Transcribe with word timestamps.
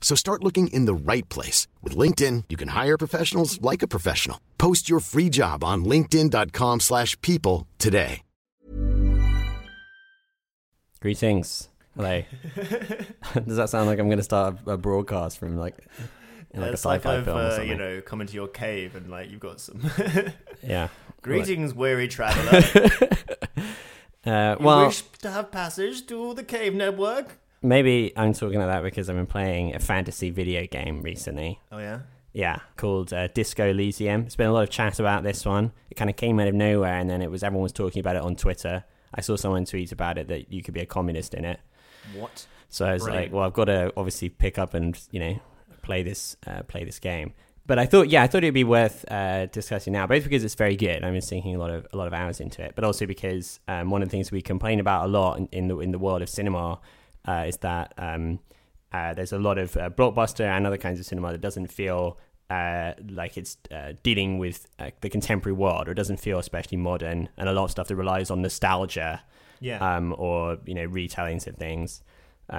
So 0.00 0.16
start 0.16 0.42
looking 0.42 0.66
in 0.68 0.86
the 0.86 0.94
right 0.94 1.28
place. 1.28 1.68
With 1.82 1.94
LinkedIn, 1.94 2.44
you 2.48 2.56
can 2.56 2.68
hire 2.68 2.98
professionals 2.98 3.62
like 3.62 3.82
a 3.84 3.88
professional. 3.88 4.40
Post 4.58 4.90
your 4.90 4.98
free 4.98 5.28
job 5.28 5.62
on 5.62 5.84
linkedin.com 5.84 6.80
slash 6.80 7.20
people 7.20 7.68
today. 7.78 8.22
Greetings. 11.00 11.68
Hello. 11.96 12.22
Does 13.34 13.56
that 13.56 13.70
sound 13.70 13.86
like 13.86 13.98
I'm 13.98 14.06
going 14.08 14.18
to 14.18 14.22
start 14.24 14.56
a, 14.66 14.72
a 14.72 14.76
broadcast 14.76 15.38
from 15.38 15.56
like, 15.56 15.74
in 16.50 16.60
like 16.60 16.72
it's 16.72 16.84
a 16.84 16.88
like 16.88 17.00
sci-fi 17.00 17.16
I've, 17.18 17.24
film 17.24 17.38
or 17.38 17.40
uh, 17.40 17.50
something? 17.50 17.68
you 17.68 17.76
know, 17.76 18.00
come 18.02 18.20
into 18.20 18.34
your 18.34 18.48
cave 18.48 18.94
and 18.96 19.10
like 19.10 19.30
you've 19.30 19.40
got 19.40 19.60
some 19.60 19.90
yeah. 20.62 20.88
greetings, 21.22 21.74
weary 21.74 22.08
traveler. 22.08 22.62
Uh, 24.26 24.54
You 24.60 24.66
well, 24.66 24.86
wish 24.88 25.00
to 25.22 25.30
have 25.30 25.50
passage 25.50 26.06
to 26.08 26.34
the 26.34 26.44
cave 26.44 26.74
network. 26.74 27.38
Maybe 27.62 28.12
I'm 28.16 28.32
talking 28.32 28.56
about 28.56 28.68
that 28.68 28.82
because 28.82 29.08
I've 29.08 29.16
been 29.16 29.26
playing 29.26 29.74
a 29.74 29.78
fantasy 29.78 30.30
video 30.30 30.66
game 30.66 31.02
recently. 31.02 31.60
Oh 31.70 31.78
yeah. 31.78 32.00
Yeah, 32.32 32.60
called 32.76 33.12
uh, 33.12 33.26
Disco 33.28 33.68
Elysium. 33.68 34.22
There's 34.22 34.36
been 34.36 34.46
a 34.46 34.52
lot 34.52 34.62
of 34.62 34.70
chat 34.70 35.00
about 35.00 35.24
this 35.24 35.44
one. 35.44 35.72
It 35.90 35.96
kind 35.96 36.08
of 36.08 36.14
came 36.14 36.38
out 36.38 36.46
of 36.46 36.54
nowhere, 36.54 36.94
and 36.94 37.10
then 37.10 37.22
it 37.22 37.30
was 37.30 37.42
everyone 37.42 37.64
was 37.64 37.72
talking 37.72 37.98
about 37.98 38.14
it 38.14 38.22
on 38.22 38.36
Twitter. 38.36 38.84
I 39.12 39.20
saw 39.20 39.34
someone 39.34 39.64
tweet 39.64 39.90
about 39.90 40.16
it 40.16 40.28
that 40.28 40.52
you 40.52 40.62
could 40.62 40.72
be 40.72 40.80
a 40.80 40.86
communist 40.86 41.34
in 41.34 41.44
it. 41.44 41.58
What? 42.14 42.46
So 42.68 42.86
I 42.86 42.92
was 42.92 43.02
Brilliant. 43.02 43.26
like, 43.26 43.34
well, 43.34 43.44
I've 43.44 43.52
got 43.52 43.64
to 43.64 43.92
obviously 43.96 44.28
pick 44.28 44.58
up 44.58 44.74
and 44.74 44.96
you 45.10 45.18
know 45.18 45.40
play 45.82 46.04
this 46.04 46.36
uh, 46.46 46.62
play 46.62 46.84
this 46.84 47.00
game. 47.00 47.34
But 47.66 47.80
I 47.80 47.86
thought, 47.86 48.08
yeah, 48.08 48.22
I 48.22 48.26
thought 48.28 48.38
it'd 48.44 48.54
be 48.54 48.64
worth 48.64 49.04
uh, 49.10 49.46
discussing 49.46 49.92
now, 49.92 50.06
both 50.06 50.24
because 50.24 50.44
it's 50.44 50.54
very 50.54 50.76
good. 50.76 51.04
I've 51.04 51.12
been 51.12 51.20
sinking 51.20 51.56
a 51.56 51.58
lot 51.58 51.70
of 51.70 51.84
a 51.92 51.96
lot 51.96 52.06
of 52.06 52.12
hours 52.12 52.40
into 52.40 52.62
it, 52.62 52.74
but 52.76 52.84
also 52.84 53.06
because 53.06 53.58
um, 53.66 53.90
one 53.90 54.02
of 54.02 54.08
the 54.08 54.12
things 54.12 54.30
we 54.30 54.40
complain 54.40 54.78
about 54.78 55.06
a 55.06 55.08
lot 55.08 55.38
in, 55.38 55.48
in 55.50 55.66
the 55.66 55.78
in 55.80 55.90
the 55.90 55.98
world 55.98 56.22
of 56.22 56.28
cinema 56.28 56.78
uh, 57.26 57.44
is 57.46 57.56
that 57.58 57.92
um, 57.98 58.38
uh, 58.92 59.14
there's 59.14 59.32
a 59.32 59.38
lot 59.38 59.58
of 59.58 59.76
uh, 59.76 59.90
blockbuster 59.90 60.44
and 60.44 60.66
other 60.66 60.78
kinds 60.78 60.98
of 61.00 61.06
cinema 61.06 61.32
that 61.32 61.40
doesn't 61.40 61.68
feel 61.68 62.18
uh, 62.48 62.92
like 63.08 63.36
it's 63.36 63.56
uh, 63.70 63.92
dealing 64.02 64.38
with 64.38 64.66
uh, 64.78 64.90
the 65.02 65.08
contemporary 65.08 65.54
world, 65.56 65.86
or 65.88 65.92
it 65.92 65.94
doesn't 65.96 66.18
feel 66.18 66.38
especially 66.38 66.76
modern, 66.78 67.28
and 67.36 67.48
a 67.48 67.52
lot 67.52 67.64
of 67.64 67.70
stuff 67.70 67.86
that 67.88 67.96
relies 67.96 68.30
on 68.30 68.42
nostalgia 68.42 69.22
Yeah. 69.60 69.78
um, 69.96 70.14
or 70.18 70.58
you 70.64 70.74
know 70.74 70.88
retellings 70.88 71.46
of 71.46 71.56
things, 71.56 72.02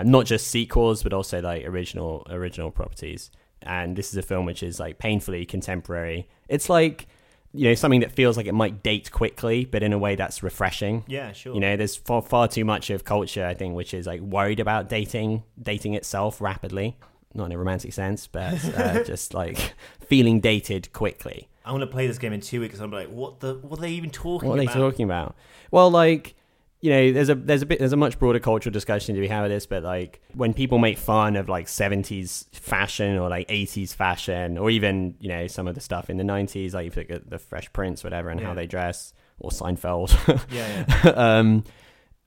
not 0.04 0.26
just 0.26 0.48
sequels 0.48 1.04
but 1.04 1.12
also 1.14 1.42
like 1.42 1.66
original 1.66 2.26
original 2.30 2.72
properties. 2.72 3.32
And 3.64 3.95
this 3.95 4.10
is 4.10 4.17
a 4.17 4.22
film 4.23 4.45
which 4.45 4.64
is 4.64 4.80
like 4.80 4.98
painfully 4.98 5.45
contemporary. 5.45 6.28
It's 6.48 6.70
like 6.70 7.08
you 7.54 7.67
know 7.67 7.73
something 7.76 8.00
that 8.02 8.12
feels 8.12 8.38
like 8.38 8.45
it 8.45 8.54
might 8.54 8.82
date 8.84 9.12
quickly, 9.12 9.66
but 9.66 9.84
in 9.84 9.94
a 9.94 9.98
way 9.98 10.16
that's 10.16 10.42
refreshing. 10.44 11.04
yeah. 11.08 11.32
Sure. 11.34 11.54
You 11.54 11.60
know, 11.60 11.76
there's 11.76 11.95
far 11.95 12.22
far 12.22 12.48
too 12.48 12.66
much 12.66 12.89
of 12.89 13.04
culture, 13.04 13.45
I 13.45 13.54
think, 13.54 13.76
which 13.76 13.94
is 13.94 14.08
like 14.08 14.22
worried 14.22 14.60
about 14.60 14.89
dating 14.89 15.44
dating 15.61 15.94
itself 15.95 16.40
rapidly, 16.42 16.98
not 17.34 17.45
in 17.45 17.52
a 17.52 17.58
romantic 17.58 17.94
sense, 17.94 18.28
but 18.28 18.64
uh, 18.76 19.04
just 19.06 19.34
like 19.34 19.73
feeling 20.00 20.40
dated 20.40 20.92
quickly. 20.94 21.48
I'm 21.66 21.73
gonna 21.76 21.88
play 21.88 22.08
this 22.08 22.17
game 22.17 22.34
in 22.34 22.42
two 22.42 22.61
weeks. 22.61 22.76
and 22.76 22.84
I'm 22.86 22.92
like, 22.92 23.10
what 23.10 23.40
the? 23.40 23.56
What 23.56 23.80
are 23.80 23.82
they 23.82 23.92
even 23.92 24.10
talking 24.10 24.50
What 24.50 24.58
are 24.58 24.66
they 24.66 24.72
talking 24.72 25.06
about? 25.06 25.36
Well, 25.70 25.92
like 25.92 26.36
you 26.81 26.89
know, 26.89 27.11
there's 27.11 27.30
a 27.30 27.36
there's 27.36 27.61
a 27.61 27.65
bit 27.65 27.80
there's 27.80 27.93
a 27.93 27.97
much 27.97 28.17
broader 28.17 28.39
cultural 28.39 28.73
discussion 28.73 29.14
to 29.15 29.21
be 29.21 29.27
had 29.27 29.43
with 29.43 29.52
this, 29.52 29.65
but 29.67 29.83
like 29.83 30.19
when 30.33 30.53
people 30.53 30.80
make 30.80 30.97
fun 30.97 31.36
of 31.36 31.47
like 31.47 31.67
70s 31.67 32.49
fashion 32.55 33.17
or 33.17 33.30
like 33.30 33.47
80s 33.47 33.93
fashion, 33.93 34.58
or 34.58 34.69
even 34.71 35.15
you 35.19 35.30
know 35.30 35.47
some 35.47 35.67
of 35.67 35.75
the 35.75 35.81
stuff 35.81 36.09
in 36.09 36.17
the 36.17 36.23
90s, 36.23 36.73
like 36.73 36.86
you 36.86 36.92
look 36.99 37.11
at 37.11 37.30
the 37.30 37.37
Fresh 37.39 37.71
Prince, 37.71 38.03
whatever, 38.03 38.30
and 38.30 38.39
how 38.42 38.53
they 38.55 38.65
dress, 38.67 39.14
or 39.39 39.52
Seinfeld. 39.52 40.09
Yeah. 40.52 40.86
Yeah. 41.05 41.11
um, 41.11 41.64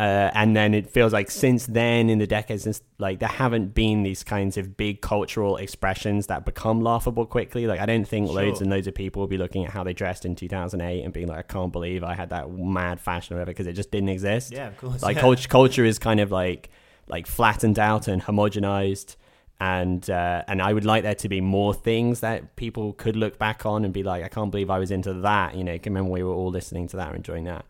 uh, 0.01 0.29
and 0.35 0.57
then 0.57 0.75
it 0.75 0.91
feels 0.91 1.13
like 1.13 1.31
since 1.31 1.67
then, 1.67 2.11
in 2.11 2.19
the 2.19 2.27
decades 2.27 2.65
since, 2.65 2.83
like 2.99 3.21
there 3.21 3.29
haven't 3.29 3.75
been 3.75 4.03
these 4.03 4.25
kinds 4.25 4.57
of 4.57 4.77
big 4.77 5.01
cultural 5.01 5.57
expressions 5.57 6.27
that 6.27 6.45
become 6.45 6.81
laughable 6.81 7.25
quickly. 7.25 7.69
Like 7.69 7.79
I 7.79 7.87
don't 7.87 8.05
think 8.05 8.29
loads 8.29 8.61
and 8.61 8.69
loads 8.71 8.89
of 8.89 8.95
people 8.97 9.21
will 9.21 9.29
be 9.29 9.39
looking 9.39 9.65
at 9.65 9.71
how 9.71 9.85
they 9.85 9.93
dressed 9.93 10.25
in 10.25 10.35
2008 10.35 11.05
and 11.05 11.13
being 11.13 11.29
like, 11.29 11.39
I 11.39 11.43
can't 11.43 11.71
believe 11.71 12.03
I 12.03 12.15
had 12.15 12.31
that 12.31 12.51
mad 12.51 12.99
fashion 12.99 13.35
or 13.35 13.37
whatever 13.37 13.53
because 13.53 13.69
it 13.69 13.75
just 13.75 13.93
didn't 13.93 14.09
exist. 14.09 14.51
Yeah. 14.51 14.67
Of 14.67 14.79
course. 14.79 15.01
Like 15.01 15.15
yeah. 15.15 15.23
culture, 15.23 15.49
culture 15.49 15.85
is 15.85 16.01
kind 16.01 16.19
of 16.19 16.33
like 16.33 16.71
like 17.07 17.29
flattened 17.29 17.79
out 17.79 18.09
and 18.09 18.21
homogenized. 18.21 19.15
And 19.61 20.11
uh, 20.11 20.43
and 20.49 20.61
I 20.61 20.73
would 20.73 20.85
like 20.85 21.05
there 21.05 21.15
to 21.15 21.29
be 21.29 21.41
more 21.41 21.73
things 21.73 22.19
that 22.19 22.57
people 22.57 22.95
could 22.95 23.15
look 23.15 23.39
back 23.39 23.65
on 23.65 23.85
and 23.85 23.95
be 23.95 24.03
like, 24.03 24.25
I 24.25 24.29
can't 24.29 24.51
believe 24.51 24.71
I 24.71 24.81
was 24.81 24.91
into 24.91 25.15
that. 25.15 25.55
You 25.55 25.63
know, 25.63 25.79
can 25.79 25.93
remember 25.93 26.11
we 26.11 26.25
were 26.25 26.35
all 26.35 26.51
listening 26.51 26.89
to 26.89 26.97
that 26.97 27.13
or 27.13 27.15
enjoying 27.15 27.45
that. 27.45 27.65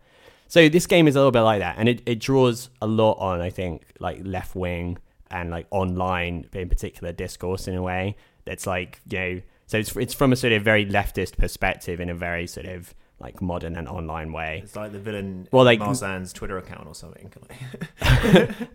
So 0.47 0.69
this 0.69 0.85
game 0.87 1.07
is 1.07 1.15
a 1.15 1.19
little 1.19 1.31
bit 1.31 1.41
like 1.41 1.59
that, 1.59 1.75
and 1.77 1.89
it, 1.89 2.01
it 2.05 2.19
draws 2.19 2.69
a 2.81 2.87
lot 2.87 3.13
on 3.13 3.41
I 3.41 3.49
think 3.49 3.83
like 3.99 4.19
left 4.23 4.55
wing 4.55 4.97
and 5.31 5.49
like 5.49 5.67
online 5.71 6.47
in 6.53 6.69
particular 6.69 7.11
discourse 7.11 7.67
in 7.67 7.75
a 7.75 7.81
way 7.81 8.15
that's 8.45 8.67
like 8.67 9.01
you 9.09 9.17
know 9.19 9.41
so 9.65 9.77
it's 9.79 9.95
it's 9.95 10.13
from 10.13 10.31
a 10.31 10.35
sort 10.35 10.53
of 10.53 10.61
very 10.63 10.85
leftist 10.85 11.37
perspective 11.37 11.99
in 11.99 12.09
a 12.09 12.15
very 12.15 12.45
sort 12.47 12.67
of 12.67 12.93
like 13.19 13.41
modern 13.41 13.75
and 13.75 13.87
online 13.87 14.31
way. 14.33 14.61
It's 14.63 14.75
like 14.75 14.91
the 14.91 14.99
villain. 14.99 15.47
Well, 15.51 15.63
like- 15.63 15.79
Marsan's 15.79 16.33
Twitter 16.33 16.57
account 16.57 16.85
or 16.87 16.93
something. 16.93 17.31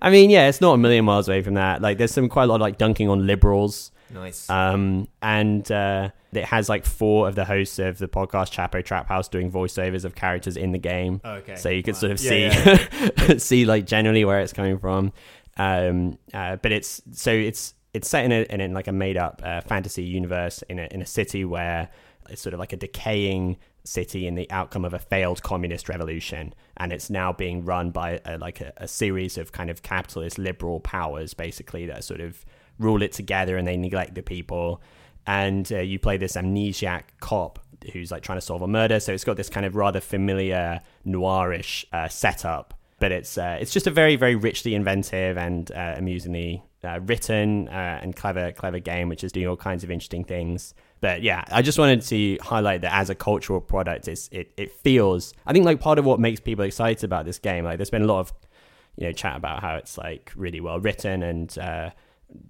I 0.03 0.11
mean, 0.11 0.31
yeah, 0.31 0.49
it's 0.49 0.61
not 0.61 0.73
a 0.73 0.79
million 0.79 1.05
miles 1.05 1.29
away 1.29 1.43
from 1.43 1.55
that. 1.55 1.83
Like, 1.83 1.99
there's 1.99 2.11
some 2.11 2.29
quite 2.29 2.45
a 2.45 2.47
lot 2.47 2.57
of 2.57 2.61
like 2.63 2.79
dunking 2.79 3.09
on 3.09 3.27
liberals. 3.27 3.93
Nice. 4.12 4.48
Um, 4.50 5.09
and 5.22 5.71
uh, 5.71 6.10
it 6.32 6.44
has 6.44 6.69
like 6.69 6.84
four 6.87 7.28
of 7.28 7.34
the 7.34 7.44
hosts 7.44 7.78
of 7.78 7.98
the 7.98 8.09
podcast 8.09 8.53
Chapo 8.53 8.84
Trap 8.84 9.09
House 9.09 9.28
doing 9.28 9.50
voiceovers 9.50 10.04
of 10.04 10.15
characters 10.15 10.56
in 10.56 10.72
the 10.72 10.78
game. 10.78 11.21
okay. 11.25 11.56
So 11.56 11.69
you 11.69 11.82
can 11.82 11.94
Wow. 11.94 11.98
sort 12.00 12.12
of 12.12 12.21
Yeah, 12.21 12.28
see 12.31 13.26
yeah. 13.28 13.37
see 13.38 13.65
like 13.65 13.87
generally 13.87 14.25
where 14.25 14.41
it's 14.41 14.53
coming 14.53 14.78
from. 14.78 15.12
Um, 15.56 16.19
uh, 16.32 16.56
but 16.56 16.72
it's 16.72 17.03
so 17.12 17.32
it's 17.32 17.75
it's 17.93 18.09
set 18.09 18.25
in 18.25 18.32
a 18.32 18.43
in, 18.43 18.72
like 18.72 18.87
a 18.88 18.93
made 18.93 19.16
up 19.16 19.43
uh, 19.44 19.60
fantasy 19.62 20.04
universe 20.04 20.62
in 20.69 20.78
a 20.78 20.88
in 20.91 21.03
a 21.03 21.06
city 21.06 21.44
where 21.44 21.88
it's 22.28 22.41
sort 22.41 22.54
of 22.54 22.60
like 22.60 22.72
a 22.72 22.77
decaying 22.77 23.56
city 23.82 24.27
in 24.27 24.34
the 24.37 24.48
outcome 24.50 24.84
of 24.84 24.94
a 24.94 24.98
failed 24.98 25.42
communist 25.42 25.88
revolution, 25.88 26.54
and 26.77 26.92
it's 26.92 27.10
now 27.10 27.32
being 27.32 27.65
run 27.65 27.91
by 27.91 28.21
a, 28.25 28.38
like 28.38 28.60
a, 28.60 28.72
a 28.77 28.87
series 28.87 29.37
of 29.38 29.50
kind 29.53 29.71
of 29.71 29.82
capitalist 29.82 30.38
liberal 30.38 30.78
powers, 30.81 31.34
basically 31.34 31.87
that 31.87 31.98
are 31.98 32.03
sort 32.03 32.21
of 32.21 32.44
rule 32.81 33.03
it 33.03 33.13
together 33.13 33.57
and 33.57 33.69
they 33.69 33.77
neglect 33.77 34.15
the 34.15 34.23
people. 34.23 34.81
And 35.27 35.71
uh, 35.73 35.79
you 35.79 35.99
play 35.99 36.17
this 36.17 36.35
amnesiac 36.37 37.03
cop 37.21 37.59
who's 37.93 38.11
like 38.11 38.23
trying 38.23 38.39
to 38.39 38.43
solve 38.43 38.63
a 38.63 38.69
murder. 38.69 39.01
So 39.01 39.13
it's 39.13 39.25
got 39.25 39.37
this 39.37 39.49
kind 39.49 39.67
of 39.67 39.77
rather 39.77 40.01
familiar 40.01 40.81
noirish 41.07 41.85
uh, 41.93 42.09
setup, 42.09 42.75
but 42.99 43.13
it's 43.13 43.39
uh, 43.39 43.59
it's 43.60 43.72
just 43.72 43.87
a 43.87 43.91
very 43.91 44.16
very 44.16 44.34
richly 44.34 44.75
inventive 44.75 45.37
and 45.37 45.71
uh, 45.72 45.95
amusingly 45.97 46.63
uh, 46.83 47.01
written 47.03 47.69
uh, 47.69 48.01
and 48.03 48.16
clever 48.16 48.53
clever 48.53 48.78
game, 48.78 49.09
which 49.09 49.25
is 49.25 49.33
doing 49.33 49.47
all 49.47 49.57
kinds 49.57 49.84
of 49.84 49.91
interesting 49.91 50.25
things. 50.25 50.75
But 51.01 51.22
yeah, 51.22 51.45
I 51.51 51.63
just 51.63 51.78
wanted 51.78 52.03
to 52.03 52.39
highlight 52.43 52.83
that 52.83 52.93
as 52.93 53.09
a 53.09 53.15
cultural 53.15 53.60
product, 53.60 54.09
it's, 54.09 54.28
it 54.33 54.53
it 54.57 54.72
feels. 54.72 55.33
I 55.47 55.53
think 55.53 55.65
like 55.65 55.81
part 55.81 55.99
of 55.99 56.04
what 56.04 56.21
makes 56.21 56.41
people 56.41 56.65
excited 56.65 57.04
about 57.04 57.25
this 57.25 57.39
game, 57.39 57.65
like 57.65 57.78
there's 57.78 57.91
been 57.91 58.03
a 58.03 58.07
lot 58.07 58.21
of 58.21 58.33
you 58.97 59.07
know 59.07 59.13
chat 59.13 59.37
about 59.37 59.60
how 59.60 59.77
it's 59.77 59.97
like 59.97 60.33
really 60.37 60.60
well 60.60 60.81
written 60.81 61.22
and 61.22 61.57
uh, 61.59 61.91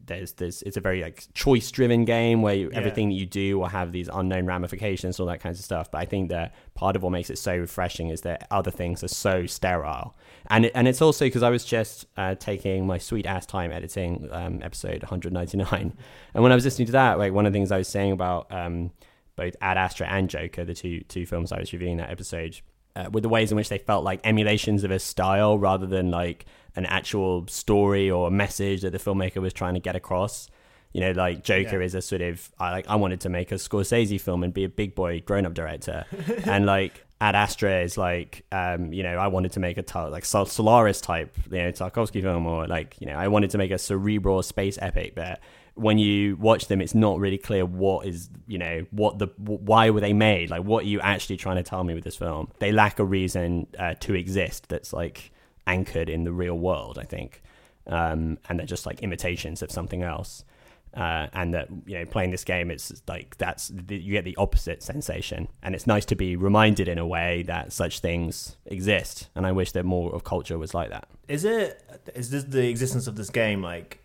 there's 0.06 0.32
there's 0.34 0.62
it's 0.62 0.76
a 0.76 0.80
very 0.80 1.00
like 1.02 1.26
choice 1.34 1.70
driven 1.70 2.04
game 2.04 2.42
where 2.42 2.54
you, 2.54 2.68
Yeah. 2.70 2.78
everything 2.78 3.08
that 3.10 3.14
you 3.14 3.26
do 3.26 3.58
will 3.58 3.66
have 3.68 3.92
these 3.92 4.08
unknown 4.12 4.46
ramifications 4.46 5.18
all 5.20 5.26
that 5.26 5.40
kinds 5.40 5.58
of 5.58 5.64
stuff. 5.64 5.90
But 5.90 5.98
i 5.98 6.04
think 6.04 6.30
that 6.30 6.54
part 6.74 6.96
of 6.96 7.02
what 7.02 7.10
makes 7.10 7.30
it 7.30 7.38
so 7.38 7.56
refreshing 7.56 8.08
is 8.08 8.20
that 8.22 8.46
other 8.50 8.70
things 8.70 9.02
are 9.04 9.08
so 9.08 9.46
sterile. 9.46 10.16
And 10.48 10.66
it, 10.66 10.72
and 10.74 10.88
it's 10.88 11.00
also 11.00 11.24
because 11.26 11.42
i 11.42 11.50
was 11.50 11.64
just 11.64 12.06
uh, 12.16 12.34
taking 12.34 12.86
my 12.86 12.98
sweet 12.98 13.26
ass 13.26 13.46
time 13.46 13.72
editing 13.72 14.28
um, 14.32 14.60
episode 14.62 15.02
199 15.02 15.94
and 16.34 16.42
when 16.42 16.52
i 16.52 16.54
was 16.54 16.64
listening 16.64 16.86
to 16.86 16.92
that 16.92 17.18
like 17.18 17.32
one 17.32 17.46
of 17.46 17.52
the 17.52 17.56
things 17.56 17.70
i 17.72 17.78
was 17.78 17.88
saying 17.88 18.12
about 18.12 18.50
um, 18.52 18.90
both 19.36 19.54
ad 19.60 19.78
astra 19.78 20.06
and 20.08 20.28
joker 20.28 20.64
the 20.64 20.74
two 20.74 21.00
two 21.08 21.24
films 21.26 21.52
i 21.52 21.58
was 21.58 21.72
reviewing 21.72 21.96
that 21.98 22.10
episode 22.10 22.60
uh, 22.96 23.08
with 23.12 23.22
the 23.22 23.28
ways 23.28 23.52
in 23.52 23.56
which 23.56 23.68
they 23.68 23.78
felt 23.78 24.02
like 24.04 24.20
emulations 24.24 24.82
of 24.82 24.90
a 24.90 24.98
style 24.98 25.56
rather 25.58 25.86
than 25.86 26.10
like 26.10 26.44
an 26.76 26.86
actual 26.86 27.46
story 27.48 28.10
or 28.10 28.28
a 28.28 28.30
message 28.30 28.82
that 28.82 28.90
the 28.92 28.98
filmmaker 28.98 29.36
was 29.42 29.52
trying 29.52 29.74
to 29.74 29.80
get 29.80 29.96
across. 29.96 30.48
You 30.92 31.00
know, 31.02 31.12
like 31.12 31.44
Joker 31.44 31.78
Yeah. 31.78 31.84
is 31.86 31.94
a 31.94 32.02
sort 32.02 32.20
of 32.20 32.50
I 32.58 32.72
like 32.72 32.88
I 32.88 32.96
wanted 32.96 33.20
to 33.22 33.28
make 33.28 33.52
a 33.52 33.56
Scorsese 33.56 34.20
film 34.20 34.42
and 34.42 34.52
be 34.52 34.64
a 34.64 34.68
big 34.68 34.94
boy 34.94 35.20
grown 35.20 35.46
up 35.46 35.54
director, 35.54 36.04
and 36.44 36.66
like 36.66 37.04
Ad 37.20 37.36
Astra 37.36 37.82
is 37.82 37.96
like 37.96 38.44
um, 38.50 38.92
you 38.92 39.02
know 39.04 39.16
I 39.16 39.28
wanted 39.28 39.52
to 39.52 39.60
make 39.60 39.78
a 39.78 40.08
like 40.08 40.24
Sol- 40.24 40.46
Solaris 40.46 41.00
type 41.00 41.36
you 41.50 41.58
know 41.58 41.70
Tarkovsky 41.70 42.22
film 42.22 42.44
or 42.46 42.66
like 42.66 42.96
you 43.00 43.06
know 43.06 43.14
I 43.14 43.28
wanted 43.28 43.50
to 43.50 43.58
make 43.58 43.70
a 43.70 43.78
cerebral 43.78 44.42
space 44.42 44.78
epic, 44.82 45.14
but 45.14 45.38
when 45.74 45.96
you 45.98 46.34
watch 46.36 46.66
them, 46.66 46.80
it's 46.80 46.94
not 46.94 47.20
really 47.20 47.38
clear 47.38 47.64
what 47.64 48.04
is 48.04 48.28
you 48.48 48.58
know 48.58 48.84
what 48.90 49.18
the 49.20 49.26
wh- 49.36 49.62
why 49.62 49.90
were 49.90 50.00
they 50.00 50.12
made 50.12 50.50
like 50.50 50.64
what 50.64 50.84
are 50.84 50.88
you 50.88 51.00
actually 51.00 51.36
trying 51.36 51.56
to 51.56 51.62
tell 51.62 51.84
me 51.84 51.94
with 51.94 52.02
this 52.02 52.16
film? 52.16 52.50
They 52.58 52.72
lack 52.72 52.98
a 52.98 53.04
reason 53.04 53.68
uh, 53.78 53.94
to 54.00 54.14
exist 54.14 54.68
that's 54.68 54.92
like 54.92 55.30
anchored 55.70 56.08
in 56.08 56.24
the 56.24 56.32
real 56.32 56.58
world, 56.58 56.98
I 56.98 57.04
think, 57.04 57.42
um, 57.86 58.38
and 58.48 58.58
they're 58.58 58.66
just 58.66 58.86
like 58.86 59.00
imitations 59.00 59.62
of 59.62 59.70
something 59.70 60.02
else. 60.02 60.44
Uh, 60.92 61.28
and 61.34 61.54
that 61.54 61.68
you 61.86 61.96
know, 61.96 62.04
playing 62.04 62.32
this 62.32 62.42
game, 62.42 62.68
it's 62.68 63.00
like 63.06 63.36
that's 63.38 63.68
the, 63.68 63.96
you 63.96 64.10
get 64.10 64.24
the 64.24 64.34
opposite 64.36 64.82
sensation, 64.82 65.46
and 65.62 65.72
it's 65.72 65.86
nice 65.86 66.04
to 66.04 66.16
be 66.16 66.34
reminded 66.34 66.88
in 66.88 66.98
a 66.98 67.06
way 67.06 67.44
that 67.44 67.72
such 67.72 68.00
things 68.00 68.56
exist. 68.66 69.28
And 69.36 69.46
I 69.46 69.52
wish 69.52 69.70
that 69.72 69.84
more 69.84 70.12
of 70.12 70.24
culture 70.24 70.58
was 70.58 70.74
like 70.74 70.90
that. 70.90 71.06
Is 71.28 71.44
it 71.44 71.80
is 72.16 72.30
this 72.30 72.42
the 72.42 72.68
existence 72.68 73.06
of 73.06 73.14
this 73.14 73.30
game 73.30 73.62
like 73.62 74.00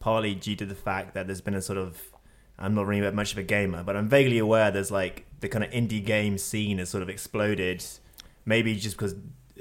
partly 0.00 0.34
due 0.34 0.56
to 0.56 0.66
the 0.66 0.74
fact 0.74 1.14
that 1.14 1.26
there's 1.28 1.40
been 1.40 1.54
a 1.54 1.62
sort 1.62 1.78
of 1.78 2.02
I'm 2.58 2.74
not 2.74 2.86
really 2.86 3.10
much 3.12 3.32
of 3.32 3.38
a 3.38 3.44
gamer, 3.44 3.84
but 3.84 3.96
I'm 3.96 4.08
vaguely 4.08 4.38
aware 4.38 4.70
there's 4.72 4.90
like 4.90 5.26
the 5.38 5.48
kind 5.48 5.62
of 5.64 5.70
indie 5.70 6.04
game 6.04 6.36
scene 6.38 6.78
has 6.78 6.88
sort 6.88 7.02
of 7.02 7.08
exploded. 7.08 7.84
Maybe 8.44 8.74
just 8.74 8.96
because 8.96 9.14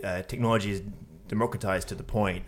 uh, 0.03 0.23
technology 0.23 0.71
is 0.71 0.81
democratized 1.27 1.87
to 1.89 1.95
the 1.95 2.03
point 2.03 2.45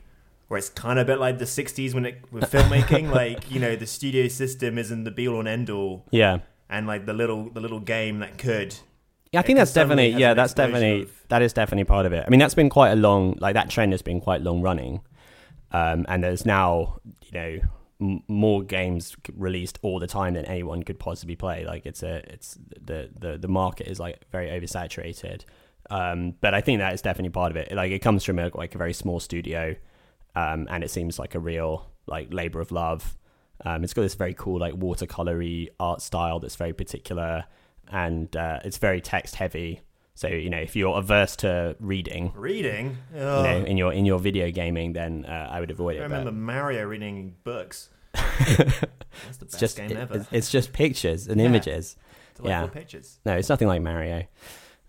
where 0.47 0.57
it's 0.57 0.69
kind 0.69 0.97
of 0.99 1.07
a 1.07 1.13
bit 1.13 1.19
like 1.19 1.37
the 1.39 1.45
'60s 1.45 1.93
when 1.93 2.05
it 2.05 2.21
with 2.31 2.51
filmmaking. 2.51 3.11
like 3.13 3.49
you 3.51 3.59
know, 3.59 3.75
the 3.75 3.85
studio 3.87 4.27
system 4.27 4.77
isn't 4.77 5.03
the 5.03 5.11
be 5.11 5.27
all 5.27 5.39
and 5.39 5.47
end 5.47 5.69
all, 5.69 6.05
Yeah, 6.11 6.39
and 6.69 6.87
like 6.87 7.05
the 7.05 7.13
little 7.13 7.49
the 7.49 7.61
little 7.61 7.79
game 7.79 8.19
that 8.19 8.37
could. 8.37 8.75
Yeah, 9.31 9.41
I 9.41 9.43
think 9.43 9.59
that's 9.59 9.73
definitely 9.73 10.09
yeah, 10.09 10.33
that's 10.33 10.53
definitely 10.53 11.03
of- 11.03 11.25
that 11.29 11.41
is 11.43 11.53
definitely 11.53 11.83
part 11.83 12.05
of 12.05 12.13
it. 12.13 12.23
I 12.25 12.29
mean, 12.29 12.39
that's 12.39 12.55
been 12.55 12.69
quite 12.69 12.89
a 12.91 12.95
long 12.95 13.37
like 13.39 13.53
that 13.53 13.69
trend 13.69 13.93
has 13.93 14.01
been 14.01 14.19
quite 14.21 14.41
long 14.41 14.61
running, 14.61 15.01
um, 15.71 16.05
and 16.09 16.23
there's 16.23 16.45
now 16.47 16.99
you 17.21 17.31
know 17.33 17.59
m- 18.01 18.23
more 18.27 18.63
games 18.63 19.15
released 19.35 19.77
all 19.83 19.99
the 19.99 20.07
time 20.07 20.33
than 20.33 20.45
anyone 20.45 20.81
could 20.81 20.97
possibly 20.97 21.35
play. 21.35 21.63
Like 21.63 21.85
it's 21.85 22.01
a 22.01 22.23
it's 22.33 22.57
the 22.81 23.11
the 23.15 23.37
the 23.37 23.47
market 23.47 23.85
is 23.87 23.99
like 23.99 24.25
very 24.31 24.47
oversaturated. 24.49 25.43
Um, 25.89 26.35
but 26.41 26.53
I 26.53 26.61
think 26.61 26.79
that 26.79 26.93
is 26.93 27.01
definitely 27.01 27.31
part 27.31 27.51
of 27.51 27.57
it. 27.57 27.71
Like 27.73 27.91
it 27.91 27.99
comes 27.99 28.23
from 28.23 28.39
a, 28.39 28.51
like 28.53 28.75
a 28.75 28.77
very 28.77 28.93
small 28.93 29.19
studio, 29.19 29.75
um, 30.35 30.67
and 30.69 30.83
it 30.83 30.91
seems 30.91 31.17
like 31.19 31.35
a 31.35 31.39
real 31.39 31.87
like 32.05 32.33
labor 32.33 32.59
of 32.61 32.71
love. 32.71 33.17
Um, 33.65 33.83
it's 33.83 33.93
got 33.93 34.03
this 34.03 34.15
very 34.15 34.33
cool 34.33 34.59
like 34.59 34.73
watercolory 34.75 35.67
art 35.79 36.01
style 36.01 36.39
that's 36.39 36.55
very 36.55 36.73
particular, 36.73 37.45
and 37.91 38.33
uh, 38.35 38.59
it's 38.63 38.77
very 38.77 39.01
text 39.01 39.35
heavy. 39.35 39.81
So 40.15 40.27
you 40.27 40.49
know 40.49 40.59
if 40.59 40.75
you're 40.75 40.97
averse 40.97 41.35
to 41.37 41.75
reading, 41.79 42.33
Reading, 42.35 42.97
you 43.13 43.19
know, 43.19 43.63
in 43.65 43.77
your 43.77 43.93
in 43.93 44.05
your 44.05 44.19
video 44.19 44.51
gaming, 44.51 44.93
then 44.93 45.25
uh, 45.25 45.47
I 45.49 45.59
would 45.59 45.71
avoid 45.71 45.95
it. 45.95 45.99
I 46.01 46.03
remember 46.03 46.31
but 46.31 46.35
Mario 46.37 46.83
reading 46.85 47.35
books. 47.43 47.89
That's 48.13 49.37
the 49.37 49.45
it's 49.45 49.57
just 49.59 49.77
game 49.77 49.95
ever. 49.95 50.15
it's- 50.15 50.27
it's 50.31 50.51
just 50.51 50.73
pictures 50.73 51.27
and 51.27 51.39
Yeah. 51.39 51.47
images. 51.47 51.95
Delightful 52.35 52.67
yeah. 52.67 52.73
pictures. 52.73 53.19
No, 53.25 53.35
it's 53.37 53.49
nothing 53.49 53.67
like 53.67 53.81
Mario. 53.81 54.23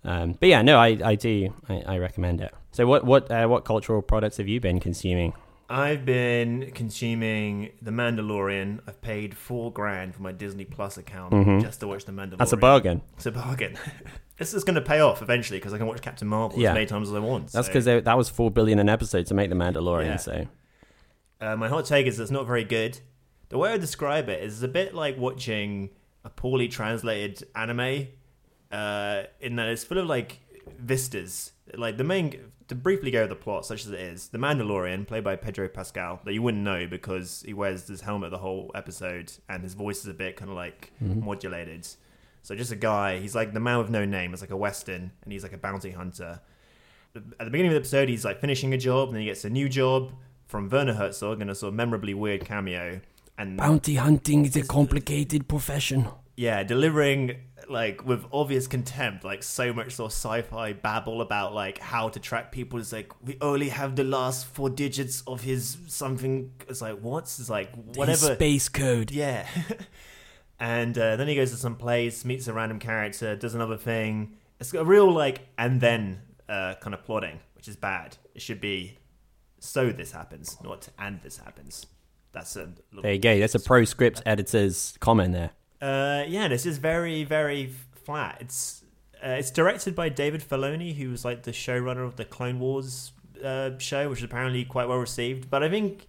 Um, 0.05 0.33
but 0.39 0.49
yeah, 0.49 0.63
no, 0.63 0.79
I, 0.79 0.99
I 1.05 1.15
do 1.15 1.53
I, 1.69 1.83
I 1.87 1.99
recommend 1.99 2.41
it. 2.41 2.53
So 2.73 2.87
what 2.87 3.05
what 3.05 3.31
uh, 3.31 3.47
what 3.47 3.65
cultural 3.65 4.01
products 4.03 4.37
have 4.39 4.49
you 4.49 4.61
been 4.61 4.81
consuming? 4.81 5.35
I've 5.69 6.05
been 6.05 6.73
consuming 6.75 7.71
The 7.81 7.93
Mandalorian. 7.93 8.81
I've 8.89 9.01
paid 9.03 9.37
four 9.37 9.73
grand 9.73 10.17
for 10.17 10.23
my 10.23 10.33
Disney 10.33 10.65
Plus 10.65 10.99
account 10.99 11.33
Mhm. 11.33 11.63
just 11.63 11.79
to 11.81 11.87
watch 11.87 12.05
The 12.07 12.13
Mandalorian. 12.13 12.39
That's 12.39 12.53
a 12.53 12.57
bargain. 12.57 13.03
It's 13.17 13.27
a 13.27 13.31
bargain. 13.31 13.77
this 14.39 14.53
is 14.53 14.65
going 14.65 14.75
to 14.75 14.81
pay 14.81 14.99
off 14.99 15.23
eventually 15.23 15.59
because 15.61 15.73
I 15.73 15.79
can 15.79 15.87
watch 15.87 16.01
Captain 16.03 16.27
Marvel 16.27 16.59
Yeah. 16.59 16.71
as 16.71 16.75
many 16.75 16.87
times 16.87 17.09
as 17.09 17.15
I 17.15 17.21
want. 17.21 17.53
That's 17.53 17.69
so- 17.69 17.73
because 17.73 17.85
that 17.85 18.17
was 18.17 18.29
four 18.29 18.51
billion 18.51 18.81
an 18.81 18.89
episode 18.89 19.27
to 19.27 19.35
make 19.35 19.49
the 19.49 19.55
Mandalorian. 19.55 20.07
Yeah. 20.07 20.17
So 20.17 20.47
Uh, 21.41 21.57
my 21.57 21.69
hot 21.69 21.85
take 21.85 22.07
is 22.07 22.19
it's 22.19 22.31
not 22.33 22.47
very 22.49 22.65
good. 22.65 22.99
The 23.51 23.59
way 23.59 23.73
I 23.73 23.77
describe 23.79 24.29
it 24.29 24.43
is 24.43 24.63
a 24.65 24.69
bit 24.69 24.93
like 24.95 25.19
watching 25.19 25.91
a 26.25 26.31
poorly 26.31 26.67
translated 26.69 27.45
anime, 27.55 28.09
uh, 28.71 29.25
in 29.41 29.57
that 29.57 29.69
it's 29.69 29.85
full 29.85 29.99
of 29.99 30.07
like 30.07 30.41
vistas. 30.79 31.53
Like 31.75 31.97
the 31.97 32.05
main, 32.05 32.39
to 32.69 32.75
briefly 32.75 33.11
go 33.11 33.21
over 33.21 33.29
the 33.29 33.37
plot, 33.37 33.65
such 33.65 33.85
as 33.85 33.93
it 33.93 34.01
is, 34.01 34.29
the 34.29 34.39
Mandalorian, 34.39 35.07
played 35.07 35.25
by 35.25 35.37
Pedro 35.37 35.69
Pascal, 35.69 36.21
that 36.25 36.33
you 36.33 36.43
wouldn't 36.43 36.65
know 36.65 36.87
because 36.87 37.43
he 37.47 37.55
wears 37.55 37.85
this 37.85 38.01
helmet 38.01 38.31
the 38.31 38.39
whole 38.39 38.71
episode, 38.75 39.33
and 39.49 39.63
his 39.63 39.75
voice 39.75 40.01
is 40.01 40.09
a 40.09 40.15
bit 40.15 40.37
kind 40.37 40.51
of 40.51 40.57
like 40.57 40.93
modulated. 41.01 41.87
So 42.43 42.57
just 42.57 42.73
a 42.73 42.77
guy, 42.77 43.19
he's 43.19 43.35
like 43.35 43.53
the 43.53 43.61
man 43.61 43.79
with 43.79 43.91
no 43.91 44.05
name. 44.05 44.33
It's 44.33 44.43
like 44.43 44.51
a 44.51 44.57
western, 44.57 45.13
and 45.23 45.33
he's 45.33 45.43
like 45.43 45.53
a 45.53 45.59
bounty 45.59 45.91
hunter 45.91 46.41
at 47.15 47.23
the 47.39 47.51
beginning 47.51 47.69
of 47.69 47.75
the 47.75 47.81
episode, 47.81 48.09
he's 48.09 48.25
like 48.25 48.41
finishing 48.41 48.73
a 48.73 48.79
job, 48.79 49.09
and 49.09 49.17
then 49.17 49.23
he 49.23 49.27
gets 49.27 49.45
a 49.45 49.51
new 49.51 49.69
job 49.69 50.13
from 50.47 50.69
Werner 50.69 50.95
Herzog 50.95 51.41
in 51.41 51.51
a 51.51 51.55
sort 51.55 51.69
of 51.69 51.75
memorably 51.75 52.15
weird 52.15 52.45
cameo. 52.45 53.01
And 53.39 53.57
bounty 53.57 53.97
hunting 53.97 54.45
is 54.45 54.57
a 54.57 54.63
complicated 54.63 55.49
profession. 55.49 56.09
yeah, 56.37 56.63
delivering 56.63 57.37
like 57.69 58.05
with 58.05 58.25
obvious 58.33 58.67
contempt, 58.67 59.25
like 59.25 59.43
so 59.43 59.73
much 59.73 59.95
sort 59.95 60.11
of 60.11 60.15
sci-fi 60.15 60.73
babble 60.73 61.21
about 61.21 61.55
like 61.55 61.79
how 61.79 62.09
to 62.09 62.21
track 62.21 62.53
people. 62.53 62.79
It's 62.79 62.93
like 62.93 63.13
we 63.23 63.37
only 63.41 63.69
have 63.69 63.97
the 63.97 64.05
last 64.05 64.47
four 64.47 64.71
digits 64.71 65.23
of 65.27 65.43
his 65.43 65.79
something. 65.87 66.53
It's 66.69 66.81
like 66.81 66.99
what? 67.01 67.25
It's 67.25 67.51
like 67.51 67.75
whatever. 67.95 68.35
space 68.35 68.69
code. 68.69 69.11
Yeah. 69.11 69.47
and 70.61 70.97
uh, 70.97 71.17
then 71.17 71.29
he 71.29 71.35
goes 71.35 71.51
to 71.51 71.57
some 71.57 71.77
place, 71.77 72.25
meets 72.25 72.49
a 72.49 72.53
random 72.53 72.79
character, 72.79 73.37
does 73.37 73.55
another 73.55 73.77
thing. 73.77 74.37
It's 74.59 74.73
got 74.73 74.81
a 74.81 74.85
real 74.85 75.11
like 75.11 75.49
and 75.59 75.81
then 75.81 76.21
uh, 76.49 76.75
kind 76.81 76.95
of 76.95 77.05
plotting, 77.05 77.41
which 77.55 77.69
is 77.69 77.77
bad. 77.77 78.17
It 78.35 78.43
should 78.43 78.61
be 78.61 78.99
so 79.59 79.91
this 79.91 80.13
happens, 80.13 80.57
not 80.63 80.89
and 80.99 81.21
this 81.23 81.37
happens. 81.39 81.87
That's 82.33 82.57
a 82.57 82.73
There 83.03 83.13
you 83.13 83.19
go. 83.19 83.39
That's 83.39 83.55
a 83.55 83.61
pro 83.61 83.85
script 83.85 84.23
editor's 84.25 84.97
comment 85.01 85.33
there. 85.33 85.51
Uh, 85.81 86.25
yeah. 86.29 86.47
It's 86.47 86.65
just 86.65 86.81
very 86.81 87.25
very 87.25 87.73
flat. 88.05 88.39
It's 88.41 88.85
uh, 89.25 89.31
it's 89.31 89.51
directed 89.51 89.95
by 89.95 90.09
David 90.09 90.43
Filoni, 90.43 90.95
who 90.95 91.11
was 91.11 91.25
like 91.25 91.43
the 91.43 91.53
showrunner 91.53 92.05
of 92.05 92.17
the 92.17 92.25
Clone 92.25 92.59
Wars 92.59 93.13
uh, 93.45 93.71
show, 93.79 94.09
which 94.09 94.19
is 94.19 94.25
apparently 94.25 94.65
quite 94.65 94.89
well 94.89 94.99
received. 94.99 95.51
But 95.51 95.63
I 95.63 95.69
think 95.69 96.07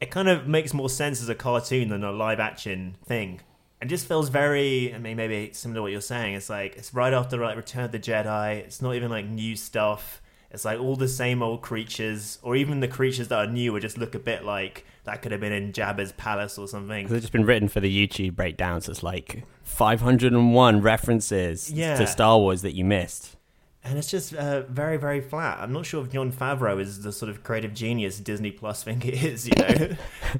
it 0.00 0.10
kind 0.10 0.28
of 0.28 0.46
makes 0.46 0.72
more 0.72 0.88
sense 0.88 1.22
as 1.22 1.28
a 1.28 1.34
cartoon 1.34 1.88
than 1.88 2.04
a 2.04 2.12
live 2.12 2.40
action 2.40 2.96
thing. 3.04 3.40
And 3.80 3.88
just 3.88 4.06
feels 4.06 4.28
very, 4.28 4.94
I 4.94 4.98
mean, 4.98 5.16
maybe 5.16 5.52
similar 5.54 5.78
to 5.78 5.82
what 5.82 5.92
you're 5.92 6.02
saying. 6.02 6.34
It's 6.34 6.50
like, 6.50 6.76
it's 6.76 6.92
right 6.92 7.14
after 7.14 7.38
like 7.38 7.56
Return 7.56 7.84
of 7.84 7.92
the 7.92 7.98
Jedi. 7.98 8.56
It's 8.56 8.82
not 8.82 8.94
even 8.94 9.10
like 9.10 9.24
new 9.24 9.56
stuff. 9.56 10.20
It's 10.52 10.64
like 10.64 10.80
all 10.80 10.96
the 10.96 11.06
same 11.08 11.42
old 11.42 11.62
creatures, 11.62 12.38
or 12.42 12.56
even 12.56 12.80
the 12.80 12.88
creatures 12.88 13.28
that 13.28 13.38
are 13.38 13.46
new 13.50 13.72
would 13.72 13.82
just 13.82 13.98
look 13.98 14.14
a 14.14 14.18
bit 14.18 14.44
like 14.44 14.84
that 15.04 15.22
could 15.22 15.30
have 15.32 15.40
been 15.40 15.52
in 15.52 15.72
Jabba's 15.72 16.12
palace 16.12 16.58
or 16.58 16.66
something. 16.66 17.06
They've 17.06 17.20
just 17.20 17.32
been 17.32 17.44
written 17.46 17.68
for 17.68 17.80
the 17.80 18.06
YouTube 18.06 18.34
breakdowns. 18.34 18.88
It's 18.88 19.02
like 19.02 19.44
501 19.62 20.80
references 20.82 21.70
Yeah. 21.72 21.96
to 21.96 22.06
Star 22.06 22.38
Wars 22.38 22.62
that 22.62 22.74
you 22.74 22.84
missed. 22.84 23.36
And 23.82 23.96
it's 23.96 24.10
just 24.10 24.34
uh, 24.34 24.62
very, 24.62 24.96
very 24.98 25.20
flat. 25.20 25.58
I'm 25.60 25.72
not 25.72 25.86
sure 25.86 26.04
if 26.04 26.10
Jon 26.12 26.30
Favreau 26.32 26.78
is 26.80 27.02
the 27.02 27.12
sort 27.12 27.30
of 27.30 27.42
creative 27.42 27.72
genius 27.72 28.18
Disney 28.20 28.50
Plus 28.50 28.82
think 28.84 29.06
it 29.06 29.22
is, 29.22 29.46
you 29.48 29.54
know? 29.56 29.96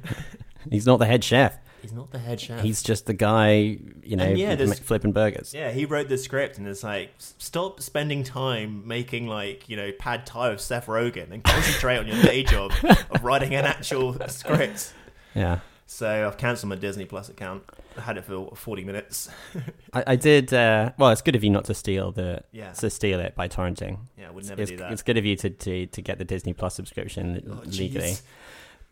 He's 0.69 0.85
not 0.85 0.97
the 0.97 1.07
head 1.07 1.23
chef. 1.23 1.57
He's 1.81 1.91
not 1.93 2.11
the 2.11 2.19
head 2.19 2.39
chef. 2.39 2.61
He's 2.61 2.83
just 2.83 3.05
the 3.07 3.13
guy, 3.13 3.77
you 4.03 4.15
know, 4.15 4.23
And 4.25 4.37
yeah, 4.37 4.55
there's- 4.55 4.79
m- 4.79 4.83
flipping 4.85 5.11
burgers. 5.11 5.53
Yeah, 5.53 5.71
he 5.71 5.85
wrote 5.85 6.09
the 6.09 6.17
script 6.17 6.57
and 6.57 6.67
it's 6.67 6.83
like, 6.83 7.11
s- 7.17 7.33
stop 7.39 7.81
spending 7.81 8.23
time 8.23 8.87
making 8.87 9.27
like, 9.27 9.67
you 9.67 9.75
know, 9.77 9.91
pad 9.91 10.25
thai 10.25 10.49
with 10.51 10.61
Seth 10.61 10.85
Rogen 10.85 11.31
and 11.31 11.43
concentrate 11.43 11.97
on 11.97 12.07
your 12.07 12.21
day 12.21 12.43
job 12.53 12.71
of 13.09 13.23
writing 13.23 13.55
an 13.55 13.65
actual 13.65 14.15
script. 14.27 14.93
Yeah. 15.33 15.59
So 15.87 16.27
I've 16.27 16.37
cancelled 16.37 16.69
my 16.69 16.75
Disney 16.75 17.03
Plus 17.05 17.27
account. 17.29 17.63
I 17.97 18.01
had 18.01 18.17
it 18.17 18.23
for 18.23 18.55
40 18.55 18.85
minutes. 18.85 19.27
I, 19.93 20.03
I 20.07 20.15
did. 20.15 20.53
Uh, 20.53 20.91
well, 20.97 21.09
it's 21.09 21.21
good 21.21 21.35
of 21.35 21.43
you 21.43 21.49
not 21.49 21.65
to 21.65 21.73
steal 21.73 22.13
the 22.13 22.43
Yeah. 22.53 22.71
to 22.73 22.89
steal 22.89 23.19
it 23.19 23.35
by 23.35 23.49
torrenting. 23.49 23.97
Yeah, 24.17 24.29
I 24.29 24.31
would 24.31 24.45
never 24.47 24.61
It's, 24.61 24.71
do 24.71 24.77
that. 24.77 24.93
it's 24.93 25.01
good 25.01 25.17
of 25.17 25.25
you 25.25 25.35
to, 25.35 25.49
to, 25.49 25.87
to 25.87 26.01
get 26.01 26.17
the 26.17 26.23
Disney 26.23 26.53
Plus 26.53 26.75
subscription 26.75 27.43
Oh, 27.51 27.61
legally. 27.69 28.11
jeez. 28.11 28.21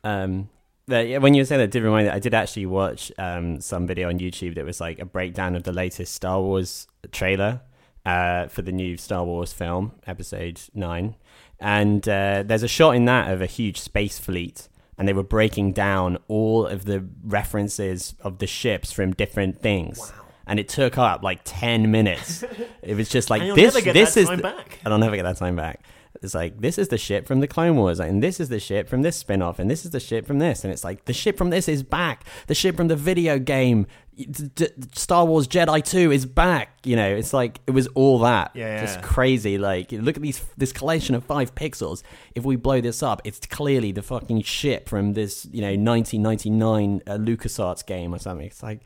Um, 0.04 0.50
yeah, 0.90 1.18
when 1.18 1.34
you 1.34 1.42
were 1.42 1.46
saying 1.46 1.60
that, 1.60 1.72
did 1.72 1.84
remind 1.84 2.08
me. 2.08 2.14
I 2.14 2.20
did 2.20 2.34
actually 2.34 2.66
watch 2.66 3.12
um, 3.18 3.62
some 3.62 3.88
video 3.88 4.10
on 4.10 4.20
YouTube 4.20 4.56
that 4.56 4.66
was 4.66 4.80
like 4.80 5.00
a 5.00 5.06
breakdown 5.06 5.56
of 5.56 5.64
the 5.64 5.72
latest 5.72 6.14
Star 6.14 6.42
Wars 6.42 6.88
trailer 7.12 7.62
uh, 8.06 8.48
for 8.48 8.62
the 8.62 8.72
new 8.72 8.98
Star 8.98 9.24
Wars 9.24 9.54
film, 9.54 9.94
Episode 10.08 10.62
Nine, 10.74 11.16
and 11.60 12.08
uh, 12.08 12.44
there's 12.46 12.64
a 12.64 12.68
shot 12.68 12.92
in 12.96 13.06
that 13.06 13.32
of 13.32 13.42
a 13.42 13.46
huge 13.46 13.80
space 13.80 14.20
fleet, 14.20 14.68
and 14.98 15.08
they 15.08 15.14
were 15.14 15.24
breaking 15.24 15.74
down 15.74 16.18
all 16.28 16.66
of 16.66 16.86
the 16.86 17.06
references 17.24 18.16
of 18.22 18.40
the 18.40 18.48
ships 18.48 18.92
from 18.92 19.14
different 19.14 19.62
things. 19.62 20.00
Wow 20.00 20.26
and 20.50 20.60
it 20.60 20.68
took 20.68 20.98
up 20.98 21.22
like 21.22 21.42
ten 21.46 21.92
minutes. 21.92 22.44
it 22.82 22.96
was 22.96 23.08
just 23.08 23.30
like 23.30 23.44
this. 23.44 23.56
never 23.56 23.82
get 23.82 23.94
this 23.94 24.16
that 24.16 24.22
is 24.22 24.28
time 24.28 24.38
the- 24.38 24.44
back. 24.44 24.80
and 24.84 24.92
I'll 24.92 25.00
never 25.00 25.16
get 25.16 25.22
that 25.22 25.38
time 25.38 25.56
back. 25.56 25.84
It's 26.22 26.34
like 26.34 26.60
this 26.60 26.78
is 26.78 26.90
the 26.90 26.98
ship 26.98 27.28
from 27.28 27.40
the 27.40 27.48
Clone 27.48 27.76
Wars, 27.78 28.00
and 28.00 28.22
this 28.22 28.40
is 28.40 28.50
the 28.50 28.60
ship 28.60 28.90
from 28.90 29.02
this 29.04 29.16
spin-off, 29.16 29.58
and 29.60 29.70
this 29.72 29.86
is 29.86 29.92
the 29.92 30.00
ship 30.00 30.26
from 30.26 30.40
this, 30.40 30.64
and 30.64 30.74
it's 30.74 30.84
like 30.84 31.06
the 31.06 31.14
ship 31.14 31.38
from 31.38 31.50
this 31.50 31.68
is 31.68 31.82
back. 31.84 32.26
The 32.48 32.56
ship 32.56 32.76
from 32.76 32.90
the 32.90 32.96
video 32.96 33.40
game, 33.40 33.88
D- 34.18 34.68
Star 34.94 35.26
Wars 35.26 35.48
Jedi 35.48 35.82
Two 35.84 36.12
is 36.12 36.26
back. 36.26 36.78
You 36.84 36.98
know, 36.98 37.08
it's 37.08 37.32
like 37.32 37.62
it 37.68 37.72
was 37.72 37.88
all 37.96 38.20
that. 38.20 38.52
Yeah, 38.54 38.82
just 38.82 39.02
crazy. 39.02 39.58
Like 39.58 39.92
look 39.94 40.18
at 40.18 40.22
these 40.22 40.44
this 40.58 40.74
collection 40.74 41.16
of 41.16 41.24
five 41.24 41.56
pixels. 41.56 42.04
If 42.36 42.44
we 42.44 42.58
blow 42.58 42.82
this 42.82 43.02
up, 43.02 43.22
it's 43.24 43.40
clearly 43.48 43.94
the 43.94 44.02
fucking 44.02 44.42
ship 44.42 44.90
from 44.90 45.14
this 45.14 45.48
you 45.52 45.62
know 45.62 45.68
1999 45.68 47.02
uh, 47.08 47.12
LucasArts 47.18 47.86
game 47.86 48.14
or 48.14 48.20
something. 48.20 48.48
It's 48.48 48.62
like 48.62 48.82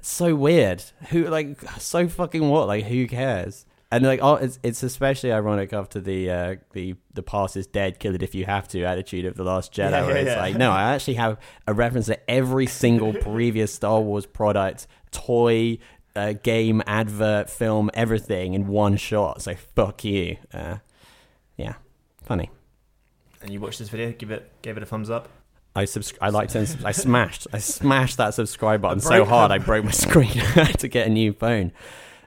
so 0.00 0.34
weird. 0.36 0.84
Who 1.10 1.24
like 1.24 1.60
so 1.80 2.08
fucking 2.08 2.48
what? 2.48 2.68
Like 2.68 2.84
who 2.84 3.08
cares? 3.08 3.66
And 3.94 4.04
like 4.04 4.18
oh, 4.20 4.34
it's 4.34 4.58
it's 4.64 4.82
especially 4.82 5.30
ironic 5.30 5.72
after 5.72 6.00
the 6.00 6.28
uh, 6.28 6.56
the 6.72 6.96
the 7.12 7.22
past 7.22 7.56
is 7.56 7.68
dead, 7.68 8.00
kill 8.00 8.12
it 8.16 8.24
if 8.24 8.34
you 8.34 8.44
have 8.44 8.66
to 8.68 8.82
attitude 8.82 9.24
of 9.24 9.36
the 9.36 9.44
Last 9.44 9.72
Jedi. 9.72 9.92
Yeah, 9.92 10.08
yeah, 10.08 10.14
it's 10.14 10.30
yeah. 10.30 10.40
like 10.40 10.56
no, 10.56 10.72
I 10.72 10.94
actually 10.94 11.14
have 11.14 11.38
a 11.68 11.74
reference 11.74 12.06
to 12.06 12.28
every 12.28 12.66
single 12.66 13.14
previous 13.22 13.72
Star 13.72 14.00
Wars 14.00 14.26
product, 14.26 14.88
toy, 15.12 15.78
uh, 16.16 16.32
game, 16.32 16.82
advert, 16.88 17.48
film, 17.48 17.88
everything 17.94 18.54
in 18.54 18.66
one 18.66 18.96
shot. 18.96 19.42
So 19.42 19.54
fuck 19.54 20.02
you. 20.02 20.38
Uh, 20.52 20.78
yeah, 21.56 21.74
funny. 22.24 22.50
And 23.42 23.52
you 23.52 23.60
watched 23.60 23.78
this 23.78 23.90
video, 23.90 24.10
give 24.10 24.32
it, 24.32 24.50
gave 24.60 24.76
it 24.76 24.82
a 24.82 24.86
thumbs 24.86 25.08
up. 25.08 25.28
I 25.76 25.84
subscri- 25.84 26.18
I 26.20 26.30
liked 26.30 26.56
it. 26.56 26.76
I 26.84 26.90
smashed. 26.90 27.46
I 27.52 27.58
smashed 27.58 28.16
that 28.16 28.34
subscribe 28.34 28.82
button 28.82 28.98
so 28.98 29.24
hard 29.24 29.52
I 29.52 29.58
broke 29.58 29.84
my 29.84 29.90
screen 29.92 30.32
to 30.78 30.88
get 30.88 31.06
a 31.06 31.10
new 31.10 31.32
phone. 31.32 31.70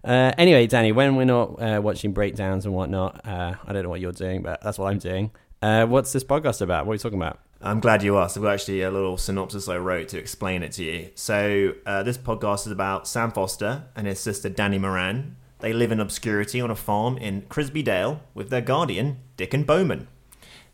Uh, 0.04 0.32
anyway, 0.38 0.68
Danny, 0.68 0.92
when 0.92 1.16
we're 1.16 1.26
not 1.26 1.62
uh, 1.62 1.82
watching 1.82 2.12
breakdowns 2.14 2.66
and 2.66 2.74
whatnot, 2.74 3.26
uh, 3.28 3.56
I 3.66 3.74
don't 3.74 3.84
know 3.84 3.90
what 3.90 4.02
you're 4.02 4.12
doing, 4.12 4.42
but 4.42 4.62
that's 4.62 4.78
what 4.78 4.92
I'm 4.92 5.00
doing. 5.00 5.32
Uh, 5.62 5.86
what's 5.86 6.14
this 6.14 6.24
podcast 6.24 6.62
about? 6.62 6.86
What 6.86 6.94
are 6.94 6.96
you 6.96 7.00
talking 7.00 7.20
about? 7.20 7.40
I'm 7.62 7.80
glad 7.80 8.04
you 8.04 8.18
asked. 8.20 8.38
I've 8.38 8.44
got 8.44 8.54
actually 8.54 8.84
a 8.84 8.92
little 8.92 9.18
synopsis 9.18 9.68
I 9.68 9.78
wrote 9.78 10.10
to 10.10 10.20
explain 10.20 10.62
it 10.62 10.72
to 10.74 10.84
you. 10.84 11.10
So, 11.16 11.74
uh, 11.86 12.04
this 12.04 12.18
podcast 12.18 12.68
is 12.68 12.72
about 12.72 13.08
Sam 13.08 13.32
Foster 13.32 13.86
and 13.96 14.06
his 14.06 14.20
sister 14.20 14.48
Danny 14.48 14.78
Moran. 14.78 15.36
They 15.60 15.74
live 15.74 15.92
in 15.92 16.00
obscurity 16.00 16.62
on 16.62 16.70
a 16.70 16.76
farm 16.76 17.18
in 17.18 17.42
Crisby 17.44 17.84
Dale 17.84 18.22
with 18.36 18.52
their 18.52 18.62
guardian, 18.62 19.18
Dickon 19.38 19.64
Bowman. 19.64 20.08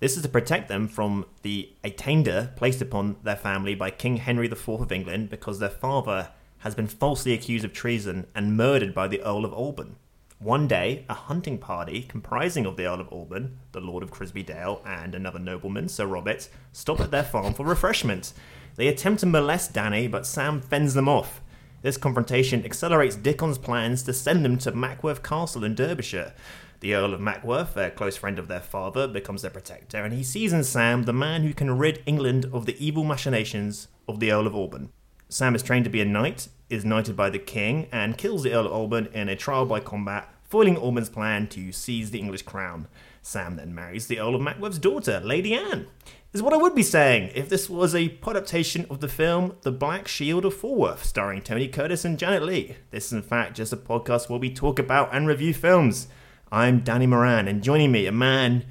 This 0.02 0.18
is 0.18 0.24
to 0.24 0.30
protect 0.30 0.68
them 0.68 0.90
from 0.90 1.26
the 1.44 1.70
attainder 1.86 2.52
placed 2.58 2.82
upon 2.82 3.16
their 3.24 3.38
family 3.38 3.76
by 3.76 3.90
King 3.90 4.18
Henry 4.18 4.48
IV 4.48 4.68
of 4.68 4.92
England 4.92 5.30
because 5.30 5.60
their 5.60 5.70
father 5.70 6.32
has 6.64 6.74
been 6.74 6.88
falsely 6.88 7.34
accused 7.34 7.66
of 7.66 7.74
treason 7.74 8.26
and 8.34 8.56
murdered 8.56 8.96
by 8.96 9.06
the 9.06 9.22
Earl 9.22 9.44
of 9.44 9.54
Alban. 9.54 9.98
One 10.40 10.66
day, 10.66 11.06
a 11.10 11.14
hunting 11.14 11.58
party 11.58 12.04
comprising 12.04 12.66
of 12.66 12.78
the 12.78 12.86
Earl 12.86 13.02
of 13.02 13.12
Alban, 13.12 13.60
the 13.74 13.82
Lord 13.82 14.02
of 14.02 14.12
Crisby 14.12 14.44
Dale, 14.44 14.82
and 14.86 15.14
another 15.14 15.40
nobleman, 15.40 15.90
Sir 15.90 16.06
Robert, 16.06 16.48
stop 16.72 17.02
at 17.02 17.12
their 17.12 17.24
farm 17.24 17.54
for 17.54 17.66
refreshment. 17.66 18.32
They 18.78 18.88
attempt 18.88 19.20
to 19.20 19.26
molest 19.26 19.74
Danny, 19.74 20.08
but 20.08 20.26
Sam 20.26 20.62
fends 20.62 20.94
them 20.94 21.10
off. 21.10 21.42
This 21.82 21.98
confrontation 21.98 22.64
accelerates 22.64 23.18
Dickon's 23.18 23.58
plans 23.58 24.02
to 24.04 24.14
send 24.14 24.46
them 24.46 24.58
to 24.60 24.72
Mackworth 24.72 25.22
Castle 25.22 25.66
in 25.66 25.76
Derbyshire. 25.76 26.34
The 26.80 26.96
Earl 26.96 27.14
of 27.14 27.20
Mackworth, 27.20 27.76
a 27.76 27.92
close 27.92 28.16
friend 28.16 28.40
of 28.40 28.48
their 28.48 28.62
father, 28.62 29.06
becomes 29.06 29.42
their 29.42 29.52
protector, 29.52 29.98
and 29.98 30.14
he 30.14 30.24
sees 30.24 30.54
in 30.54 30.64
Sam 30.64 31.04
the 31.04 31.12
man 31.12 31.44
who 31.44 31.54
can 31.54 31.78
rid 31.78 32.02
England 32.06 32.46
of 32.54 32.66
the 32.66 32.86
evil 32.86 33.04
machinations 33.04 33.90
of 34.08 34.22
the 34.22 34.32
Earl 34.32 34.48
of 34.48 34.56
Alban. 34.56 34.92
Sam 35.34 35.56
is 35.56 35.64
trained 35.64 35.84
to 35.86 35.90
be 35.90 36.00
a 36.00 36.06
knight, 36.06 36.48
is 36.70 36.86
knighted 36.86 37.16
by 37.16 37.32
the 37.32 37.40
king, 37.40 37.88
and 37.92 38.20
kills 38.20 38.44
the 38.44 38.54
Earl 38.54 38.68
of 38.68 38.72
Alban 38.72 39.08
in 39.14 39.30
a 39.30 39.36
trial 39.36 39.66
by 39.66 39.80
combat, 39.80 40.30
foiling 40.44 40.78
Alban's 40.78 41.10
plan 41.10 41.48
to 41.48 41.72
seize 41.72 42.12
the 42.12 42.20
English 42.20 42.44
crown. 42.44 42.88
Sam 43.24 43.56
then 43.56 43.74
marries 43.74 44.06
the 44.06 44.20
Earl 44.20 44.36
of 44.36 44.42
Mackworth's 44.42 44.78
daughter, 44.78 45.20
Lady 45.24 45.56
Anne. 45.56 45.88
Is 46.34 46.44
what 46.44 46.54
I 46.54 46.58
would 46.58 46.76
be 46.76 46.84
saying 46.84 47.32
if 47.34 47.50
this 47.50 47.68
was 47.68 47.96
a 47.96 48.16
adaptation 48.28 48.86
of 48.92 49.00
the 49.00 49.08
film 49.08 49.56
The 49.64 49.72
Black 49.72 50.08
Shield 50.08 50.46
of 50.46 50.54
Falworth, 50.54 51.04
starring 51.04 51.42
Tony 51.42 51.68
Curtis 51.68 52.06
and 52.06 52.20
Janet 52.20 52.44
Leigh. 52.44 52.78
This 52.92 53.08
is 53.08 53.14
in 53.14 53.24
fact 53.24 53.58
just 53.58 53.74
a 53.74 53.78
podcast 53.78 54.30
where 54.30 54.40
we 54.40 54.54
talk 54.54 54.78
about 54.78 55.10
and 55.12 55.28
review 55.28 55.56
films. 55.56 56.10
I'm 56.52 56.82
Danny 56.82 57.08
Moran, 57.08 57.48
and 57.48 57.64
joining 57.64 57.92
me, 57.92 58.06
a 58.06 58.12
man 58.12 58.66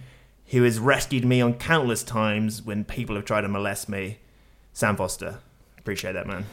who 0.46 0.62
has 0.62 0.78
rescued 0.78 1.24
me 1.24 1.40
on 1.40 1.54
countless 1.54 2.04
times 2.04 2.62
when 2.62 2.84
people 2.84 3.16
have 3.16 3.24
tried 3.24 3.40
to 3.40 3.48
molest 3.48 3.88
me, 3.88 4.18
Sam 4.72 4.94
Foster. 4.94 5.40
Appreciate 5.82 6.12
that, 6.12 6.28
man. 6.28 6.46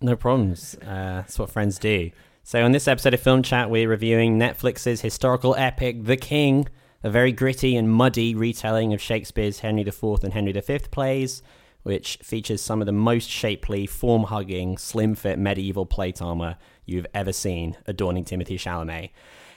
No 0.00 0.16
problems. 0.16 0.74
Uh, 0.80 1.20
that's 1.20 1.38
what 1.38 1.50
friends 1.50 1.78
do. 1.78 2.10
So, 2.42 2.64
on 2.64 2.72
this 2.72 2.88
episode 2.88 3.12
of 3.12 3.20
Film 3.20 3.42
Chat, 3.42 3.68
we're 3.68 3.88
reviewing 3.88 4.38
Netflix's 4.38 5.02
historical 5.02 5.54
epic, 5.56 6.04
The 6.04 6.16
King, 6.16 6.66
a 7.04 7.10
very 7.10 7.30
gritty 7.30 7.76
and 7.76 7.92
muddy 7.92 8.34
retelling 8.34 8.94
of 8.94 9.02
Shakespeare's 9.02 9.58
Henry 9.58 9.82
IV 9.82 10.24
and 10.24 10.32
Henry 10.32 10.52
V 10.52 10.78
plays, 10.90 11.42
which 11.82 12.18
features 12.22 12.62
some 12.62 12.80
of 12.80 12.86
the 12.86 12.92
most 12.92 13.28
shapely, 13.28 13.84
form 13.86 14.24
hugging, 14.24 14.78
slim 14.78 15.14
fit 15.14 15.38
medieval 15.38 15.84
plate 15.84 16.22
armor 16.22 16.56
you've 16.86 17.06
ever 17.12 17.34
seen, 17.34 17.76
adorning 17.86 18.24
Timothée 18.24 18.54
Chalamet. 18.58 19.10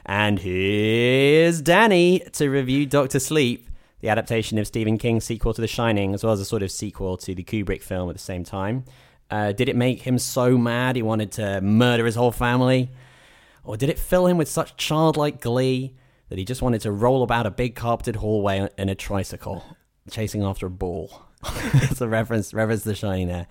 And 0.06 0.40
here's 0.40 1.62
Danny 1.62 2.20
to 2.34 2.50
review 2.50 2.86
Doctor 2.86 3.20
Sleep, 3.20 3.70
the 4.02 4.10
adaptation 4.10 4.58
of 4.58 4.68
Stephen 4.68 4.98
King's 4.98 5.24
sequel 5.24 5.54
to 5.54 5.62
The 5.62 5.68
Shining, 5.68 6.14
as 6.14 6.26
well 6.26 6.34
as 6.34 6.42
a 6.42 6.46
sort 6.46 6.62
of 6.62 6.72
sequel 6.72 7.16
to 7.16 7.34
the 7.34 7.44
Kubrick 7.46 7.82
film 7.82 8.10
at 8.10 8.16
the 8.18 8.22
same 8.22 8.44
time. 8.44 8.84
Uh, 9.34 9.52
did 9.52 9.68
it 9.68 9.76
make 9.76 10.04
him 10.04 10.20
so 10.20 10.60
mad 10.60 10.96
he 10.96 11.02
wanted 11.02 11.32
to 11.32 11.60
murder 11.60 12.06
his 12.06 12.14
whole 12.14 12.32
family? 12.32 12.92
Or 13.64 13.76
did 13.76 13.90
it 13.90 13.98
fill 13.98 14.28
him 14.28 14.38
with 14.38 14.48
such 14.48 14.78
childlike 14.78 15.42
glee 15.42 15.96
that 16.30 16.38
he 16.38 16.46
just 16.46 16.62
wanted 16.62 16.82
to 16.82 16.92
roll 16.92 17.24
about 17.24 17.48
a 17.48 17.50
big 17.50 17.74
carpeted 17.74 18.18
hallway 18.18 18.70
in 18.78 18.90
a 18.90 18.96
tricycle, 18.96 19.64
chasing 20.12 20.44
after 20.44 20.68
a 20.68 20.70
ball? 20.70 21.24
it's 21.74 22.00
a 22.00 22.08
reference, 22.08 22.54
reference 22.54 22.84
to 22.84 22.90
The 22.90 22.96
Shining 22.96 23.28
there. 23.28 23.48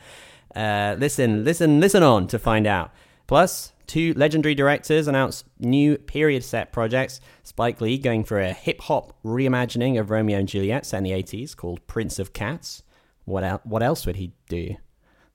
Uh, 0.55 0.95
listen, 1.01 1.43
listen, 1.43 1.81
listen 1.81 2.05
on 2.05 2.29
to 2.29 2.39
find 2.39 2.69
out. 2.69 2.93
Plus, 3.27 3.73
two 3.89 4.15
legendary 4.15 4.55
directors 4.55 5.09
announced 5.09 5.47
new 5.59 5.99
period 5.99 6.45
set 6.45 6.71
projects. 6.71 7.21
Spike 7.43 7.81
Lee 7.81 7.99
going 7.99 8.23
for 8.23 8.39
a 8.39 8.53
hip 8.53 8.83
hop 8.83 9.15
reimagining 9.25 9.99
of 9.99 10.11
Romeo 10.11 10.39
and 10.39 10.47
Juliet 10.47 10.87
set 10.87 10.99
in 10.99 11.03
the 11.03 11.11
80s 11.11 11.57
called 11.57 11.85
Prince 11.89 12.21
of 12.21 12.33
Cats. 12.33 12.85
What, 13.25 13.43
el- 13.43 13.62
what 13.65 13.83
else 13.83 14.07
would 14.07 14.15
he 14.15 14.31
do? 14.49 14.77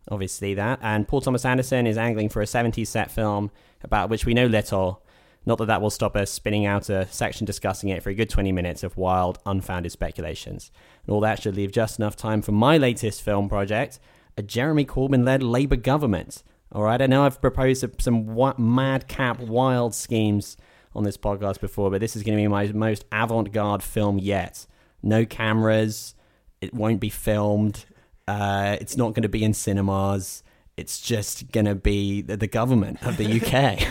Obviously, 0.10 0.54
that. 0.54 0.80
And 0.82 1.08
Paul 1.08 1.22
Thomas 1.22 1.46
Anderson 1.46 1.86
is 1.88 1.98
angling 1.98 2.30
for 2.30 2.42
a 2.42 2.46
70s 2.46 2.88
set 2.88 3.12
film 3.12 3.52
about 3.84 4.10
which 4.10 4.26
we 4.26 4.34
know 4.34 4.46
little. 4.46 5.04
Not 5.46 5.58
that 5.60 5.68
that 5.68 5.82
will 5.82 5.90
stop 5.90 6.16
us 6.16 6.30
spinning 6.30 6.66
out 6.66 6.90
a 6.90 7.08
section 7.08 7.46
discussing 7.46 7.90
it 7.90 8.04
for 8.04 8.10
a 8.10 8.14
good 8.14 8.30
20 8.30 8.52
minutes 8.52 8.84
of 8.84 8.98
wild, 8.98 9.40
unfounded 9.46 9.92
speculations. 9.92 10.72
And 11.06 11.14
all 11.14 11.22
that 11.22 11.42
should 11.42 11.56
leave 11.56 11.72
just 11.72 12.00
enough 12.00 12.16
time 12.16 12.42
for 12.42 12.52
my 12.52 12.78
latest 12.78 13.22
film 13.22 13.48
project, 13.48 14.00
a 14.38 14.42
Jeremy 14.42 14.86
Corbyn 14.86 15.26
led 15.26 15.42
Labour 15.42 15.78
government. 15.78 16.44
All 16.74 16.84
right, 16.84 17.02
I 17.02 17.08
know 17.08 17.24
I've 17.24 17.40
proposed 17.40 17.86
some 18.02 18.36
madcap, 18.58 19.40
wild 19.40 19.96
schemes 19.96 20.58
on 20.94 21.06
this 21.06 21.18
podcast 21.18 21.62
before, 21.62 21.90
but 21.90 22.02
this 22.02 22.16
is 22.16 22.24
going 22.24 22.38
to 22.38 22.42
be 22.42 22.48
my 22.48 22.68
most 22.74 23.06
avant 23.12 23.54
garde 23.54 23.84
film 23.84 24.20
yet. 24.20 24.66
No 25.02 25.26
cameras, 25.26 26.14
it 26.60 26.74
won't 26.74 27.00
be 27.00 27.10
filmed, 27.10 27.86
uh, 28.28 28.78
it's 28.80 28.98
not 28.98 29.14
going 29.14 29.24
to 29.24 29.30
be 29.30 29.44
in 29.44 29.54
cinemas. 29.54 30.44
It's 30.76 31.02
just 31.02 31.52
going 31.52 31.66
to 31.66 31.74
be 31.74 32.22
the, 32.22 32.38
the 32.38 32.48
government 32.48 33.02
of 33.02 33.18
the 33.18 33.26
UK. 33.42 33.88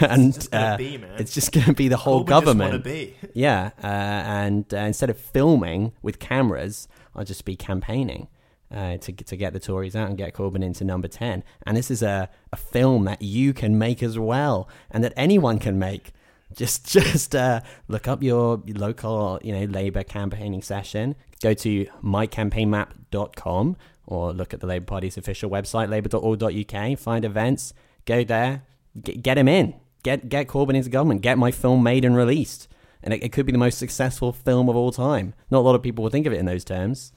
and 0.00 0.34
just 0.34 0.50
gonna 0.50 0.64
uh, 0.64 0.76
be, 0.76 0.94
it's 1.18 1.32
just 1.32 1.52
going 1.52 1.66
to 1.66 1.72
be 1.72 1.88
the 1.88 1.96
whole 1.96 2.24
Corbyn 2.24 2.28
just 2.28 2.46
wanna 2.46 2.78
government. 2.78 2.84
be. 2.84 3.16
Yeah, 3.34 3.70
uh, 3.82 3.86
and 3.86 4.72
uh, 4.74 4.78
instead 4.78 5.10
of 5.10 5.18
filming 5.18 5.92
with 6.02 6.18
cameras, 6.18 6.88
I'll 7.14 7.24
just 7.24 7.44
be 7.44 7.54
campaigning 7.54 8.28
uh, 8.74 8.96
to 8.96 9.12
to 9.12 9.36
get 9.36 9.52
the 9.52 9.60
Tories 9.60 9.94
out 9.94 10.08
and 10.08 10.18
get 10.18 10.34
Corbyn 10.34 10.64
into 10.64 10.82
number 10.84 11.08
ten. 11.08 11.44
And 11.64 11.76
this 11.76 11.90
is 11.90 12.02
a, 12.02 12.28
a 12.52 12.56
film 12.56 13.04
that 13.04 13.22
you 13.22 13.52
can 13.52 13.78
make 13.78 14.02
as 14.02 14.18
well, 14.18 14.68
and 14.90 15.04
that 15.04 15.12
anyone 15.16 15.58
can 15.58 15.78
make. 15.78 16.12
Just 16.54 16.86
just 16.92 17.34
uh, 17.34 17.60
look 17.88 18.08
up 18.08 18.22
your 18.22 18.62
local 18.66 19.40
you 19.42 19.52
know 19.52 19.64
Labour 19.64 20.04
campaigning 20.04 20.62
session. 20.62 21.14
Go 21.42 21.54
to 21.54 21.86
mycampaignmap.com 22.02 23.76
or 24.06 24.32
look 24.32 24.52
at 24.52 24.60
the 24.60 24.66
Labour 24.66 24.86
Party's 24.86 25.16
official 25.16 25.50
website 25.50 25.88
labour.org.uk. 25.88 26.98
Find 26.98 27.24
events. 27.24 27.74
Go 28.04 28.24
there. 28.24 28.62
Get, 29.00 29.22
get 29.22 29.38
him 29.38 29.48
in. 29.48 29.74
Get 30.02 30.28
get 30.28 30.48
Corbyn 30.48 30.74
into 30.74 30.90
government. 30.90 31.22
Get 31.22 31.38
my 31.38 31.50
film 31.50 31.82
made 31.82 32.04
and 32.04 32.16
released 32.16 32.68
and 33.04 33.12
it, 33.12 33.22
it 33.22 33.32
could 33.32 33.46
be 33.46 33.52
the 33.52 33.58
most 33.58 33.78
successful 33.78 34.32
film 34.32 34.68
of 34.68 34.74
all 34.74 34.90
time. 34.90 35.34
Not 35.50 35.58
a 35.58 35.60
lot 35.60 35.76
of 35.76 35.82
people 35.82 36.02
will 36.02 36.10
think 36.10 36.26
of 36.26 36.32
it 36.32 36.38
in 36.38 36.46
those 36.46 36.64
terms, 36.64 37.12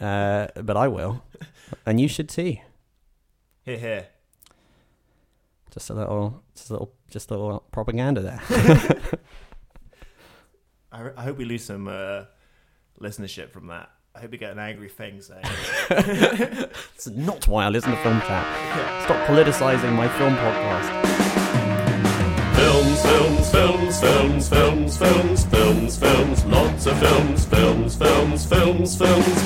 uh, 0.00 0.48
but 0.54 0.76
I 0.76 0.86
will, 0.86 1.24
and 1.86 2.00
you 2.00 2.06
should 2.06 2.28
too. 2.28 2.58
Here, 3.64 3.78
here. 3.78 4.06
Just 5.72 5.88
a 5.88 5.94
little, 5.94 6.42
just 6.54 6.68
a 6.68 6.72
little, 6.74 6.92
just 7.10 7.30
a 7.30 7.34
little 7.34 7.64
propaganda 7.72 8.20
there. 8.20 8.42
I, 10.92 11.10
I 11.16 11.22
hope 11.22 11.38
we 11.38 11.46
lose 11.46 11.64
some 11.64 11.88
uh, 11.88 12.24
listenership 13.00 13.50
from 13.50 13.68
that. 13.68 13.90
I 14.14 14.20
hope 14.20 14.32
we 14.32 14.38
get 14.38 14.52
an 14.52 14.58
angry 14.58 14.90
thing 14.90 15.22
saying. 15.22 15.44
It's 16.94 17.08
not 17.08 17.48
why 17.48 17.64
I 17.64 17.70
listen 17.70 17.90
to 17.92 17.96
Film 18.02 18.20
Chat. 18.20 19.04
Stop 19.04 19.26
politicizing 19.26 19.94
my 19.94 20.06
film 20.18 20.34
podcast. 20.36 20.88
Films, 22.54 23.02
films, 23.02 23.50
films, 23.50 24.00
films, 24.00 24.48
films, 24.48 24.98
films, 24.98 25.46
films, 25.46 25.98
films, 25.98 26.44
lots 26.44 26.86
of 26.86 26.98
films, 26.98 27.46
films, 27.46 27.96
films, 27.96 28.46
films, 28.46 28.96
films, 28.98 29.40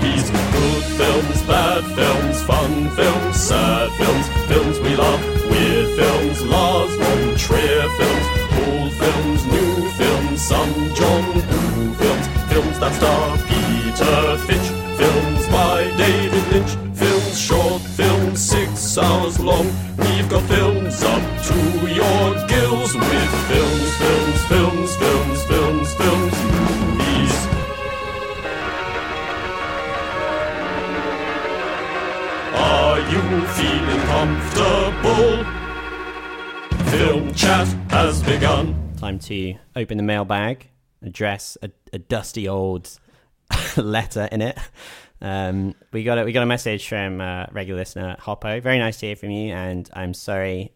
movies, 0.00 0.30
good 0.30 0.84
films, 0.98 1.42
bad 1.42 1.84
films, 1.94 2.42
fun 2.42 2.90
films, 2.96 3.36
sad 3.36 3.90
films, 3.92 4.26
films 4.48 4.80
we 4.80 4.96
love, 4.96 5.20
weird 5.60 5.88
films, 5.98 6.44
Lars 6.46 6.94
von 6.96 7.36
Trier 7.36 7.88
films, 7.98 8.26
old 8.64 8.92
films, 9.00 9.40
new 9.46 9.74
films, 9.98 10.40
some 10.40 10.74
John 10.94 11.24
Woo 11.34 11.94
films, 12.00 12.26
films 12.50 12.78
that 12.80 12.94
star 12.94 13.36
Peter 13.48 14.38
Finch, 14.46 14.68
films 15.00 15.46
by 15.48 15.78
David 15.96 16.44
Lynch, 16.52 16.72
films 16.96 17.38
short, 17.38 17.82
films 17.98 18.40
six 18.40 18.96
hours 18.98 19.38
long. 19.38 19.66
We've 19.98 20.28
got 20.28 20.42
films 20.48 21.02
up 21.02 21.24
to 21.48 21.56
your 22.00 22.26
gills 22.52 22.94
with 22.94 23.32
films, 23.50 23.90
films, 24.02 24.40
films, 24.52 24.96
films, 24.96 25.29
comfortable? 34.20 35.44
Film 36.90 37.32
chat 37.32 37.66
has 37.88 38.22
begun. 38.22 38.92
Time 38.98 39.18
to 39.18 39.54
open 39.74 39.96
the 39.96 40.02
mailbag, 40.02 40.68
address 41.00 41.56
a, 41.62 41.70
a 41.94 41.98
dusty 41.98 42.46
old 42.46 42.98
letter 43.78 44.28
in 44.30 44.42
it. 44.42 44.58
Um, 45.22 45.74
we 45.92 46.04
got 46.04 46.18
a, 46.18 46.24
we 46.24 46.32
got 46.32 46.42
a 46.42 46.46
message 46.46 46.86
from 46.86 47.22
uh, 47.22 47.46
regular 47.52 47.80
listener 47.80 48.16
Hoppo. 48.18 48.60
Very 48.60 48.78
nice 48.78 48.98
to 48.98 49.06
hear 49.06 49.16
from 49.16 49.30
you, 49.30 49.54
and 49.54 49.88
I'm 49.94 50.12
sorry 50.12 50.72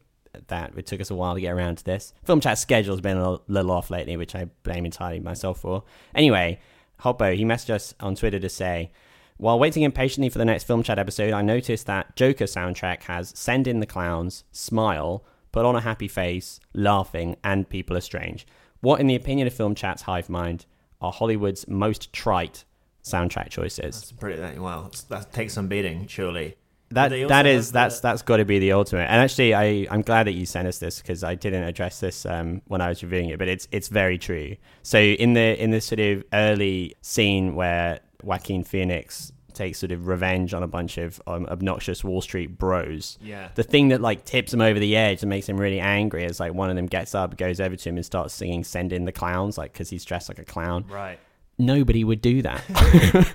that 0.46 0.72
it 0.78 0.86
took 0.86 1.02
us 1.02 1.10
a 1.10 1.14
while 1.14 1.34
to 1.34 1.40
get 1.42 1.50
around 1.50 1.76
to 1.78 1.84
this. 1.84 2.14
Film 2.24 2.40
chat 2.40 2.56
schedule's 2.56 3.02
been 3.02 3.18
a 3.18 3.38
little, 3.46 3.70
off 3.70 3.90
lately, 3.90 4.16
which 4.16 4.34
I 4.34 4.46
blame 4.62 4.86
entirely 4.86 5.20
myself 5.20 5.60
for. 5.60 5.84
Anyway, 6.14 6.60
Hoppo, 7.00 7.36
he 7.36 7.44
messaged 7.44 7.70
us 7.70 7.94
on 8.00 8.14
Twitter 8.14 8.38
to 8.38 8.48
say, 8.48 8.90
while 9.36 9.58
waiting 9.58 9.82
impatiently 9.82 10.28
for 10.28 10.38
the 10.38 10.44
next 10.44 10.64
film 10.64 10.82
chat 10.82 10.98
episode, 10.98 11.32
I 11.32 11.42
noticed 11.42 11.86
that 11.86 12.14
Joker 12.16 12.44
soundtrack 12.44 13.02
has 13.04 13.32
Send 13.36 13.66
in 13.66 13.80
the 13.80 13.86
Clowns, 13.86 14.44
Smile, 14.52 15.24
Put 15.52 15.64
on 15.64 15.76
a 15.76 15.80
Happy 15.80 16.08
Face, 16.08 16.60
Laughing, 16.72 17.36
and 17.42 17.68
People 17.68 17.96
Are 17.96 18.00
Strange. 18.00 18.46
What, 18.80 19.00
in 19.00 19.06
the 19.06 19.14
opinion 19.14 19.46
of 19.46 19.54
Film 19.54 19.74
Chat's 19.74 20.02
Hive 20.02 20.28
Mind, 20.28 20.66
are 21.00 21.12
Hollywood's 21.12 21.66
most 21.68 22.12
trite 22.12 22.64
soundtrack 23.02 23.50
choices? 23.50 23.94
That's 23.96 24.12
pretty 24.12 24.58
well. 24.58 24.90
That 25.08 25.32
takes 25.32 25.54
some 25.54 25.68
beating, 25.68 26.06
surely. 26.06 26.56
that 26.90 27.10
that 27.28 27.46
is 27.46 27.72
that's 27.72 28.00
that's 28.00 28.22
got 28.22 28.36
to 28.38 28.44
be 28.44 28.58
the 28.58 28.72
ultimate. 28.72 29.04
And 29.10 29.20
actually, 29.20 29.54
I 29.54 29.86
I'm 29.90 30.02
glad 30.02 30.26
that 30.26 30.32
you 30.32 30.46
sent 30.46 30.68
us 30.68 30.78
this 30.78 31.00
because 31.00 31.24
I 31.24 31.34
didn't 31.34 31.64
address 31.64 32.00
this 32.00 32.24
um, 32.24 32.62
when 32.66 32.80
I 32.80 32.88
was 32.88 33.02
reviewing 33.02 33.30
it, 33.30 33.38
but 33.38 33.48
it's 33.48 33.66
it's 33.72 33.88
very 33.88 34.18
true. 34.18 34.56
So 34.82 34.98
in 34.98 35.34
the 35.34 35.62
in 35.62 35.70
this 35.70 35.86
sort 35.86 36.00
of 36.00 36.24
early 36.32 36.94
scene 37.02 37.54
where 37.54 38.00
Joaquin 38.24 38.64
Phoenix 38.64 39.30
takes 39.52 39.78
sort 39.78 39.92
of 39.92 40.08
revenge 40.08 40.52
on 40.52 40.64
a 40.64 40.66
bunch 40.66 40.98
of 40.98 41.22
um, 41.28 41.46
obnoxious 41.46 42.02
Wall 42.02 42.20
Street 42.20 42.58
bros. 42.58 43.18
Yeah. 43.22 43.50
The 43.54 43.62
thing 43.62 43.88
that 43.88 44.00
like 44.00 44.24
tips 44.24 44.52
him 44.52 44.60
over 44.60 44.80
the 44.80 44.96
edge 44.96 45.22
and 45.22 45.30
makes 45.30 45.48
him 45.48 45.58
really 45.58 45.78
angry 45.78 46.24
is 46.24 46.40
like 46.40 46.54
one 46.54 46.70
of 46.70 46.76
them 46.76 46.86
gets 46.86 47.14
up, 47.14 47.36
goes 47.36 47.60
over 47.60 47.76
to 47.76 47.88
him, 47.88 47.96
and 47.96 48.04
starts 48.04 48.34
singing 48.34 48.64
"Send 48.64 48.92
in 48.92 49.04
the 49.04 49.12
clowns," 49.12 49.56
like 49.56 49.72
because 49.72 49.90
he's 49.90 50.04
dressed 50.04 50.28
like 50.28 50.40
a 50.40 50.44
clown 50.44 50.86
Right. 50.88 51.20
nobody 51.56 52.02
would 52.02 52.20
do 52.20 52.42
that. 52.42 52.62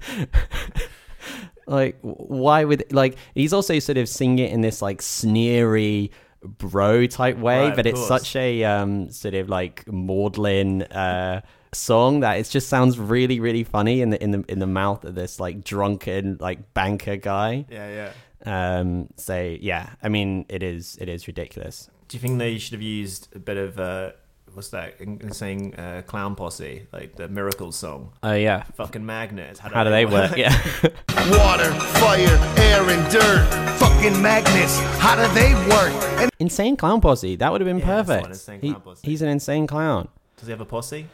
like, 1.67 1.97
why 2.01 2.63
would 2.63 2.91
like? 2.91 3.17
He's 3.35 3.53
also 3.53 3.79
sort 3.79 3.97
of 3.97 4.09
singing 4.09 4.39
it 4.39 4.51
in 4.51 4.61
this 4.61 4.81
like 4.81 5.01
sneery 5.01 6.11
bro 6.41 7.05
type 7.05 7.37
way, 7.37 7.67
Right, 7.67 7.75
but 7.75 7.85
it's 7.85 7.99
course. 7.99 8.07
such 8.23 8.35
a 8.35 8.63
um 8.63 9.09
sort 9.09 9.33
of 9.35 9.49
like 9.49 9.85
maudlin 9.91 10.83
uh 10.83 11.41
song 11.73 12.21
that 12.21 12.33
it 12.39 12.49
just 12.49 12.67
sounds 12.69 12.97
really 12.97 13.39
really 13.39 13.63
funny 13.63 14.01
in 14.01 14.09
the 14.09 14.21
in 14.23 14.31
the 14.31 14.43
in 14.47 14.59
the 14.59 14.67
mouth 14.67 15.03
of 15.05 15.15
this 15.15 15.39
like 15.39 15.63
drunken 15.63 16.37
like 16.39 16.73
banker 16.73 17.15
guy. 17.17 17.65
Yeah, 17.69 18.11
yeah. 18.45 18.79
Um. 18.79 19.09
So 19.17 19.39
yeah, 19.59 19.89
I 20.01 20.09
mean, 20.09 20.45
it 20.49 20.63
is 20.63 20.97
it 21.01 21.09
is 21.09 21.27
ridiculous. 21.27 21.89
Do 22.07 22.17
you 22.17 22.21
think 22.21 22.39
they 22.39 22.57
should 22.57 22.73
have 22.73 22.81
used 22.81 23.27
a 23.35 23.39
bit 23.39 23.57
of 23.57 23.79
uh, 23.79 24.11
what's 24.53 24.69
that? 24.69 24.95
Insane 24.99 25.75
uh, 25.75 26.01
clown 26.07 26.35
posse, 26.35 26.87
like 26.91 27.15
the 27.17 27.27
Miracles 27.27 27.75
song. 27.75 28.13
Oh 28.23 28.33
yeah. 28.33 28.63
Fucking 28.75 29.05
magnets. 29.05 29.59
How 29.59 29.83
do 29.83 29.89
they 29.91 30.05
work? 30.05 30.35
Yeah. 30.37 30.49
Water, 31.29 31.71
fire, 31.99 32.37
air, 32.57 32.89
and 32.89 33.11
dirt. 33.11 33.45
Fucking 33.77 34.19
magnets. 34.21 34.79
How 34.99 35.15
do 35.15 35.31
they 35.35 35.53
work? 35.69 35.93
And 36.19 36.31
insane 36.39 36.77
clown 36.77 37.01
posse. 37.01 37.35
That 37.35 37.51
would 37.51 37.61
have 37.61 37.67
been 37.67 37.77
Yeah, 37.79 37.85
that's 38.03 38.07
perfect. 38.07 38.21
one, 38.23 38.31
Insane 38.31 38.61
He- 38.61 38.69
Clown 38.71 38.81
Posse. 38.81 39.07
he's 39.07 39.21
an 39.21 39.29
insane 39.29 39.67
clown. 39.67 40.07
Does 40.37 40.47
he 40.47 40.51
have 40.51 40.61
a 40.61 40.65
posse? 40.65 41.05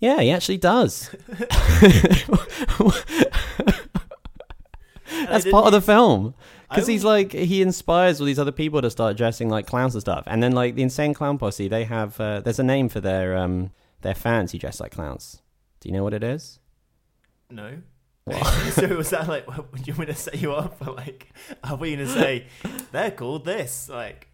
Yeah, 0.00 0.20
he 0.20 0.30
actually 0.30 0.58
does. 0.58 1.10
That's 5.26 5.50
part 5.50 5.66
of 5.66 5.72
the 5.72 5.80
film. 5.80 6.34
Because 6.68 6.86
he's 6.86 7.04
like, 7.04 7.32
he 7.32 7.62
inspires 7.62 8.20
all 8.20 8.26
these 8.26 8.38
other 8.38 8.52
people 8.52 8.82
to 8.82 8.90
start 8.90 9.16
dressing 9.16 9.48
like 9.48 9.66
clowns 9.66 9.94
and 9.94 10.02
stuff. 10.02 10.24
And 10.26 10.42
then, 10.42 10.52
like, 10.52 10.74
the 10.74 10.82
Insane 10.82 11.14
Clown 11.14 11.38
Posse, 11.38 11.66
they 11.66 11.84
have, 11.84 12.20
uh, 12.20 12.40
there's 12.40 12.58
a 12.58 12.62
name 12.64 12.90
for 12.90 13.00
their, 13.00 13.36
um, 13.36 13.70
their 14.02 14.14
fans 14.14 14.52
who 14.52 14.58
dress 14.58 14.78
like 14.78 14.92
clowns. 14.92 15.40
Do 15.80 15.88
you 15.88 15.94
know 15.94 16.04
what 16.04 16.12
it 16.12 16.22
is? 16.22 16.58
No. 17.50 17.78
so 18.72 18.86
was 18.88 19.08
that 19.10 19.26
like? 19.26 19.48
What, 19.48 19.86
you 19.86 19.94
want 19.94 20.00
me 20.00 20.06
to 20.06 20.14
set 20.14 20.38
you 20.42 20.52
up? 20.52 20.86
Or 20.86 20.92
like, 20.92 21.32
are 21.64 21.76
we 21.76 21.96
gonna 21.96 22.06
say 22.06 22.44
they're 22.92 23.10
called 23.10 23.46
this? 23.46 23.88
Like, 23.88 24.28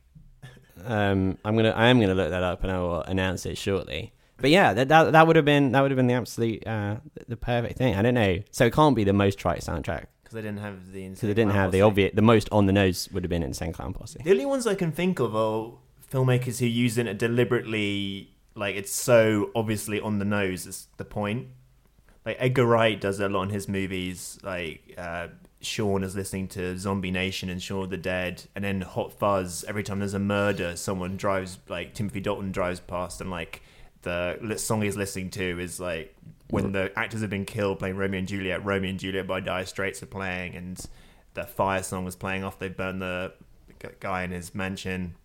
Um, 0.84 1.38
I'm 1.44 1.54
gonna, 1.54 1.70
I 1.70 1.86
am 1.86 2.00
gonna 2.00 2.14
look 2.14 2.30
that 2.30 2.42
up 2.42 2.64
and 2.64 2.72
I 2.72 2.78
will 2.80 3.02
announce 3.02 3.46
it 3.46 3.56
shortly. 3.56 4.12
But 4.38 4.50
yeah, 4.50 4.74
that 4.74 4.88
that, 4.88 5.12
that 5.12 5.26
would 5.26 5.36
have 5.36 5.44
been 5.44 5.72
that 5.72 5.80
would 5.80 5.90
have 5.90 5.96
been 5.96 6.06
the 6.06 6.14
absolute 6.14 6.66
uh, 6.66 6.96
the 7.28 7.36
perfect 7.36 7.78
thing. 7.78 7.94
I 7.94 8.02
don't 8.02 8.14
know. 8.14 8.42
So 8.50 8.66
it 8.66 8.72
can't 8.72 8.96
be 8.96 9.04
the 9.04 9.12
most 9.12 9.38
trite 9.38 9.60
soundtrack 9.60 10.06
because 10.22 10.34
they 10.34 10.42
didn't 10.42 10.60
have 10.60 10.92
the 10.92 11.08
because 11.08 11.20
they 11.20 11.34
didn't 11.34 11.52
have 11.52 11.72
the 11.72 11.82
obvious. 11.82 12.12
The 12.14 12.22
most 12.22 12.48
on 12.50 12.66
the 12.66 12.72
nose 12.72 13.08
would 13.12 13.22
have 13.22 13.30
been 13.30 13.42
Insane 13.42 13.72
Clown 13.72 13.92
Posse. 13.92 14.20
The 14.22 14.30
only 14.30 14.46
ones 14.46 14.66
I 14.66 14.74
can 14.74 14.92
think 14.92 15.20
of 15.20 15.36
are 15.36 15.72
filmmakers 16.10 16.58
who 16.58 16.66
use 16.66 16.98
it 16.98 17.18
deliberately, 17.18 18.34
like 18.54 18.76
it's 18.76 18.92
so 18.92 19.50
obviously 19.54 20.00
on 20.00 20.18
the 20.18 20.24
nose. 20.24 20.66
Is 20.66 20.88
the 20.96 21.04
point? 21.04 21.48
Like 22.26 22.36
Edgar 22.40 22.66
Wright 22.66 23.00
does 23.00 23.20
a 23.20 23.28
lot 23.28 23.44
in 23.44 23.50
his 23.50 23.68
movies. 23.68 24.38
Like 24.42 24.94
uh, 24.98 25.28
Shaun 25.60 26.02
is 26.02 26.16
listening 26.16 26.48
to 26.48 26.76
Zombie 26.78 27.10
Nation 27.10 27.48
and 27.48 27.62
Shaun 27.62 27.84
of 27.84 27.90
the 27.90 27.96
Dead, 27.96 28.44
and 28.54 28.64
then 28.64 28.80
Hot 28.80 29.12
Fuzz. 29.12 29.64
Every 29.68 29.82
time 29.82 30.00
there's 30.00 30.14
a 30.14 30.18
murder, 30.18 30.76
someone 30.76 31.16
drives 31.16 31.58
like 31.68 31.94
Timothy 31.94 32.20
Dalton 32.20 32.52
drives 32.52 32.80
past, 32.80 33.20
and 33.20 33.30
like 33.30 33.62
the 34.04 34.56
song 34.58 34.82
he's 34.82 34.96
listening 34.96 35.30
to 35.30 35.58
is 35.60 35.80
like 35.80 36.14
when 36.50 36.72
the 36.72 36.92
actors 36.96 37.20
have 37.22 37.30
been 37.30 37.44
killed 37.44 37.78
playing 37.78 37.96
Romeo 37.96 38.18
and 38.18 38.28
Juliet. 38.28 38.64
Romeo 38.64 38.90
and 38.90 38.98
Juliet 38.98 39.26
by 39.26 39.40
Dire 39.40 39.66
Straits 39.66 40.02
are 40.02 40.06
playing, 40.06 40.54
and 40.54 40.80
the 41.34 41.44
fire 41.44 41.82
song 41.82 42.04
was 42.04 42.16
playing 42.16 42.44
off. 42.44 42.58
They 42.58 42.68
burned 42.68 43.02
the 43.02 43.32
guy 44.00 44.22
in 44.22 44.30
his 44.30 44.54
mansion. 44.54 45.16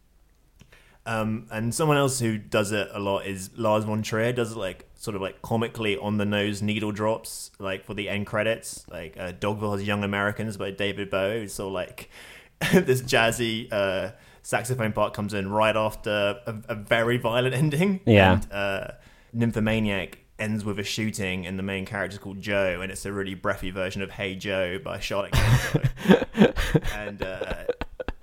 Um, 1.06 1.48
and 1.50 1.74
someone 1.74 1.98
else 1.98 2.20
who 2.20 2.38
does 2.38 2.72
it 2.72 2.90
a 2.92 3.00
lot 3.00 3.26
is 3.26 3.50
Lars 3.58 3.84
von 3.84 4.02
Trier. 4.02 4.34
Does 4.34 4.52
it 4.52 4.58
like 4.58 4.90
sort 4.96 5.16
of 5.16 5.22
like 5.22 5.42
comically 5.42 5.98
on 5.98 6.18
the 6.18 6.26
nose 6.26 6.62
needle 6.62 6.92
drops, 6.92 7.52
like 7.58 7.86
for 7.86 7.94
the 7.94 8.10
end 8.10 8.28
credits, 8.28 8.86
like 8.92 9.16
uh, 9.18 9.32
Dogville 9.32 9.78
has 9.78 9.88
Young 9.88 10.04
Americans 10.04 10.58
by 10.58 10.72
David 10.72 11.10
Bowie. 11.10 11.48
So 11.48 11.70
like 11.70 12.10
this 12.72 13.02
jazzy 13.02 13.72
uh, 13.72 14.12
saxophone 14.42 14.94
part 14.94 15.14
comes 15.14 15.34
in 15.34 15.50
right 15.50 15.76
after 15.76 16.40
a, 16.46 16.56
a 16.70 16.76
very 16.76 17.18
violent 17.18 17.56
ending. 17.64 18.02
Yeah. 18.06 18.34
And, 18.34 18.52
uh, 18.52 18.88
Nymphomaniac 19.34 20.20
ends 20.40 20.66
with 20.66 20.80
a 20.80 20.84
shooting, 20.84 21.46
and 21.46 21.60
the 21.60 21.64
main 21.64 21.86
character 21.86 22.16
is 22.16 22.20
called 22.20 22.42
Joe, 22.42 22.80
and 22.82 22.92
it's 22.92 23.06
a 23.06 23.14
really 23.14 23.36
breathy 23.36 23.72
version 23.72 24.02
of 24.02 24.12
Hey 24.12 24.36
Joe 24.36 24.80
by 24.80 25.00
Charlotte 25.00 25.36
and 26.96 27.22
uh, 27.22 27.66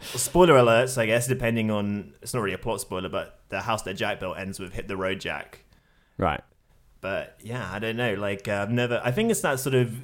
spoiler 0.01 0.55
alerts, 0.55 0.99
I 0.99 1.07
guess, 1.07 1.27
depending 1.27 1.71
on 1.71 2.15
it's 2.23 2.35
not 2.35 2.41
really 2.43 2.55
a 2.55 2.59
plot 2.59 2.81
spoiler, 2.81 3.09
but 3.09 3.41
the 3.49 3.61
house 3.61 3.83
that 3.83 3.95
Jack 3.95 4.21
built 4.21 4.39
ends 4.39 4.59
with 4.59 4.73
"Hit 4.73 4.89
the 4.89 4.97
Road, 4.97 5.21
Jack." 5.21 5.65
Right. 6.19 6.41
But 7.01 7.37
yeah, 7.41 7.69
I 7.73 7.79
don't 7.79 7.97
know. 7.97 8.15
Like, 8.15 8.49
uh, 8.49 8.63
I've 8.63 8.71
never. 8.71 9.01
I 9.05 9.13
think 9.13 9.31
it's 9.31 9.43
that 9.43 9.61
sort 9.61 9.75
of. 9.75 9.95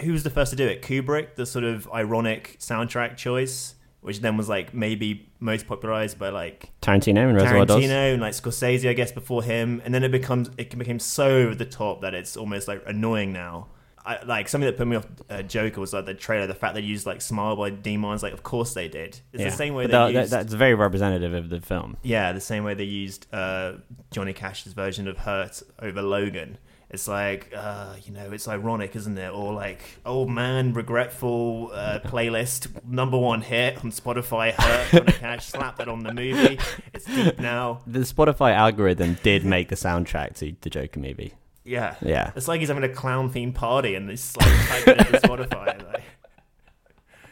Who 0.00 0.12
was 0.12 0.24
the 0.24 0.30
first 0.30 0.50
to 0.50 0.56
do 0.56 0.66
it? 0.66 0.82
Kubrick, 0.82 1.36
the 1.36 1.46
sort 1.46 1.64
of 1.64 1.88
ironic 1.92 2.56
soundtrack 2.60 3.16
choice, 3.16 3.75
which 4.06 4.20
then 4.20 4.36
was 4.36 4.48
like 4.48 4.72
maybe 4.72 5.28
most 5.40 5.66
popularized 5.66 6.16
by 6.18 6.28
like 6.28 6.70
Tarantino 6.80 7.26
and 7.28 7.34
Reservoir 7.34 7.66
Dogs. 7.66 7.84
Tarantino 7.84 8.12
and 8.12 8.22
like 8.22 8.32
Scorsese, 8.34 8.88
I 8.88 8.92
guess, 8.92 9.10
before 9.12 9.42
him, 9.42 9.82
and 9.84 9.92
then 9.92 10.04
it 10.04 10.12
becomes 10.12 10.48
it 10.56 10.76
became 10.78 10.98
so 11.00 11.26
over 11.38 11.54
the 11.54 11.64
top 11.66 12.02
that 12.02 12.14
it's 12.14 12.36
almost 12.36 12.68
like 12.68 12.82
annoying 12.86 13.32
now. 13.32 13.66
I, 14.04 14.22
like 14.22 14.48
something 14.48 14.66
that 14.66 14.76
put 14.76 14.86
me 14.86 14.94
off 14.94 15.06
uh, 15.28 15.42
Joker 15.42 15.80
was 15.80 15.92
like 15.92 16.06
the 16.06 16.14
trailer, 16.14 16.46
the 16.46 16.54
fact 16.54 16.76
they 16.76 16.80
used 16.80 17.06
like 17.06 17.20
"Smile" 17.20 17.56
by 17.56 17.70
Demons. 17.70 18.22
Like, 18.22 18.32
of 18.32 18.44
course 18.44 18.72
they 18.72 18.86
did. 18.86 19.18
It's 19.32 19.42
Yeah. 19.42 19.50
the 19.50 19.56
same 19.56 19.74
way 19.74 19.88
that- 19.88 20.12
used. 20.12 20.30
that's 20.32 20.52
very 20.54 20.74
representative 20.74 21.34
of 21.34 21.48
the 21.48 21.60
film. 21.60 21.96
yeah, 22.04 22.30
the 22.30 22.40
same 22.40 22.62
way 22.62 22.74
they 22.74 22.84
used 22.84 23.26
uh, 23.34 23.72
Johnny 24.12 24.32
Cash's 24.32 24.74
version 24.74 25.08
of 25.08 25.18
"Hurt" 25.18 25.60
over 25.82 26.02
Logan. 26.02 26.58
It's 26.88 27.08
like, 27.08 27.52
uh, 27.54 27.94
you 28.04 28.12
know, 28.12 28.30
it's 28.30 28.46
ironic, 28.46 28.94
isn't 28.94 29.18
it? 29.18 29.30
Or 29.32 29.52
like, 29.52 29.80
old 30.06 30.30
man, 30.30 30.72
regretful 30.72 31.70
uh, 31.74 31.98
playlist, 32.04 32.68
number 32.86 33.18
one 33.18 33.42
hit 33.42 33.78
on 33.84 33.90
Spotify, 33.90 34.52
hurt, 34.52 34.92
gonna 34.92 35.12
catch, 35.12 35.46
slap 35.50 35.78
that 35.78 35.88
on 35.88 36.04
the 36.04 36.14
movie. 36.14 36.58
It's 36.94 37.04
deep 37.04 37.40
now. 37.40 37.80
The 37.86 38.00
Spotify 38.00 38.54
algorithm 38.54 39.18
did 39.22 39.44
make 39.44 39.68
the 39.68 39.74
soundtrack 39.74 40.36
to 40.36 40.54
the 40.60 40.70
Joker 40.70 41.00
movie. 41.00 41.34
Yeah. 41.64 41.96
Yeah. 42.00 42.30
It's 42.36 42.46
like 42.46 42.60
he's 42.60 42.68
having 42.68 42.84
a 42.84 42.88
clown 42.88 43.32
themed 43.32 43.54
party 43.54 43.96
and 43.96 44.08
it's 44.08 44.36
like 44.36 44.48
typing 44.68 44.94
it 45.00 45.06
into 45.14 45.20
Spotify. 45.28 45.92
Like, 45.92 46.02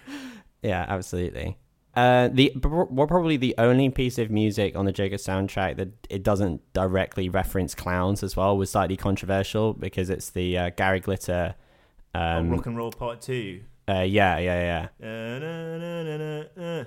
Yeah, 0.62 0.85
absolutely. 0.88 1.59
Uh, 1.96 2.28
the 2.33 2.52
well, 2.62 3.07
probably 3.07 3.37
the 3.37 3.54
only 3.59 3.88
piece 3.88 4.18
of 4.18 4.30
music 4.30 4.74
on 4.76 4.85
the 4.85 4.92
Joker 4.92 5.16
soundtrack 5.16 5.76
that 5.76 5.90
it 6.11 6.22
doesn't 6.22 6.61
directly 6.72 7.28
reference 7.28 7.74
clowns 7.74 8.22
as 8.22 8.37
well 8.37 8.57
was 8.57 8.70
slightly 8.70 8.96
controversial 8.96 9.72
because 9.74 10.11
it's 10.11 10.30
the 10.30 10.59
uh, 10.59 10.70
Gary 10.70 11.00
Glitter. 11.00 11.54
Um, 12.14 12.50
rock 12.50 12.66
and 12.66 12.76
roll 12.76 12.90
part 12.92 13.20
two. 13.20 13.62
uh, 13.88 14.00
yeah, 14.00 14.38
yeah, 14.38 14.88
Uh, 15.02 15.38
na, 15.38 15.76
na, 15.78 16.16
na, 16.16 16.85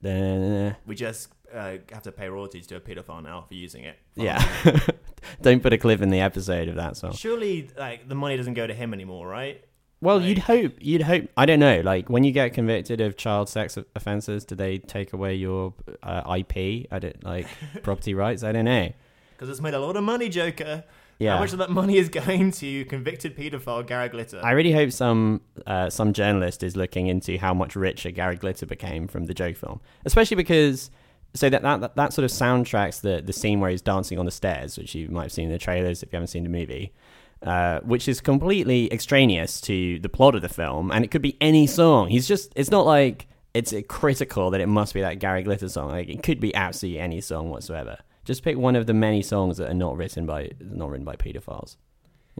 yeah. 0.00 0.74
We 0.86 0.94
just 0.94 1.32
uh, 1.52 1.76
have 1.92 2.02
to 2.02 2.12
pay 2.12 2.28
royalties 2.28 2.66
to 2.68 2.76
a 2.76 2.80
pedophile 2.80 3.22
now 3.22 3.42
for 3.42 3.54
using 3.54 3.84
it. 3.84 3.98
yeah. 4.14 4.44
Don't 5.42 5.62
put 5.62 5.72
a 5.72 5.78
clip 5.78 6.00
in 6.00 6.10
the 6.10 6.20
episode 6.20 6.68
of 6.68 6.76
that 6.76 6.96
song. 6.96 7.12
Surely, 7.12 7.68
like 7.76 8.08
the 8.08 8.14
money 8.14 8.36
doesn't 8.36 8.54
go 8.54 8.66
to 8.66 8.74
him 8.74 8.94
anymore, 8.94 9.26
right? 9.26 9.64
Well, 10.00 10.18
Like- 10.18 10.26
you'd 10.28 10.38
hope. 10.38 10.74
You'd 10.80 11.02
hope. 11.02 11.28
I 11.36 11.44
don't 11.46 11.60
know. 11.60 11.80
Like 11.80 12.08
when 12.08 12.24
you 12.24 12.32
get 12.32 12.54
convicted 12.54 13.00
of 13.00 13.16
child 13.16 13.48
sex 13.48 13.76
offences, 13.96 14.44
do 14.44 14.54
they 14.54 14.78
take 14.78 15.12
away 15.12 15.34
your 15.34 15.74
uh, 16.02 16.36
IP? 16.38 16.86
I 16.92 16.98
don't 17.00 17.22
like 17.24 17.46
property 17.82 18.14
rights. 18.14 18.42
I 18.44 18.52
don't 18.52 18.64
know. 18.64 18.90
Because 19.32 19.48
it's 19.48 19.60
made 19.60 19.74
a 19.74 19.80
lot 19.80 19.96
of 19.96 20.04
money, 20.04 20.28
Joker. 20.28 20.84
Yeah. 21.18 21.34
How 21.34 21.40
much 21.40 21.52
of 21.52 21.58
that 21.58 21.70
money 21.70 21.96
is 21.96 22.08
going 22.08 22.52
to 22.52 22.84
convicted 22.84 23.36
paedophile 23.36 23.84
Gary 23.86 24.08
Glitter? 24.08 24.40
I 24.42 24.52
really 24.52 24.72
hope 24.72 24.92
some 24.92 25.40
uh, 25.66 25.90
some 25.90 26.12
journalist 26.12 26.62
is 26.62 26.76
looking 26.76 27.08
into 27.08 27.36
how 27.38 27.52
much 27.54 27.74
richer 27.74 28.12
Gary 28.12 28.36
Glitter 28.36 28.66
became 28.66 29.08
from 29.08 29.24
the 29.26 29.34
Joke 29.34 29.56
film, 29.56 29.80
especially 30.04 30.36
because 30.36 30.90
so 31.34 31.50
that 31.50 31.62
that 31.62 31.96
that 31.96 32.12
sort 32.12 32.24
of 32.24 32.30
soundtracks 32.30 33.00
the 33.00 33.20
the 33.20 33.32
scene 33.32 33.58
where 33.58 33.70
he's 33.70 33.82
dancing 33.82 34.16
on 34.20 34.26
the 34.26 34.30
stairs, 34.30 34.78
which 34.78 34.94
you 34.94 35.08
might 35.08 35.24
have 35.24 35.32
seen 35.32 35.46
in 35.46 35.52
the 35.52 35.58
trailers 35.58 36.04
if 36.04 36.12
you 36.12 36.16
haven't 36.16 36.28
seen 36.28 36.44
the 36.44 36.48
movie. 36.50 36.92
Uh, 37.40 37.78
which 37.80 38.08
is 38.08 38.20
completely 38.20 38.92
extraneous 38.92 39.60
to 39.60 40.00
the 40.00 40.08
plot 40.08 40.34
of 40.34 40.42
the 40.42 40.48
film, 40.48 40.90
and 40.90 41.04
it 41.04 41.10
could 41.12 41.22
be 41.22 41.36
any 41.40 41.68
song. 41.68 42.08
He's 42.08 42.26
just, 42.26 42.52
it's 42.56 42.70
not 42.70 42.84
like 42.84 43.28
it's 43.54 43.72
critical 43.88 44.50
that 44.50 44.60
it 44.60 44.66
must 44.66 44.92
be 44.92 45.02
that 45.02 45.20
Gary 45.20 45.44
Glitter 45.44 45.68
song. 45.68 45.90
Like, 45.90 46.08
it 46.08 46.22
could 46.24 46.40
be 46.40 46.52
absolutely 46.54 46.98
any 46.98 47.20
song 47.20 47.50
whatsoever. 47.50 47.98
Just 48.24 48.42
pick 48.42 48.58
one 48.58 48.74
of 48.74 48.86
the 48.86 48.94
many 48.94 49.22
songs 49.22 49.58
that 49.58 49.70
are 49.70 49.74
not 49.74 49.96
written 49.96 50.26
by, 50.26 50.50
not 50.60 50.90
written 50.90 51.04
by 51.04 51.14
pedophiles. 51.14 51.76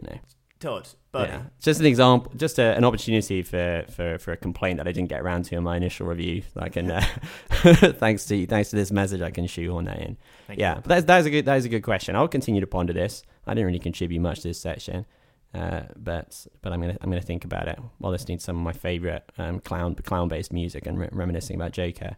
You 0.01 0.09
know. 0.09 0.19
Todd, 0.59 0.89
but 1.13 1.29
Yeah, 1.29 1.41
just 1.61 1.79
an 1.79 1.85
example, 1.85 2.33
just 2.35 2.59
a, 2.59 2.75
an 2.75 2.83
opportunity 2.83 3.41
for, 3.41 3.85
for, 3.89 4.17
for 4.17 4.33
a 4.33 4.37
complaint 4.37 4.77
that 4.77 4.87
I 4.89 4.91
didn't 4.91 5.07
get 5.07 5.21
around 5.21 5.45
to 5.45 5.55
in 5.55 5.63
my 5.63 5.77
initial 5.77 6.05
review. 6.05 6.43
I 6.57 6.67
can, 6.67 6.91
uh, 6.91 7.01
thanks 7.49 8.25
to 8.25 8.45
thanks 8.45 8.69
to 8.71 8.75
this 8.75 8.91
message, 8.91 9.21
I 9.21 9.31
can 9.31 9.47
shoehorn 9.47 9.85
that 9.85 9.99
in. 9.99 10.17
Thank 10.47 10.59
yeah, 10.59 10.75
you. 10.75 10.81
but 10.81 10.89
that's 10.89 11.05
that's 11.05 11.27
a 11.27 11.29
good 11.29 11.45
that 11.45 11.55
is 11.55 11.65
a 11.65 11.69
good 11.69 11.83
question. 11.83 12.17
I'll 12.17 12.27
continue 12.27 12.59
to 12.59 12.67
ponder 12.67 12.91
this. 12.91 13.23
I 13.47 13.53
didn't 13.53 13.67
really 13.67 13.79
contribute 13.79 14.19
much 14.19 14.41
to 14.41 14.49
this 14.49 14.59
section, 14.59 15.05
uh, 15.53 15.81
but 15.95 16.45
but 16.61 16.71
I'm 16.73 16.81
gonna 16.81 16.97
I'm 17.01 17.09
gonna 17.09 17.21
think 17.21 17.45
about 17.45 17.67
it 17.67 17.79
while 17.97 18.11
listening 18.11 18.37
to 18.37 18.43
some 18.43 18.57
of 18.57 18.63
my 18.63 18.73
favorite 18.73 19.31
um, 19.37 19.59
clown 19.59 19.95
clown 19.95 20.27
based 20.27 20.53
music 20.53 20.85
and 20.85 20.99
re- 20.99 21.09
reminiscing 21.11 21.55
about 21.55 21.71
Joker. 21.71 22.17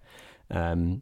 Um, 0.49 1.01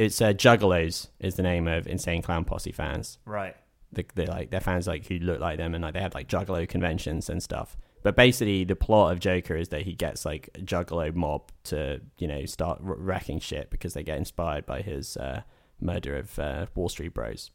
it's 0.00 0.22
uh, 0.22 0.32
Juggalos 0.32 1.08
is 1.18 1.34
the 1.34 1.42
name 1.42 1.68
of 1.68 1.86
Insane 1.86 2.22
Clown 2.22 2.46
Posse 2.46 2.72
fans 2.72 3.18
right. 3.26 3.54
the, 3.92 4.06
the 4.14 4.24
like 4.24 4.50
their 4.50 4.60
fans 4.60 4.86
like 4.86 5.06
who 5.06 5.18
look 5.18 5.40
like 5.40 5.58
them 5.58 5.74
and 5.74 5.84
like 5.84 5.92
they 5.92 6.00
have 6.00 6.14
like 6.14 6.26
juggalo 6.26 6.66
conventions 6.66 7.28
and 7.28 7.42
stuff 7.42 7.76
but 8.02 8.16
basically 8.16 8.64
the 8.64 8.74
plot 8.74 9.12
of 9.12 9.20
joker 9.20 9.54
is 9.54 9.68
that 9.68 9.82
he 9.82 9.92
gets 9.92 10.24
like 10.24 10.48
a 10.54 10.60
juggalo 10.60 11.14
mob 11.14 11.52
to 11.64 12.00
you 12.16 12.26
know 12.26 12.46
start 12.46 12.78
wrecking 12.80 13.38
shit 13.38 13.68
because 13.70 13.92
they 13.92 14.02
get 14.02 14.16
inspired 14.16 14.64
by 14.64 14.80
his 14.80 15.18
uh, 15.18 15.42
murder 15.82 16.16
of 16.16 16.38
uh, 16.38 16.64
wall 16.74 16.88
street 16.88 17.12
bros 17.12 17.50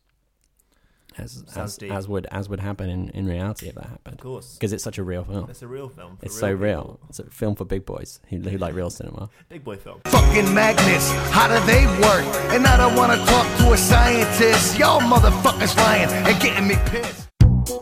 as 1.25 1.43
as, 1.55 1.77
as 1.91 2.07
would 2.07 2.25
as 2.31 2.47
would 2.49 2.59
happen 2.59 2.89
in, 2.89 3.09
in 3.09 3.25
reality 3.25 3.67
if 3.67 3.75
that 3.75 3.85
happened 3.87 4.15
Of 4.15 4.21
course. 4.21 4.53
because 4.53 4.71
it's 4.71 4.83
such 4.83 4.97
a 4.97 5.03
real 5.03 5.23
film 5.23 5.49
It's 5.49 5.61
a 5.61 5.67
real 5.67 5.89
film. 5.89 6.17
for 6.17 6.25
it's 6.25 6.39
so 6.39 6.51
real 6.53 6.81
people. 6.83 6.99
it's 7.09 7.19
a 7.19 7.25
film 7.29 7.55
for 7.55 7.65
big 7.65 7.85
boys 7.85 8.19
who, 8.29 8.37
who 8.37 8.57
like 8.57 8.73
real 8.75 8.89
cinema 8.89 9.29
Big 9.49 9.63
boy 9.63 9.75
film. 9.77 9.99
Fucking 10.05 10.53
magnets, 10.53 11.11
how 11.31 11.47
do 11.47 11.57
they 11.65 11.85
work? 12.07 12.25
And 12.53 12.65
I 12.65 12.77
don't 12.77 12.95
wanna 12.95 13.17
talk 13.25 13.45
to 13.59 13.73
a 13.73 13.77
scientist. 13.77 14.77
Y'all 14.79 15.01
motherfuckers 15.01 15.75
lying 15.77 16.09
and 16.09 16.41
getting 16.41 16.67
me 16.67 16.75
pissed. 16.85 17.23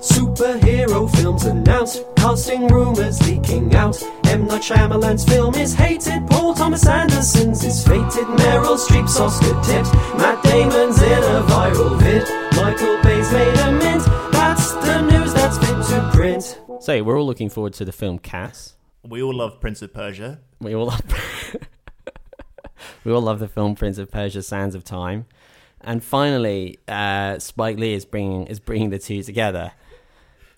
Superhero 0.02 1.10
films 1.18 1.46
announced, 1.46 2.04
casting 2.16 2.68
rumors 2.68 3.22
leaking 3.28 3.76
out. 3.76 4.02
M. 4.26 4.46
Night 4.48 4.62
Shyamalan's 4.62 5.26
film 5.26 5.54
is 5.56 5.74
hated, 5.74 6.26
Paul 6.28 6.54
Thomas 6.54 6.86
Anderson's 6.88 7.64
is 7.64 7.86
fated, 7.86 8.26
Meryl 8.40 8.78
Streep's 8.78 9.20
Oscar 9.20 9.54
tips, 9.64 9.92
Matt 10.18 10.42
Damon's 10.44 11.02
in 11.02 11.24
a 11.24 11.44
viral 11.48 12.00
vid, 12.00 12.24
Michael 12.56 13.02
Bay's 13.02 13.32
made 13.32 13.58
a 13.60 13.72
mint. 13.72 14.04
That's 14.32 14.72
the 14.74 15.02
news 15.02 15.34
that's 15.34 15.58
fit 15.58 15.96
to 15.96 16.10
print. 16.13 16.60
so 16.82 17.04
we're 17.04 17.18
all 17.20 17.26
looking 17.26 17.50
forward 17.50 17.74
to 17.74 17.86
the 17.86 17.92
film 17.92 18.20
Cats. 18.20 18.76
We 19.04 19.22
all 19.22 19.34
love 19.34 19.60
Prince 19.60 19.82
of 19.82 19.94
Persia. 19.94 20.39
We 20.60 20.76
all 20.76 20.86
love 20.86 21.02
we 23.04 23.12
all 23.12 23.22
love 23.22 23.39
the 23.39 23.48
film 23.48 23.76
Prince 23.76 23.98
of 23.98 24.12
Persia: 24.12 24.42
Sands 24.42 24.76
of 24.76 24.84
Time, 24.84 25.26
and 25.82 26.04
finally, 26.04 26.80
uh, 26.88 27.39
Spike 27.39 27.78
Lee 27.78 27.94
is 27.94 28.06
bringing 28.06 28.48
is 28.48 28.60
bringing 28.60 28.92
the 28.92 29.00
two 29.00 29.24
together, 29.24 29.72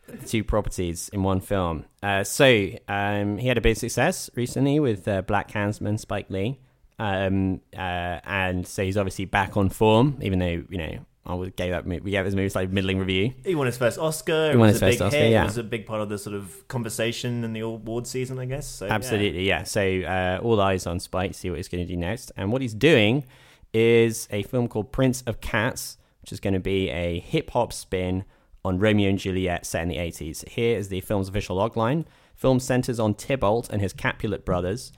the 0.07 0.25
two 0.27 0.43
properties 0.43 1.09
in 1.09 1.23
one 1.23 1.39
film. 1.39 1.85
Uh, 2.03 2.23
so 2.23 2.69
um, 2.87 3.37
he 3.37 3.47
had 3.47 3.57
a 3.57 3.61
big 3.61 3.77
success 3.77 4.29
recently 4.35 4.79
with 4.79 5.07
uh, 5.07 5.21
BlacKkKlansman, 5.23 5.99
Spike 5.99 6.29
Lee, 6.29 6.59
um, 6.99 7.61
uh, 7.75 8.19
and 8.25 8.67
so 8.67 8.83
he's 8.83 8.97
obviously 8.97 9.25
back 9.25 9.57
on 9.57 9.69
form, 9.69 10.19
even 10.21 10.39
though 10.39 10.63
you 10.69 10.77
know. 10.77 10.99
I 11.27 11.33
would 11.33 11.55
gave 11.55 11.71
that 11.71 11.85
we 11.85 12.11
gave 12.11 12.23
his 12.25 12.35
movie 12.35 12.51
like 12.53 12.71
middling 12.71 12.99
review. 12.99 13.33
He 13.43 13.55
won 13.55 13.65
his 13.65 13.77
first 13.77 13.97
Oscar. 13.97 14.51
He 14.51 14.57
won 14.57 14.69
his 14.69 14.79
first 14.79 15.01
Oscar, 15.01 15.17
hit. 15.17 15.31
yeah. 15.31 15.41
It 15.41 15.45
was 15.45 15.57
a 15.57 15.63
big 15.63 15.87
part 15.87 16.01
of 16.01 16.09
the 16.09 16.19
sort 16.19 16.35
of 16.35 16.67
conversation 16.67 17.43
in 17.43 17.53
the 17.53 17.61
award 17.61 18.05
season, 18.05 18.37
I 18.37 18.45
guess. 18.45 18.67
So, 18.67 18.85
yeah. 18.85 18.93
Absolutely, 18.93 19.47
yeah. 19.47 19.63
So 19.63 19.81
uh, 19.81 20.39
all 20.43 20.61
eyes 20.61 20.85
on 20.85 20.99
Spike, 20.99 21.33
see 21.33 21.49
what 21.49 21.57
he's 21.57 21.67
going 21.67 21.85
to 21.85 21.91
do 21.91 21.97
next. 21.97 22.31
And 22.37 22.51
what 22.51 22.61
he's 22.61 22.75
doing 22.75 23.25
is 23.73 24.27
a 24.29 24.43
film 24.43 24.67
called 24.67 24.91
Prince 24.91 25.23
of 25.23 25.41
Cats, 25.41 25.97
which 26.21 26.31
is 26.31 26.39
going 26.39 26.53
to 26.53 26.59
be 26.59 26.89
a 26.89 27.19
hip 27.19 27.49
hop 27.51 27.73
spin 27.73 28.23
on 28.63 28.77
Romeo 28.77 29.09
and 29.09 29.17
Juliet 29.19 29.65
set 29.65 29.81
in 29.81 29.89
the 29.89 29.97
80s. 29.97 30.47
Here 30.49 30.77
is 30.77 30.89
the 30.89 31.01
film's 31.01 31.29
official 31.29 31.57
logline. 31.57 32.05
Film 32.35 32.59
centers 32.59 32.99
on 32.99 33.15
Tybalt 33.15 33.69
and 33.71 33.81
his 33.81 33.93
Capulet 33.93 34.45
brothers, 34.45 34.91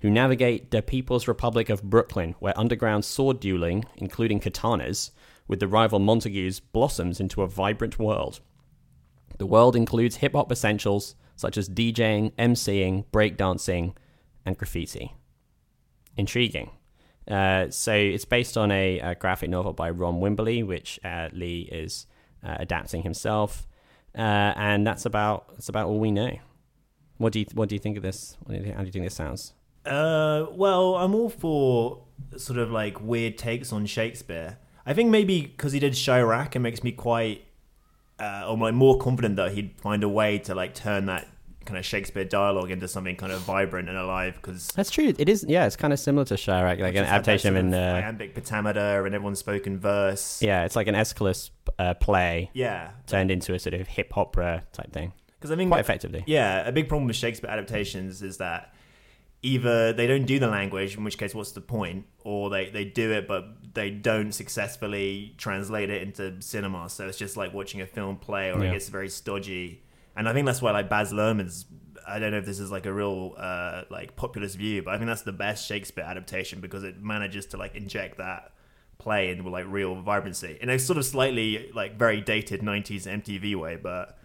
who 0.00 0.10
navigate 0.10 0.70
the 0.70 0.82
People's 0.82 1.26
Republic 1.26 1.70
of 1.70 1.82
Brooklyn, 1.82 2.34
where 2.38 2.58
underground 2.58 3.04
sword 3.04 3.40
dueling, 3.40 3.84
including 3.96 4.40
katanas, 4.40 5.10
with 5.48 5.60
the 5.60 5.68
rival 5.68 5.98
Montagues 5.98 6.60
blossoms 6.60 7.20
into 7.20 7.42
a 7.42 7.46
vibrant 7.46 7.98
world. 7.98 8.40
The 9.38 9.46
world 9.46 9.76
includes 9.76 10.16
hip 10.16 10.34
hop 10.34 10.52
essentials 10.52 11.14
such 11.36 11.56
as 11.56 11.68
DJing, 11.68 12.32
MCing, 12.32 13.06
breakdancing, 13.12 13.94
and 14.44 14.56
graffiti. 14.56 15.14
Intriguing. 16.16 16.70
Uh, 17.28 17.70
so 17.70 17.92
it's 17.94 18.24
based 18.24 18.56
on 18.56 18.70
a, 18.70 18.98
a 19.00 19.14
graphic 19.14 19.48
novel 19.50 19.72
by 19.72 19.90
Ron 19.90 20.20
Wimberly, 20.20 20.66
which 20.66 20.98
uh, 21.04 21.28
Lee 21.32 21.68
is 21.70 22.06
uh, 22.44 22.56
adapting 22.58 23.02
himself, 23.02 23.66
uh, 24.16 24.52
and 24.56 24.86
that's 24.86 25.06
about 25.06 25.48
that's 25.50 25.68
about 25.68 25.86
all 25.86 26.00
we 26.00 26.10
know. 26.10 26.36
What 27.18 27.32
do 27.32 27.40
you 27.40 27.46
what 27.54 27.68
do 27.68 27.76
you 27.76 27.78
think 27.78 27.96
of 27.96 28.02
this? 28.02 28.36
Do 28.48 28.54
you 28.54 28.72
how 28.72 28.80
do 28.80 28.86
you 28.86 28.92
think 28.92 29.04
this 29.04 29.14
sounds? 29.14 29.54
Uh, 29.86 30.46
well, 30.52 30.96
I'm 30.96 31.14
all 31.14 31.28
for 31.28 32.04
sort 32.36 32.58
of 32.58 32.70
like 32.70 33.00
weird 33.00 33.38
takes 33.38 33.72
on 33.72 33.86
Shakespeare. 33.86 34.58
I 34.86 34.94
think 34.94 35.10
maybe 35.10 35.42
because 35.42 35.72
he 35.72 35.78
did 35.78 35.92
Chi-Raq, 35.92 36.56
it 36.56 36.58
makes 36.58 36.82
me 36.82 36.92
quite, 36.92 37.44
uh, 38.18 38.46
or 38.48 38.56
like 38.56 38.74
more 38.74 38.98
confident 38.98 39.36
that 39.36 39.52
he'd 39.52 39.80
find 39.80 40.02
a 40.02 40.08
way 40.08 40.38
to 40.40 40.54
like 40.54 40.74
turn 40.74 41.06
that 41.06 41.28
kind 41.64 41.78
of 41.78 41.84
Shakespeare 41.84 42.24
dialogue 42.24 42.70
into 42.70 42.88
something 42.88 43.14
kind 43.16 43.32
of 43.32 43.40
vibrant 43.40 43.88
and 43.88 43.96
alive. 43.96 44.34
Because 44.34 44.68
That's 44.68 44.90
true. 44.90 45.14
It 45.16 45.28
is. 45.28 45.44
Yeah, 45.48 45.66
it's 45.66 45.76
kind 45.76 45.92
of 45.92 46.00
similar 46.00 46.24
to 46.26 46.36
Chi-Raq, 46.36 46.80
like 46.80 46.94
an 46.94 47.04
adaptation 47.04 47.56
in. 47.56 47.72
Uh, 47.72 48.02
iambic 48.04 48.34
pentameter 48.34 49.06
and 49.06 49.14
everyone's 49.14 49.38
spoken 49.38 49.78
verse. 49.78 50.42
yeah, 50.42 50.64
it's 50.64 50.76
like 50.76 50.88
an 50.88 50.94
Aeschylus 50.94 51.50
uh, 51.78 51.94
play 51.94 52.50
yeah. 52.52 52.90
turned 53.06 53.30
into 53.30 53.54
a 53.54 53.58
sort 53.58 53.74
of 53.74 53.86
hip 53.86 54.16
opera 54.16 54.64
type 54.72 54.92
thing, 54.92 55.12
Because 55.38 55.50
I 55.50 55.56
think 55.56 55.70
quite 55.70 55.80
effectively. 55.80 56.24
Yeah, 56.26 56.66
a 56.66 56.72
big 56.72 56.88
problem 56.88 57.06
with 57.06 57.16
Shakespeare 57.16 57.50
adaptations 57.50 58.22
is 58.22 58.38
that 58.38 58.71
either 59.42 59.92
they 59.92 60.06
don't 60.06 60.24
do 60.24 60.38
the 60.38 60.46
language, 60.48 60.96
in 60.96 61.04
which 61.04 61.18
case, 61.18 61.34
what's 61.34 61.52
the 61.52 61.60
point? 61.60 62.06
Or 62.24 62.48
they, 62.50 62.70
they 62.70 62.84
do 62.84 63.10
it, 63.12 63.26
but 63.26 63.74
they 63.74 63.90
don't 63.90 64.32
successfully 64.32 65.34
translate 65.36 65.90
it 65.90 66.02
into 66.02 66.40
cinema. 66.40 66.88
So 66.88 67.08
it's 67.08 67.18
just 67.18 67.36
like 67.36 67.52
watching 67.52 67.80
a 67.80 67.86
film 67.86 68.16
play, 68.16 68.52
or 68.52 68.62
Yeah. 68.62 68.70
it 68.70 68.72
gets 68.74 68.88
very 68.88 69.08
stodgy. 69.08 69.82
And 70.14 70.28
I 70.28 70.32
think 70.32 70.46
that's 70.46 70.62
why, 70.62 70.70
like, 70.70 70.88
Baz 70.88 71.12
Luhrmann's. 71.12 71.66
I 72.06 72.18
don't 72.18 72.32
know 72.32 72.38
if 72.38 72.46
this 72.46 72.58
is 72.58 72.72
like 72.72 72.86
a 72.86 72.92
real 72.92 73.34
uh, 73.38 73.82
like 73.88 74.16
populist 74.16 74.56
view, 74.56 74.82
but 74.82 74.92
I 74.92 74.96
think 74.98 75.06
that's 75.06 75.22
the 75.22 75.30
best 75.32 75.66
Shakespeare 75.68 76.04
adaptation 76.04 76.60
because 76.60 76.82
it 76.82 77.00
manages 77.00 77.46
to 77.46 77.56
like 77.56 77.76
inject 77.76 78.18
that 78.18 78.52
play 78.98 79.30
into 79.30 79.48
like 79.48 79.66
real 79.68 79.94
vibrancy 80.02 80.58
in 80.60 80.68
a 80.68 80.80
sort 80.80 80.98
of 80.98 81.04
slightly 81.04 81.70
like 81.74 81.96
very 81.96 82.20
dated 82.20 82.60
90s 82.60 83.06
MTV 83.06 83.54
way, 83.54 83.76
but 83.76 84.18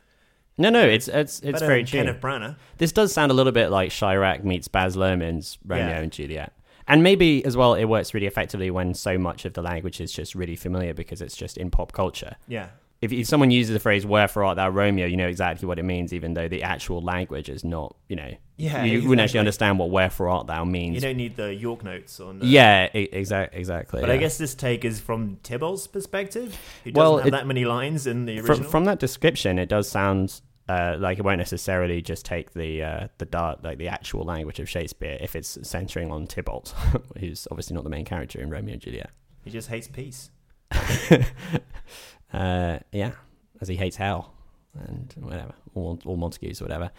No, 0.58 0.70
no, 0.70 0.84
it's 0.88 1.08
it's 1.08 1.40
it's 1.42 1.52
Better 1.54 1.66
very 1.68 1.80
than 1.84 1.86
true. 1.88 2.00
Kenneth 2.04 2.22
Branagh. 2.22 2.56
This 2.78 2.92
does 2.92 3.14
sound 3.14 3.32
a 3.32 3.36
little 3.36 3.52
bit 3.52 3.70
like 3.70 3.92
Chi-Raq 3.92 4.44
meets 4.44 4.68
Baz 4.68 4.96
Luhrmann's 4.96 5.58
Romeo 5.66 5.88
Yeah. 5.88 6.00
and 6.00 6.12
Juliet. 6.12 6.54
And 6.88 7.04
maybe 7.04 7.44
as 7.46 7.56
well, 7.58 7.74
it 7.74 7.86
works 7.86 8.14
really 8.14 8.28
effectively 8.28 8.72
when 8.72 8.94
so 8.94 9.18
much 9.18 9.44
of 9.46 9.54
the 9.54 9.62
language 9.62 10.00
is 10.02 10.12
just 10.12 10.34
really 10.36 10.56
familiar 10.56 10.94
because 10.94 11.22
it's 11.22 11.36
just 11.36 11.58
in 11.58 11.70
pop 11.70 11.92
culture. 11.92 12.38
Yeah. 12.48 12.70
If, 13.00 13.12
if 13.12 13.28
someone 13.28 13.52
uses 13.52 13.74
the 13.74 13.80
phrase 13.80 14.08
"Wherefore 14.08 14.44
art 14.46 14.56
thou, 14.56 14.70
Romeo," 14.70 15.06
you 15.06 15.18
know 15.18 15.28
exactly 15.28 15.68
what 15.68 15.78
it 15.78 15.84
means, 15.84 16.14
even 16.14 16.34
though 16.34 16.48
the 16.48 16.64
actual 16.64 17.00
language 17.02 17.48
is 17.48 17.64
not. 17.64 17.96
You 18.08 18.16
know, 18.16 18.32
Yeah, 18.56 18.84
you 18.86 19.08
wouldn't 19.08 19.22
actually 19.22 19.42
understand 19.42 19.78
what 19.78 19.92
"Wherefore 19.92 20.30
art 20.30 20.48
thou" 20.48 20.64
means. 20.66 20.96
You 20.96 21.02
don't 21.02 21.18
need 21.18 21.36
the 21.36 21.54
York 21.54 21.84
notes 21.84 22.20
on. 22.20 22.42
Uh, 22.42 22.46
yeah, 22.46 22.88
e- 22.96 23.08
exactly, 23.12 23.60
exactly. 23.60 24.02
But 24.02 24.10
I 24.10 24.14
yeah. 24.16 24.22
guess 24.22 24.40
this 24.40 24.56
take 24.56 24.84
is 24.84 25.00
from 25.00 25.38
Tybalt's 25.44 25.86
perspective, 25.86 26.58
who 26.84 26.90
doesn't 26.92 27.00
Well, 27.00 27.18
have 27.20 27.28
it- 27.28 27.32
that 27.32 27.46
many 27.46 27.66
lines 27.66 28.08
in 28.08 28.26
the 28.26 28.40
from, 28.40 28.50
original. 28.50 28.72
from 28.72 28.86
that 28.86 28.98
description, 28.98 29.60
it 29.60 29.70
does 29.70 29.88
sound 29.88 30.42
uh, 30.70 30.96
like 31.00 31.18
it 31.20 31.24
won't 31.26 31.38
necessarily 31.38 32.02
just 32.02 32.26
take 32.26 32.52
the 32.54 32.84
uh, 32.84 33.08
the 33.20 33.26
dart 33.26 33.64
like 33.64 33.78
the 33.78 33.88
actual 33.88 34.24
language 34.26 34.60
of 34.60 34.70
Shakespeare 34.70 35.18
if 35.22 35.36
it's 35.36 35.58
centering 35.68 36.12
on 36.12 36.28
Tybalt, 36.28 36.74
who's 37.20 37.48
obviously 37.52 37.74
not 37.76 37.84
the 37.84 37.90
main 37.90 38.06
character 38.06 38.40
in 38.42 38.50
Romeo 38.50 38.74
and 38.74 38.82
Juliet. 38.82 39.10
he 39.44 39.50
just 39.52 39.70
hates 39.70 39.88
peace. 39.88 40.30
Uh, 42.34 42.80
yeah, 42.92 43.12
as 43.62 43.70
he 43.70 43.78
hates 43.78 43.96
hell 43.96 44.34
and 44.86 45.14
whatever, 45.20 45.54
all, 45.76 45.98
all 46.06 46.18
Montagues 46.18 46.62
or 46.62 46.66
whatever, 46.66 46.92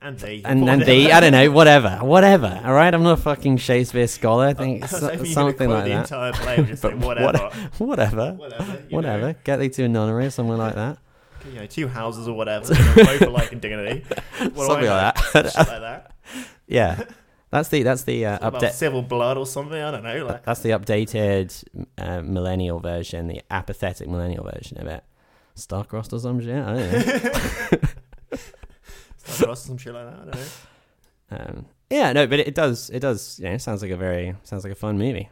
And 0.00 0.18
they. 0.18 0.40
and 0.42 0.66
and 0.68 0.80
the 0.82 1.12
I 1.12 1.20
don't 1.20 1.32
know, 1.32 1.50
whatever, 1.50 1.98
whatever. 2.00 2.62
All 2.64 2.72
right, 2.72 2.92
I'm 2.92 3.02
not 3.02 3.18
a 3.18 3.22
fucking 3.22 3.58
Shakespeare 3.58 4.06
scholar. 4.06 4.46
I 4.46 4.54
think 4.62 4.82
I 4.84 4.86
so- 4.86 5.00
hoping 5.00 5.10
you 5.10 5.18
were 5.20 5.24
gonna 5.24 5.34
something 5.34 5.68
like 5.70 5.84
the 5.84 5.90
that. 5.90 6.00
entire 6.04 6.32
play, 6.32 6.56
and 6.56 6.66
just 6.66 6.80
say 6.82 6.88
But 6.94 6.98
whatever. 6.98 7.50
whatever, 7.76 8.32
Whatever. 8.32 8.72
whatever. 8.88 9.32
Get 9.44 9.58
thee 9.58 9.68
to 9.68 9.84
a 9.84 9.88
nunnery 9.88 10.24
or 10.26 10.30
something 10.30 10.56
like 10.56 10.74
that. 10.76 10.96
You 11.46 11.60
know, 11.60 11.66
two 11.66 11.88
houses 11.88 12.28
or 12.28 12.36
whatever. 12.36 12.72
you 12.74 12.84
know, 12.84 12.94
both 13.04 13.22
alike 13.22 13.52
in 13.52 13.60
dignity. 13.60 14.04
What 14.54 14.66
Something 14.66 14.88
like 14.88 15.32
that. 15.32 15.52
Shit 15.52 15.56
like 15.56 15.66
that. 15.66 16.10
Yeah, 16.66 17.04
that's 17.50 17.68
the 17.68 17.82
that's 17.82 18.04
the 18.04 18.24
uh, 18.24 18.50
update. 18.50 18.72
civil 18.72 19.02
blood 19.02 19.36
or 19.36 19.44
something. 19.44 19.78
I 19.78 19.90
don't 19.90 20.02
know. 20.02 20.24
Like, 20.24 20.44
That's 20.44 20.60
the 20.60 20.70
updated 20.70 21.62
uh, 21.98 22.22
millennial 22.22 22.80
version, 22.80 23.28
the 23.28 23.42
apathetic 23.50 24.08
millennial 24.08 24.44
version 24.44 24.80
of 24.80 24.86
it. 24.86 25.04
Starcrossed 25.54 26.14
or 26.14 26.18
some 26.20 26.40
shit. 26.40 26.56
I 26.56 26.74
don't 26.74 26.92
know. 26.92 27.78
Star 29.18 29.48
Wars 29.48 29.60
or 29.60 29.66
some 29.66 29.76
shit 29.76 29.92
like 29.94 30.06
that. 30.06 30.14
I 30.14 30.24
don't 30.24 30.34
know. 30.34 31.58
um, 31.58 31.66
yeah, 31.90 32.12
no, 32.14 32.26
but 32.26 32.40
it, 32.40 32.48
it 32.48 32.54
does. 32.54 32.88
It 32.90 33.00
does. 33.00 33.38
You 33.38 33.50
know, 33.50 33.58
sounds 33.58 33.82
like 33.82 33.90
a 33.90 33.96
very 33.96 34.34
sounds 34.42 34.64
like 34.64 34.72
a 34.72 34.76
fun 34.76 34.98
movie. 34.98 35.28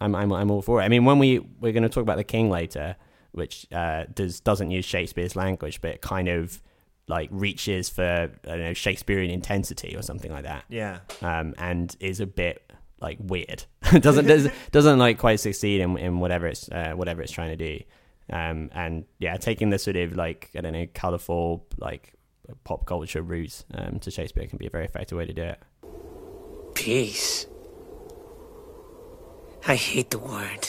I'm 0.00 0.14
I'm 0.14 0.32
I'm 0.32 0.50
all 0.50 0.62
for 0.62 0.80
it. 0.80 0.84
I 0.84 0.88
mean, 0.88 1.04
when 1.04 1.18
we 1.18 1.38
we're 1.38 1.72
going 1.72 1.82
to 1.82 1.88
talk 1.88 2.02
about 2.02 2.16
the 2.16 2.24
King 2.24 2.50
later, 2.50 2.96
which 3.36 3.66
uh, 3.72 4.04
does 4.14 4.40
doesn't 4.40 4.70
use 4.70 4.84
Shakespeare's 4.84 5.36
language, 5.36 5.80
but 5.80 5.90
it 5.90 6.00
kind 6.00 6.28
of 6.28 6.62
like 7.08 7.28
reaches 7.30 7.88
for 7.88 8.02
I 8.44 8.48
don't 8.48 8.60
know 8.60 8.72
Shakespearean 8.72 9.30
intensity 9.30 9.96
or 9.96 10.02
something 10.02 10.32
like 10.32 10.44
that. 10.44 10.64
Yeah. 10.68 11.00
um, 11.22 11.54
and 11.58 11.94
is 12.00 12.20
a 12.20 12.26
bit 12.26 12.62
like 13.00 13.18
weird. 13.20 13.64
doesn't 14.00 14.26
does, 14.26 14.48
doesn't 14.72 14.98
like 14.98 15.18
quite 15.18 15.40
succeed 15.40 15.80
in, 15.80 15.96
in 15.98 16.18
whatever 16.18 16.46
it's 16.46 16.68
uh, 16.70 16.92
whatever 16.94 17.22
it's 17.22 17.32
trying 17.32 17.56
to 17.56 17.78
do. 17.78 17.84
Um, 18.28 18.70
and 18.72 19.04
yeah, 19.18 19.36
taking 19.36 19.70
the 19.70 19.78
sort 19.78 19.96
of 19.96 20.16
like 20.16 20.50
I 20.56 20.60
don't 20.60 20.72
know, 20.72 20.86
colorful 20.94 21.66
like 21.78 22.14
pop 22.64 22.86
culture 22.86 23.22
route 23.22 23.64
um, 23.74 23.98
to 24.00 24.10
Shakespeare 24.10 24.46
can 24.46 24.58
be 24.58 24.66
a 24.66 24.70
very 24.70 24.84
effective 24.84 25.16
way 25.18 25.26
to 25.26 25.32
do 25.32 25.42
it. 25.42 25.60
Peace. 26.74 27.46
I 29.66 29.74
hate 29.74 30.10
the 30.10 30.18
word. 30.18 30.68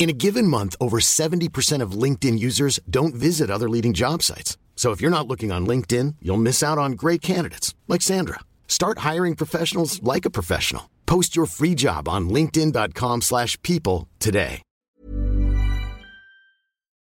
In 0.00 0.08
a 0.08 0.14
given 0.14 0.46
month, 0.46 0.76
over 0.80 0.98
70% 0.98 1.82
of 1.82 1.92
LinkedIn 1.92 2.38
users 2.38 2.80
don't 2.88 3.14
visit 3.14 3.50
other 3.50 3.68
leading 3.68 3.92
job 3.92 4.22
sites. 4.22 4.56
So 4.74 4.92
if 4.92 5.02
you're 5.02 5.10
not 5.10 5.28
looking 5.28 5.52
on 5.52 5.66
LinkedIn, 5.66 6.14
you'll 6.22 6.38
miss 6.38 6.62
out 6.62 6.78
on 6.78 6.92
great 6.92 7.20
candidates 7.20 7.74
like 7.86 8.00
Sandra. 8.00 8.40
Start 8.66 9.00
hiring 9.00 9.36
professionals 9.36 10.02
like 10.02 10.24
a 10.24 10.30
professional. 10.30 10.88
Post 11.04 11.36
your 11.36 11.44
free 11.44 11.74
job 11.74 12.08
on 12.08 12.30
linkedin.com/people 12.30 14.08
today. 14.18 14.62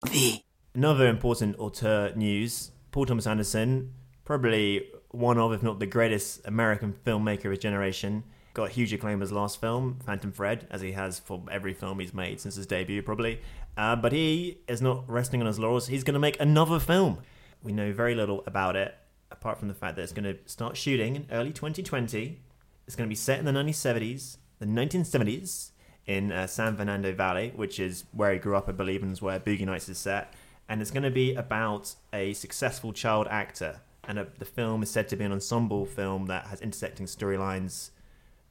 The 0.10 0.46
Another 0.76 1.08
important 1.08 1.58
auteur 1.58 2.12
news 2.16 2.72
Paul 2.92 3.06
Thomas 3.06 3.26
Anderson, 3.26 3.94
probably 4.26 4.90
one 5.12 5.38
of, 5.38 5.54
if 5.54 5.64
not 5.64 5.80
the 5.80 5.86
greatest 5.86 6.42
American 6.46 6.94
filmmaker 6.94 7.46
of 7.46 7.52
his 7.52 7.60
generation, 7.60 8.24
got 8.56 8.72
huge 8.72 8.92
acclaim 8.94 9.22
as 9.22 9.32
last 9.32 9.62
film, 9.62 10.00
Phantom 10.04 10.32
Thread, 10.32 10.66
as 10.72 10.82
he 10.82 10.94
has 10.94 11.20
for 11.20 11.44
every 11.52 11.74
film 11.74 12.00
he's 12.00 12.14
made 12.14 12.40
since 12.40 12.56
his 12.56 12.66
debut, 12.66 13.04
probably. 13.04 13.42
Uh, 13.78 13.96
but 13.96 14.12
he 14.12 14.58
is 14.68 14.82
not 14.82 15.08
resting 15.08 15.42
on 15.42 15.48
his 15.48 15.60
laurels. 15.60 15.88
He's 15.88 16.04
going 16.04 16.14
to 16.14 16.20
make 16.20 16.40
another 16.40 16.80
film. 16.80 17.20
We 17.62 17.74
know 17.74 17.92
very 17.92 18.16
little 18.16 18.44
about 18.48 18.76
it, 18.76 18.96
apart 19.30 19.60
from 19.60 19.68
the 19.68 19.74
fact 19.74 19.98
that 19.98 20.02
it's 20.02 20.14
going 20.14 20.24
to 20.24 20.38
start 20.46 20.78
shooting 20.78 21.16
in 21.16 21.28
early 21.32 21.52
2020. 21.52 22.40
It's 22.88 22.96
going 22.96 23.08
to 23.08 23.12
be 23.12 23.16
set 23.16 23.40
in 23.40 23.46
the 23.46 23.52
1970s, 23.52 24.38
the 24.60 24.66
1970s, 24.66 25.72
in 26.06 26.32
uh, 26.32 26.48
San 26.48 26.78
Fernando 26.78 27.14
Valley, 27.14 27.52
which 27.56 27.80
is 27.80 28.06
where 28.12 28.32
he 28.32 28.40
grew 28.40 28.56
up, 28.56 28.70
I 28.70 28.72
believe, 28.72 29.04
and 29.04 29.12
is 29.12 29.22
where 29.22 29.40
Boogie 29.40 29.66
Nights 29.66 29.90
is 29.90 29.98
set. 29.98 30.34
And 30.70 30.82
it's 30.82 30.92
going 30.92 31.04
to 31.04 31.12
be 31.12 31.36
about 31.36 31.94
a 32.14 32.34
successful 32.34 32.94
child 32.94 33.28
actor. 33.30 33.82
And 34.08 34.20
uh 34.20 34.26
the 34.38 34.46
film 34.46 34.84
is 34.84 34.90
said 34.90 35.10
to 35.10 35.16
be 35.16 35.26
an 35.26 35.32
ensemble 35.32 35.86
film 35.86 36.28
that 36.28 36.48
has 36.48 36.62
intersecting 36.62 37.08
storylines. 37.08 37.90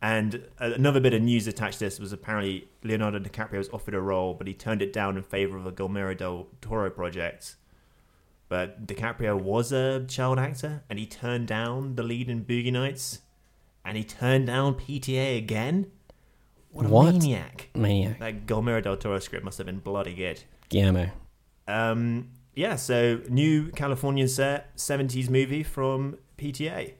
And 0.05 0.47
another 0.59 1.01
bit 1.01 1.15
of 1.15 1.23
news 1.23 1.47
attached 1.47 1.79
to 1.79 1.87
this 1.87 1.99
was 1.99 2.13
apparently 2.13 2.69
Leonardo 2.83 3.19
DiCaprio 3.19 3.57
was 3.57 3.71
offered 3.71 3.95
a 3.95 4.01
role, 4.03 4.35
but 4.35 4.47
he 4.47 4.53
turned 4.53 4.83
it 4.83 4.93
down 4.93 5.17
in 5.17 5.23
favor 5.23 5.57
of 5.57 5.65
a 5.65 5.73
Guillermo 5.73 6.13
del 6.13 6.49
Toro 6.61 6.91
project. 6.91 7.57
But 8.51 8.87
DiCaprio 8.87 9.41
was 9.41 9.73
a 9.73 10.05
child 10.07 10.39
actor, 10.39 10.83
and 10.91 10.99
he 10.99 11.07
turned 11.07 11.47
down 11.49 11.95
the 11.95 12.03
lead 12.03 12.29
in 12.29 12.45
Boogie 12.45 12.71
Nights, 12.71 13.21
and 13.83 13.97
he 13.97 14.05
turned 14.05 14.47
down 14.49 14.75
PTA 14.75 15.39
again. 15.39 15.91
What 16.71 16.85
a 16.85 16.89
What? 16.91 17.15
maniac! 17.15 17.71
Maniac. 17.75 18.19
That 18.19 18.45
Guillermo 18.47 18.83
del 18.83 18.99
Toro 18.99 19.19
script 19.21 19.43
must 19.43 19.57
have 19.57 19.67
been 19.67 19.79
bloody 19.79 20.13
good. 20.15 20.43
Guillermo. 20.69 21.13
Um, 21.67 22.29
yeah, 22.55 22.77
so 22.77 23.23
new 23.31 23.71
Californian 23.71 24.29
set, 24.29 24.77
70s 24.77 25.31
movie 25.31 25.63
from 25.63 26.19
PTA. 26.37 26.93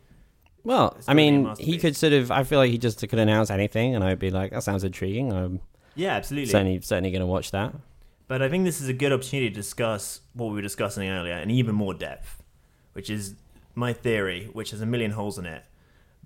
Well, 0.65 0.97
I 1.07 1.13
a 1.13 1.15
mean, 1.15 1.55
he 1.59 1.79
could 1.79 1.95
sort 1.95 2.13
of. 2.15 2.31
I 2.31 2.43
feel 2.45 2.59
like 2.59 2.71
he 2.71 2.79
just 2.79 2.99
could 3.07 3.19
announce 3.19 3.51
anything, 3.51 3.95
and 3.95 4.03
I'd 4.03 4.19
be 4.19 4.31
like, 4.31 4.51
"That 4.53 4.63
sounds 4.63 4.83
intriguing." 4.83 5.33
I'm 5.33 5.61
Yeah, 5.95 6.15
absolutely. 6.15 6.51
certainly 6.51 6.81
certainly 6.81 7.11
going 7.11 7.21
to 7.21 7.27
watch 7.27 7.51
that. 7.51 7.75
But 8.27 8.41
I 8.41 8.49
think 8.49 8.65
this 8.65 8.81
is 8.81 8.89
a 8.89 8.95
good 8.95 9.13
opportunity 9.13 9.51
to 9.51 9.55
discuss 9.55 10.21
what 10.33 10.47
we 10.49 10.55
were 10.55 10.63
discussing 10.63 11.09
earlier 11.11 11.37
in 11.37 11.51
even 11.51 11.75
more 11.75 11.93
depth, 11.93 12.43
which 12.95 13.11
is 13.11 13.35
my 13.75 13.93
theory, 13.93 14.49
which 14.55 14.71
has 14.71 14.81
a 14.81 14.87
million 14.87 15.11
holes 15.11 15.39
in 15.39 15.45
it. 15.45 15.63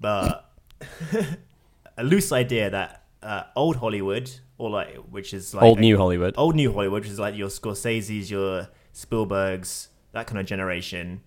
But 0.00 0.48
a 1.96 2.04
loose 2.04 2.30
idea 2.30 2.70
that 2.70 3.02
uh, 3.22 3.42
old 3.56 3.76
Hollywood, 3.76 4.30
or 4.58 4.70
like, 4.70 4.94
which 5.10 5.34
is 5.34 5.54
like 5.54 5.64
Old 5.64 5.80
New 5.80 5.96
Hollywood. 5.96 6.34
old 6.36 6.54
new 6.54 6.72
Hollywood, 6.72 7.02
which 7.02 7.10
is 7.10 7.18
like 7.18 7.34
your 7.34 7.48
Scorsese's, 7.48 8.30
your 8.30 8.68
Spielbergs, 8.94 9.88
that 10.12 10.26
kind 10.28 10.38
of 10.38 10.46
generation, 10.46 11.22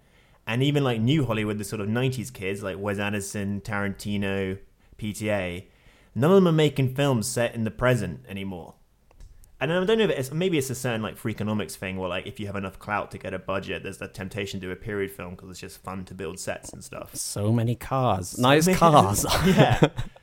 and 0.51 0.61
even 0.61 0.83
like 0.83 0.99
new 0.99 1.25
Hollywood, 1.25 1.57
the 1.57 1.63
sort 1.63 1.79
of 1.79 1.87
'90s 1.87 2.31
kids 2.33 2.61
like 2.61 2.77
Wes 2.77 2.99
Anderson, 2.99 3.61
Tarantino, 3.61 4.59
PTA. 4.97 5.63
None 6.13 6.29
of 6.29 6.35
them 6.35 6.47
are 6.49 6.51
making 6.51 6.93
films 6.93 7.25
set 7.25 7.55
in 7.55 7.63
the 7.63 7.71
present 7.71 8.25
anymore. 8.27 8.73
And 9.61 9.71
I 9.71 9.81
don't 9.85 9.97
know 9.97 10.03
if 10.03 10.09
it's 10.09 10.33
maybe 10.33 10.57
it's 10.57 10.69
a 10.69 10.75
certain 10.75 11.01
like 11.01 11.15
Freakonomics 11.15 11.75
thing 11.75 11.95
where 11.95 12.09
like 12.09 12.27
if 12.27 12.37
you 12.37 12.47
have 12.47 12.57
enough 12.57 12.79
clout 12.79 13.11
to 13.11 13.17
get 13.17 13.33
a 13.33 13.39
budget, 13.39 13.83
there's 13.83 13.99
the 13.99 14.09
temptation 14.09 14.59
to 14.59 14.67
do 14.67 14.71
a 14.73 14.75
period 14.75 15.11
film 15.11 15.35
because 15.35 15.49
it's 15.51 15.59
just 15.61 15.81
fun 15.81 16.03
to 16.05 16.13
build 16.13 16.37
sets 16.37 16.73
and 16.73 16.83
stuff. 16.83 17.15
So 17.15 17.53
many 17.53 17.75
cars, 17.75 18.37
nice 18.37 18.67
cars. 18.75 19.25
yeah. 19.45 19.87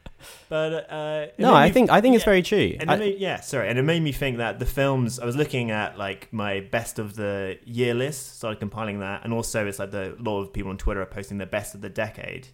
But 0.48 0.90
uh, 0.90 1.26
no, 1.38 1.54
I 1.54 1.70
think 1.70 1.90
I 1.90 2.00
think 2.00 2.16
it's 2.16 2.24
very 2.24 2.42
true. 2.42 2.76
And 2.80 2.90
I- 2.90 2.94
it 2.94 2.98
made, 2.98 3.18
yeah, 3.18 3.40
sorry, 3.40 3.68
and 3.68 3.78
it 3.78 3.82
made 3.82 4.02
me 4.02 4.12
think 4.12 4.38
that 4.38 4.58
the 4.58 4.66
films 4.66 5.18
I 5.18 5.24
was 5.24 5.36
looking 5.36 5.70
at, 5.70 5.98
like 5.98 6.32
my 6.32 6.60
best 6.60 6.98
of 6.98 7.16
the 7.16 7.58
year 7.64 7.94
list, 7.94 8.36
started 8.38 8.58
compiling 8.60 9.00
that, 9.00 9.24
and 9.24 9.32
also 9.32 9.66
it's 9.66 9.78
like 9.78 9.90
the 9.90 10.14
a 10.18 10.22
lot 10.22 10.40
of 10.40 10.52
people 10.52 10.70
on 10.70 10.78
Twitter 10.78 11.00
are 11.02 11.06
posting 11.06 11.38
their 11.38 11.46
best 11.46 11.74
of 11.74 11.80
the 11.80 11.88
decade, 11.88 12.48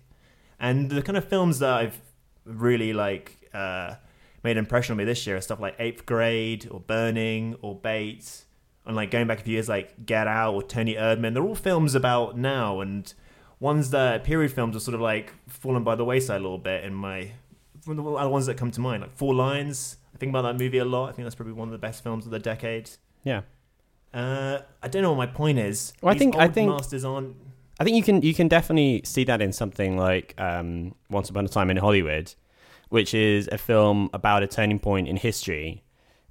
and 0.60 0.90
the 0.90 1.02
kind 1.02 1.16
of 1.16 1.24
films 1.26 1.58
that 1.60 1.72
I've 1.72 2.00
really 2.44 2.92
like 2.92 3.48
uh, 3.54 3.94
made 4.42 4.52
an 4.52 4.58
impression 4.58 4.92
on 4.92 4.98
me 4.98 5.04
this 5.04 5.26
year 5.26 5.36
are 5.36 5.40
stuff 5.40 5.60
like 5.60 5.76
Eighth 5.78 6.04
Grade 6.06 6.68
or 6.70 6.80
Burning 6.80 7.56
or 7.62 7.74
Bates, 7.74 8.44
and 8.84 8.94
like 8.96 9.10
going 9.10 9.26
back 9.26 9.40
a 9.40 9.42
few 9.42 9.54
years 9.54 9.68
like 9.68 10.04
Get 10.04 10.26
Out 10.26 10.54
or 10.54 10.62
Toni 10.62 10.94
Erdmann. 10.96 11.32
They're 11.34 11.42
all 11.44 11.54
films 11.54 11.94
about 11.94 12.36
now 12.36 12.80
and 12.80 13.12
ones 13.60 13.90
that 13.90 14.24
period 14.24 14.52
films 14.52 14.76
are 14.76 14.80
sort 14.80 14.94
of 14.94 15.00
like 15.00 15.32
fallen 15.48 15.84
by 15.84 15.94
the 15.94 16.04
wayside 16.04 16.38
a 16.40 16.42
little 16.42 16.58
bit 16.58 16.84
in 16.84 16.92
my 16.92 17.30
from 17.84 17.96
the 17.96 18.02
other 18.04 18.30
ones 18.30 18.46
that 18.46 18.56
come 18.56 18.70
to 18.72 18.80
mind, 18.80 19.02
like 19.02 19.14
Four 19.16 19.34
Lions. 19.34 19.96
I 20.14 20.18
think 20.18 20.30
about 20.30 20.42
that 20.42 20.56
movie 20.58 20.78
a 20.78 20.84
lot. 20.84 21.08
I 21.08 21.12
think 21.12 21.24
that's 21.26 21.34
probably 21.34 21.54
one 21.54 21.68
of 21.68 21.72
the 21.72 21.78
best 21.78 22.02
films 22.02 22.24
of 22.24 22.30
the 22.30 22.38
decade. 22.38 22.90
Yeah. 23.24 23.42
Uh, 24.12 24.60
I 24.82 24.88
don't 24.88 25.02
know 25.02 25.10
what 25.12 25.18
my 25.18 25.26
point 25.26 25.58
is. 25.58 25.92
Well, 26.00 26.10
I 26.10 26.14
These 26.14 26.18
think- 26.20 26.36
I 26.36 26.48
think- 26.48 26.70
masters 26.70 27.04
aren't. 27.04 27.36
I 27.80 27.82
think 27.84 27.96
you 27.96 28.04
can 28.04 28.22
you 28.22 28.34
can 28.34 28.46
definitely 28.46 29.02
see 29.04 29.24
that 29.24 29.42
in 29.42 29.52
something 29.52 29.96
like 29.96 30.34
um, 30.38 30.94
Once 31.10 31.28
Upon 31.28 31.44
a 31.44 31.48
Time 31.48 31.70
in 31.70 31.76
Hollywood, 31.76 32.32
which 32.90 33.12
is 33.14 33.48
a 33.50 33.58
film 33.58 34.10
about 34.12 34.44
a 34.44 34.46
turning 34.46 34.78
point 34.78 35.08
in 35.08 35.16
history, 35.16 35.82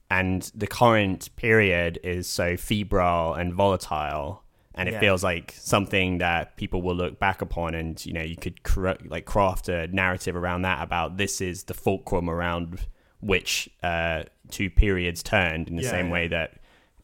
and 0.10 0.50
the 0.56 0.68
current 0.68 1.36
period 1.36 2.00
is 2.02 2.28
so 2.28 2.56
febrile 2.56 3.34
and 3.34 3.54
volatile, 3.54 4.43
and 4.76 4.90
it 4.90 4.94
Yeah. 4.94 5.00
feels 5.00 5.24
like 5.24 5.54
something 5.58 6.18
that 6.20 6.58
people 6.58 6.82
will 6.82 6.96
look 6.96 7.20
back 7.20 7.42
upon, 7.42 7.76
and 7.76 8.04
you 8.06 8.14
know 8.14 8.24
you 8.24 8.36
could 8.36 8.64
cra- 8.64 8.98
like 9.06 9.26
craft 9.26 9.70
a 9.70 9.88
narrative 9.88 10.36
around 10.36 10.64
that 10.64 10.82
about 10.84 11.18
this 11.18 11.42
is 11.42 11.64
the 11.66 11.74
fulcrum 11.74 12.30
around 12.30 12.80
which 13.20 13.70
uh, 13.84 14.24
two 14.52 14.70
periods 14.70 15.24
turned 15.24 15.70
in 15.70 15.76
the 15.78 15.84
Yeah, 15.84 15.90
same 15.92 16.08
yeah. 16.08 16.12
way 16.14 16.28
that 16.28 16.56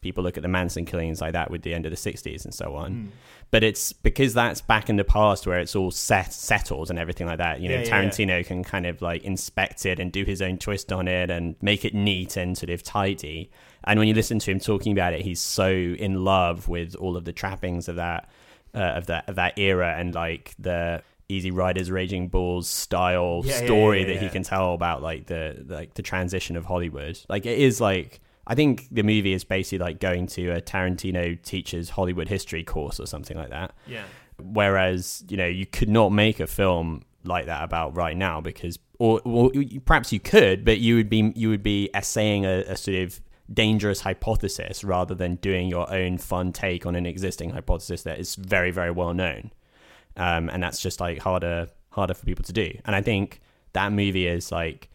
people 0.02 0.22
look 0.24 0.36
at 0.36 0.42
the 0.42 0.48
Manson 0.48 0.84
killings 0.84 1.20
like 1.20 1.32
that 1.32 1.50
with 1.50 1.62
the 1.62 1.74
end 1.74 1.84
of 1.86 1.90
the 1.90 1.96
60s 1.96 2.44
and 2.44 2.54
so 2.54 2.74
on. 2.74 2.92
Hmm. 2.92 3.06
But 3.50 3.62
it's 3.64 3.92
because 3.92 4.32
that's 4.32 4.60
back 4.60 4.88
in 4.88 4.96
the 4.96 5.04
past 5.04 5.46
where 5.46 5.58
it's 5.58 5.74
all 5.76 5.90
set 5.90 6.32
settled 6.32 6.88
and 6.90 6.98
everything 6.98 7.26
like 7.26 7.38
that. 7.38 7.60
You 7.60 7.68
know. 7.68 7.82
Tarantino 7.82 8.44
can 8.46 8.62
kind 8.64 8.86
of 8.86 9.02
like 9.02 9.24
inspect 9.24 9.84
it 9.86 9.98
and 9.98 10.10
do 10.12 10.24
his 10.24 10.40
own 10.40 10.56
twist 10.58 10.92
on 10.92 11.08
it 11.08 11.30
and 11.30 11.56
make 11.60 11.84
it 11.84 11.94
neat 11.94 12.36
and 12.36 12.56
sort 12.56 12.70
of 12.70 12.82
tidy. 12.82 13.50
And 13.84 13.98
when 13.98 14.08
you 14.08 14.14
listen 14.14 14.38
to 14.40 14.50
him 14.50 14.60
talking 14.60 14.92
about 14.92 15.14
it, 15.14 15.22
he's 15.22 15.40
so 15.40 15.70
in 15.70 16.24
love 16.24 16.68
with 16.68 16.94
all 16.96 17.16
of 17.16 17.24
the 17.24 17.32
trappings 17.32 17.88
of 17.88 17.96
that 17.96 18.28
uh, 18.74 18.78
of 18.78 19.06
that 19.06 19.28
of 19.28 19.36
that 19.36 19.58
era 19.58 19.94
and 19.96 20.14
like 20.14 20.54
the 20.58 21.02
Easy 21.28 21.50
Riders, 21.50 21.90
Raging 21.90 22.28
Bulls 22.28 22.68
style 22.68 23.42
Yeah, 23.44 23.58
yeah, 23.58 23.64
story 23.64 24.00
yeah, 24.00 24.06
that 24.08 24.22
he 24.22 24.28
can 24.28 24.42
tell 24.42 24.74
about 24.74 25.02
like 25.02 25.26
the 25.26 25.64
like 25.66 25.94
the 25.94 26.02
transition 26.02 26.56
of 26.56 26.64
Hollywood. 26.66 27.18
Like 27.28 27.46
it 27.46 27.58
is 27.58 27.80
like 27.80 28.20
I 28.46 28.54
think 28.54 28.88
the 28.90 29.02
movie 29.02 29.32
is 29.32 29.44
basically 29.44 29.78
like 29.78 30.00
going 30.00 30.26
to 30.28 30.50
a 30.50 30.60
Tarantino 30.60 31.40
teacher's 31.40 31.90
Hollywood 31.90 32.28
history 32.28 32.64
course 32.64 32.98
or 32.98 33.06
something 33.06 33.36
like 33.36 33.50
that. 33.50 33.74
Yeah. 33.86 34.04
Whereas 34.38 35.24
you 35.28 35.36
know 35.36 35.46
you 35.46 35.66
could 35.66 35.88
not 35.88 36.10
make 36.10 36.40
a 36.40 36.46
film 36.46 37.02
like 37.24 37.46
that 37.46 37.62
about 37.62 37.96
right 37.96 38.16
now 38.16 38.40
because 38.40 38.78
or, 38.98 39.20
or 39.24 39.50
perhaps 39.84 40.12
you 40.12 40.20
could, 40.20 40.64
but 40.64 40.78
you 40.78 40.96
would 40.96 41.08
be 41.08 41.32
you 41.34 41.48
would 41.48 41.62
be 41.62 41.90
essaying 41.94 42.44
a, 42.44 42.64
a 42.66 42.76
sort 42.76 42.98
of 42.98 43.20
dangerous 43.52 44.00
hypothesis 44.00 44.84
rather 44.84 45.14
than 45.14 45.34
doing 45.36 45.68
your 45.68 45.92
own 45.92 46.18
fun 46.18 46.52
take 46.52 46.86
on 46.86 46.94
an 46.94 47.06
existing 47.06 47.50
hypothesis 47.50 48.02
that 48.02 48.18
is 48.18 48.34
very 48.36 48.70
very 48.70 48.90
well 48.90 49.12
known 49.12 49.50
um, 50.16 50.48
and 50.50 50.62
that's 50.62 50.80
just 50.80 51.00
like 51.00 51.18
harder 51.18 51.68
harder 51.90 52.14
for 52.14 52.24
people 52.24 52.44
to 52.44 52.52
do. 52.52 52.72
And 52.84 52.94
I 52.96 53.02
think 53.02 53.40
that 53.72 53.92
movie 53.92 54.26
is 54.26 54.50
like, 54.50 54.88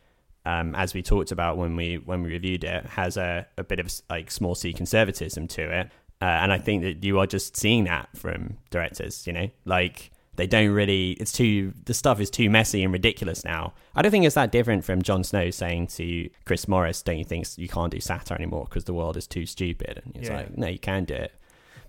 um, 0.45 0.75
as 0.75 0.93
we 0.93 1.01
talked 1.01 1.31
about 1.31 1.57
when 1.57 1.75
we 1.75 1.95
when 1.97 2.23
we 2.23 2.29
reviewed 2.29 2.63
it, 2.63 2.85
has 2.85 3.17
a, 3.17 3.47
a 3.57 3.63
bit 3.63 3.79
of 3.79 3.91
like 4.09 4.31
small 4.31 4.55
c 4.55 4.73
conservatism 4.73 5.47
to 5.49 5.79
it. 5.79 5.91
Uh, 6.21 6.25
and 6.25 6.53
I 6.53 6.57
think 6.57 6.83
that 6.83 7.03
you 7.03 7.19
are 7.19 7.27
just 7.27 7.57
seeing 7.57 7.85
that 7.85 8.09
from 8.15 8.57
directors. 8.69 9.25
You 9.27 9.33
know, 9.33 9.49
like 9.65 10.11
they 10.35 10.47
don't 10.47 10.71
really. 10.71 11.11
It's 11.11 11.31
too 11.31 11.73
the 11.85 11.93
stuff 11.93 12.19
is 12.19 12.29
too 12.29 12.49
messy 12.49 12.83
and 12.83 12.91
ridiculous 12.93 13.43
now. 13.45 13.73
I 13.95 14.01
don't 14.01 14.11
think 14.11 14.25
it's 14.25 14.35
that 14.35 14.51
different 14.51 14.83
from 14.85 15.01
Jon 15.01 15.23
Snow 15.23 15.49
saying 15.49 15.87
to 15.87 16.29
Chris 16.45 16.67
Morris, 16.67 17.01
"Don't 17.01 17.17
you 17.17 17.25
think 17.25 17.47
you 17.57 17.67
can't 17.67 17.91
do 17.91 17.99
satire 17.99 18.37
anymore 18.37 18.65
because 18.65 18.83
the 18.85 18.93
world 18.93 19.17
is 19.17 19.27
too 19.27 19.45
stupid?" 19.45 20.01
And 20.03 20.15
it's 20.15 20.29
Yeah. 20.29 20.37
like, 20.37 20.57
no, 20.57 20.67
you 20.67 20.79
can 20.79 21.05
do 21.05 21.13
it. 21.13 21.31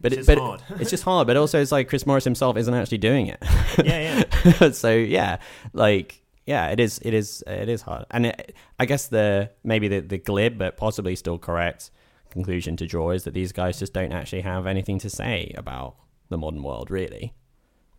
But 0.00 0.12
It's 0.12 0.28
it, 0.28 0.32
just 0.32 0.38
but 0.38 0.38
hard. 0.38 0.62
it's 0.80 0.90
just 0.90 1.04
hard. 1.04 1.26
But 1.26 1.36
also, 1.36 1.60
it's 1.60 1.72
like 1.72 1.88
Chris 1.88 2.06
Morris 2.06 2.24
himself 2.24 2.56
isn't 2.56 2.74
actually 2.74 2.98
doing 2.98 3.26
it. 3.28 3.42
Yeah, 3.82 4.22
yeah. 4.60 4.70
so 4.72 4.90
yeah, 4.92 5.38
like 5.72 6.22
yeah, 6.44 6.68
it 6.68 6.78
is, 6.78 7.00
it 7.02 7.12
is, 7.14 7.42
it 7.46 7.68
is 7.68 7.82
hard, 7.82 8.04
and 8.10 8.26
it, 8.26 8.54
I 8.78 8.84
guess 8.86 9.08
the 9.08 9.50
maybe 9.64 9.88
the 9.88 10.00
the 10.00 10.18
glib 10.18 10.58
but 10.58 10.76
possibly 10.76 11.16
still 11.16 11.38
correct 11.38 11.90
conclusion 12.30 12.76
to 12.76 12.86
draw 12.86 13.10
is 13.10 13.24
that 13.24 13.32
these 13.34 13.50
guys 13.52 13.78
just 13.78 13.92
don't 13.94 14.12
actually 14.12 14.42
have 14.42 14.66
anything 14.66 14.98
to 14.98 15.08
say 15.10 15.52
about 15.56 15.96
the 16.28 16.36
modern 16.36 16.62
world. 16.62 16.90
Really, 16.90 17.32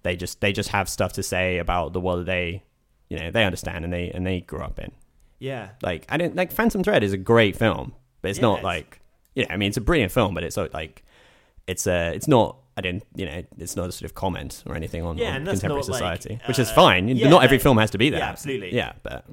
they 0.07 0.15
just 0.15 0.41
they 0.41 0.51
just 0.53 0.69
have 0.69 0.87
stuff 0.89 1.13
to 1.13 1.23
say 1.23 1.57
about 1.59 1.93
the 1.93 1.99
world 1.99 2.19
that 2.21 2.25
they 2.25 2.63
you 3.09 3.17
know 3.19 3.29
they 3.31 3.43
understand 3.43 3.83
and 3.85 3.91
they 3.93 4.09
and 4.11 4.25
they 4.25 4.41
grew 4.41 4.61
up 4.61 4.79
in. 4.79 4.91
Yeah. 5.39 5.69
Like 5.83 6.05
I 6.09 6.17
didn't 6.17 6.35
like 6.35 6.51
Phantom 6.51 6.81
Thread 6.83 7.03
is 7.03 7.13
a 7.13 7.17
great 7.17 7.55
film, 7.55 7.93
but 8.21 8.29
it's 8.31 8.39
Yeah, 8.39 8.47
not 8.49 8.59
it's- 8.59 8.63
like 8.63 8.99
you 9.35 9.43
know 9.43 9.49
I 9.53 9.57
mean 9.57 9.67
it's 9.69 9.77
a 9.77 9.81
brilliant 9.81 10.11
film, 10.11 10.33
but 10.33 10.43
it's 10.43 10.57
like 10.57 11.03
it's 11.67 11.85
a 11.87 12.13
it's 12.13 12.27
not. 12.27 12.57
I 12.77 12.81
didn't, 12.81 13.05
you 13.15 13.25
know, 13.25 13.41
it's 13.57 13.75
not 13.75 13.89
a 13.89 13.91
sort 13.91 14.05
of 14.05 14.13
comment 14.13 14.63
or 14.67 14.75
anything 14.75 15.01
on, 15.03 15.17
Yeah, 15.17 15.33
on 15.33 15.45
contemporary 15.47 15.81
not, 15.81 15.89
like, 15.89 15.95
society, 16.21 16.39
which 16.47 16.59
is 16.59 16.69
uh, 16.69 16.73
fine. 16.75 17.07
yeah, 17.07 17.27
not 17.27 17.43
every 17.43 17.57
film 17.57 17.79
has 17.79 17.89
to 17.89 17.97
be 17.97 18.11
that. 18.11 18.19
yeah, 18.19 18.29
absolutely. 18.29 18.75
Yeah, 18.75 18.93
but 19.01 19.25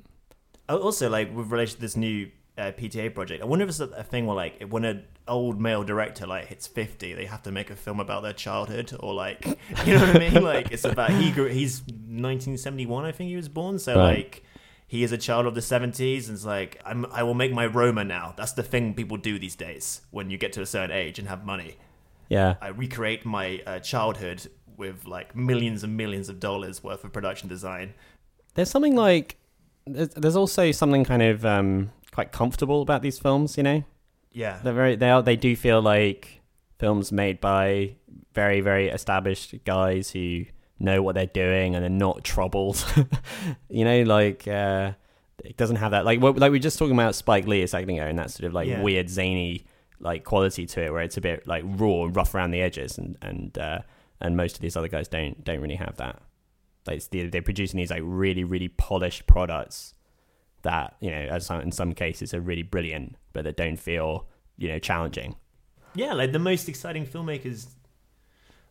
Oh, 0.67 0.79
Also, 0.79 1.11
like 1.11 1.29
with 1.37 1.49
relation 1.53 1.75
to 1.77 1.81
this 1.83 1.95
new 1.95 2.31
uh, 2.57 2.71
PTA 2.73 3.15
project, 3.15 3.43
I 3.43 3.47
wonder 3.47 3.65
if 3.65 3.69
it's 3.71 3.81
a, 3.81 3.89
a 3.89 4.03
thing 4.05 4.27
where 4.27 4.37
like 4.37 4.63
when 4.69 4.85
an 4.85 5.05
old 5.27 5.61
male 5.61 5.83
director 5.83 6.27
like 6.27 6.47
hits 6.47 6.67
fifty, 6.67 7.13
they 7.13 7.25
have 7.27 7.43
to 7.43 7.51
make 7.53 7.71
a 7.71 7.77
film 7.77 7.99
about 8.01 8.23
their 8.23 8.33
childhood, 8.33 8.93
or 9.01 9.13
like 9.15 9.45
you 9.87 9.95
know 9.95 10.07
what 10.07 10.17
I 10.17 10.19
mean? 10.19 10.43
Like 10.43 10.71
it's 10.71 10.85
about 10.85 11.11
he 11.11 11.31
grew. 11.33 11.47
He's 11.49 11.83
1971, 12.29 13.05
I 13.05 13.13
think 13.13 13.29
he 13.31 13.37
was 13.37 13.49
born. 13.49 13.79
So 13.79 13.97
Right. 13.97 14.17
like 14.19 14.45
he 14.87 15.03
is 15.03 15.13
a 15.13 15.19
child 15.19 15.47
of 15.47 15.55
the 15.55 15.61
70s, 15.61 16.27
and 16.29 16.35
it's 16.37 16.45
like 16.45 16.81
I'm, 16.85 17.07
I 17.07 17.23
will 17.23 17.35
make 17.35 17.53
my 17.53 17.67
Roma 17.67 18.05
now. 18.05 18.35
That's 18.37 18.53
the 18.53 18.63
thing 18.63 18.95
people 18.95 19.17
do 19.17 19.39
these 19.39 19.57
days 19.57 20.03
when 20.11 20.31
you 20.31 20.39
get 20.39 20.53
to 20.55 20.63
a 20.63 20.67
certain 20.67 20.91
age 20.95 21.19
and 21.19 21.29
have 21.29 21.45
money. 21.45 21.77
yeah, 22.29 22.55
I 22.61 22.69
recreate 22.69 23.25
my 23.25 23.63
uh, 23.67 23.79
childhood 23.81 24.47
with 24.77 25.07
like 25.07 25.35
millions 25.37 25.83
and 25.85 25.97
millions 25.97 26.29
of 26.29 26.41
dollars 26.41 26.83
worth 26.83 27.05
of 27.05 27.13
production 27.13 27.49
design. 27.49 27.95
there's 28.55 28.71
something 28.71 28.97
like 28.97 29.37
there's, 29.87 30.09
there's 30.11 30.37
also 30.37 30.71
something 30.73 31.05
kind 31.05 31.23
of 31.23 31.45
um, 31.45 31.91
quite 32.15 32.33
comfortable 32.33 32.81
about 32.81 33.03
these 33.03 33.19
films. 33.19 33.57
You 33.59 33.63
know, 33.65 33.85
Yeah, 34.33 34.59
they're 34.63 34.73
very 34.73 34.97
they 34.97 35.11
are 35.11 35.23
they 35.23 35.37
do 35.37 35.55
feel 35.57 35.83
like 35.83 36.41
films 36.79 37.13
made 37.13 37.41
by 37.41 37.97
very 38.33 38.61
very 38.61 38.89
established 38.89 39.55
guys 39.65 40.11
who 40.11 40.45
know 40.79 41.03
what 41.03 41.15
they're 41.15 41.27
doing 41.27 41.75
and 41.75 41.83
they're 41.83 41.91
not 41.91 42.25
troubled. 42.25 42.83
you 43.69 43.85
know, 43.85 44.03
like 44.03 44.47
uh, 44.49 44.93
it 45.45 45.57
doesn't 45.57 45.77
have 45.77 45.91
that 45.91 46.05
like 46.05 46.21
what, 46.21 46.39
like 46.39 46.51
we 46.53 46.59
were 46.59 46.63
just 46.63 46.79
talking 46.79 46.95
about 46.95 47.15
Spike 47.15 47.47
Lee 47.47 47.63
a 47.63 47.69
second 47.69 47.91
ago 47.91 48.05
and 48.07 48.19
that 48.19 48.31
sort 48.31 48.47
of 48.47 48.55
like 48.55 48.69
Yeah. 48.69 48.83
weird 48.83 49.09
zany 49.11 49.65
like 50.01 50.25
quality 50.25 50.67
to 50.67 50.83
it 50.85 50.93
where 50.93 51.03
it's 51.03 51.17
a 51.17 51.21
bit 51.21 51.47
like 51.47 51.63
raw 51.67 52.05
and 52.05 52.15
rough 52.17 52.35
around 52.35 52.51
the 52.51 52.61
edges 52.61 52.99
and 52.99 53.17
and 53.23 53.57
uh, 53.59 53.79
and 54.21 54.37
most 54.37 54.57
of 54.57 54.61
these 54.63 54.77
other 54.77 54.89
guys 54.89 55.09
don't 55.09 55.45
don't 55.45 55.61
really 55.61 55.77
have 55.77 55.97
that. 55.97 56.21
Like 56.87 57.09
the, 57.11 57.29
they're 57.29 57.41
producing 57.43 57.79
these 57.79 57.91
like 57.91 58.03
really 58.05 58.45
really 58.45 58.69
polished 58.69 59.27
products 59.27 59.95
that 60.65 60.97
you 61.01 61.11
know 61.11 61.17
as 61.31 61.49
in 61.51 61.71
some 61.71 61.93
cases 61.93 62.35
are 62.35 62.41
really 62.41 62.63
brilliant 62.63 63.17
but 63.33 63.45
that 63.45 63.57
don't 63.57 63.77
feel 63.77 64.27
you 64.57 64.69
know 64.69 64.79
challenging. 64.79 65.37
yeah, 65.95 66.13
like 66.13 66.33
the 66.33 66.39
most 66.39 66.69
exciting 66.69 67.07
filmmakers. 67.07 67.69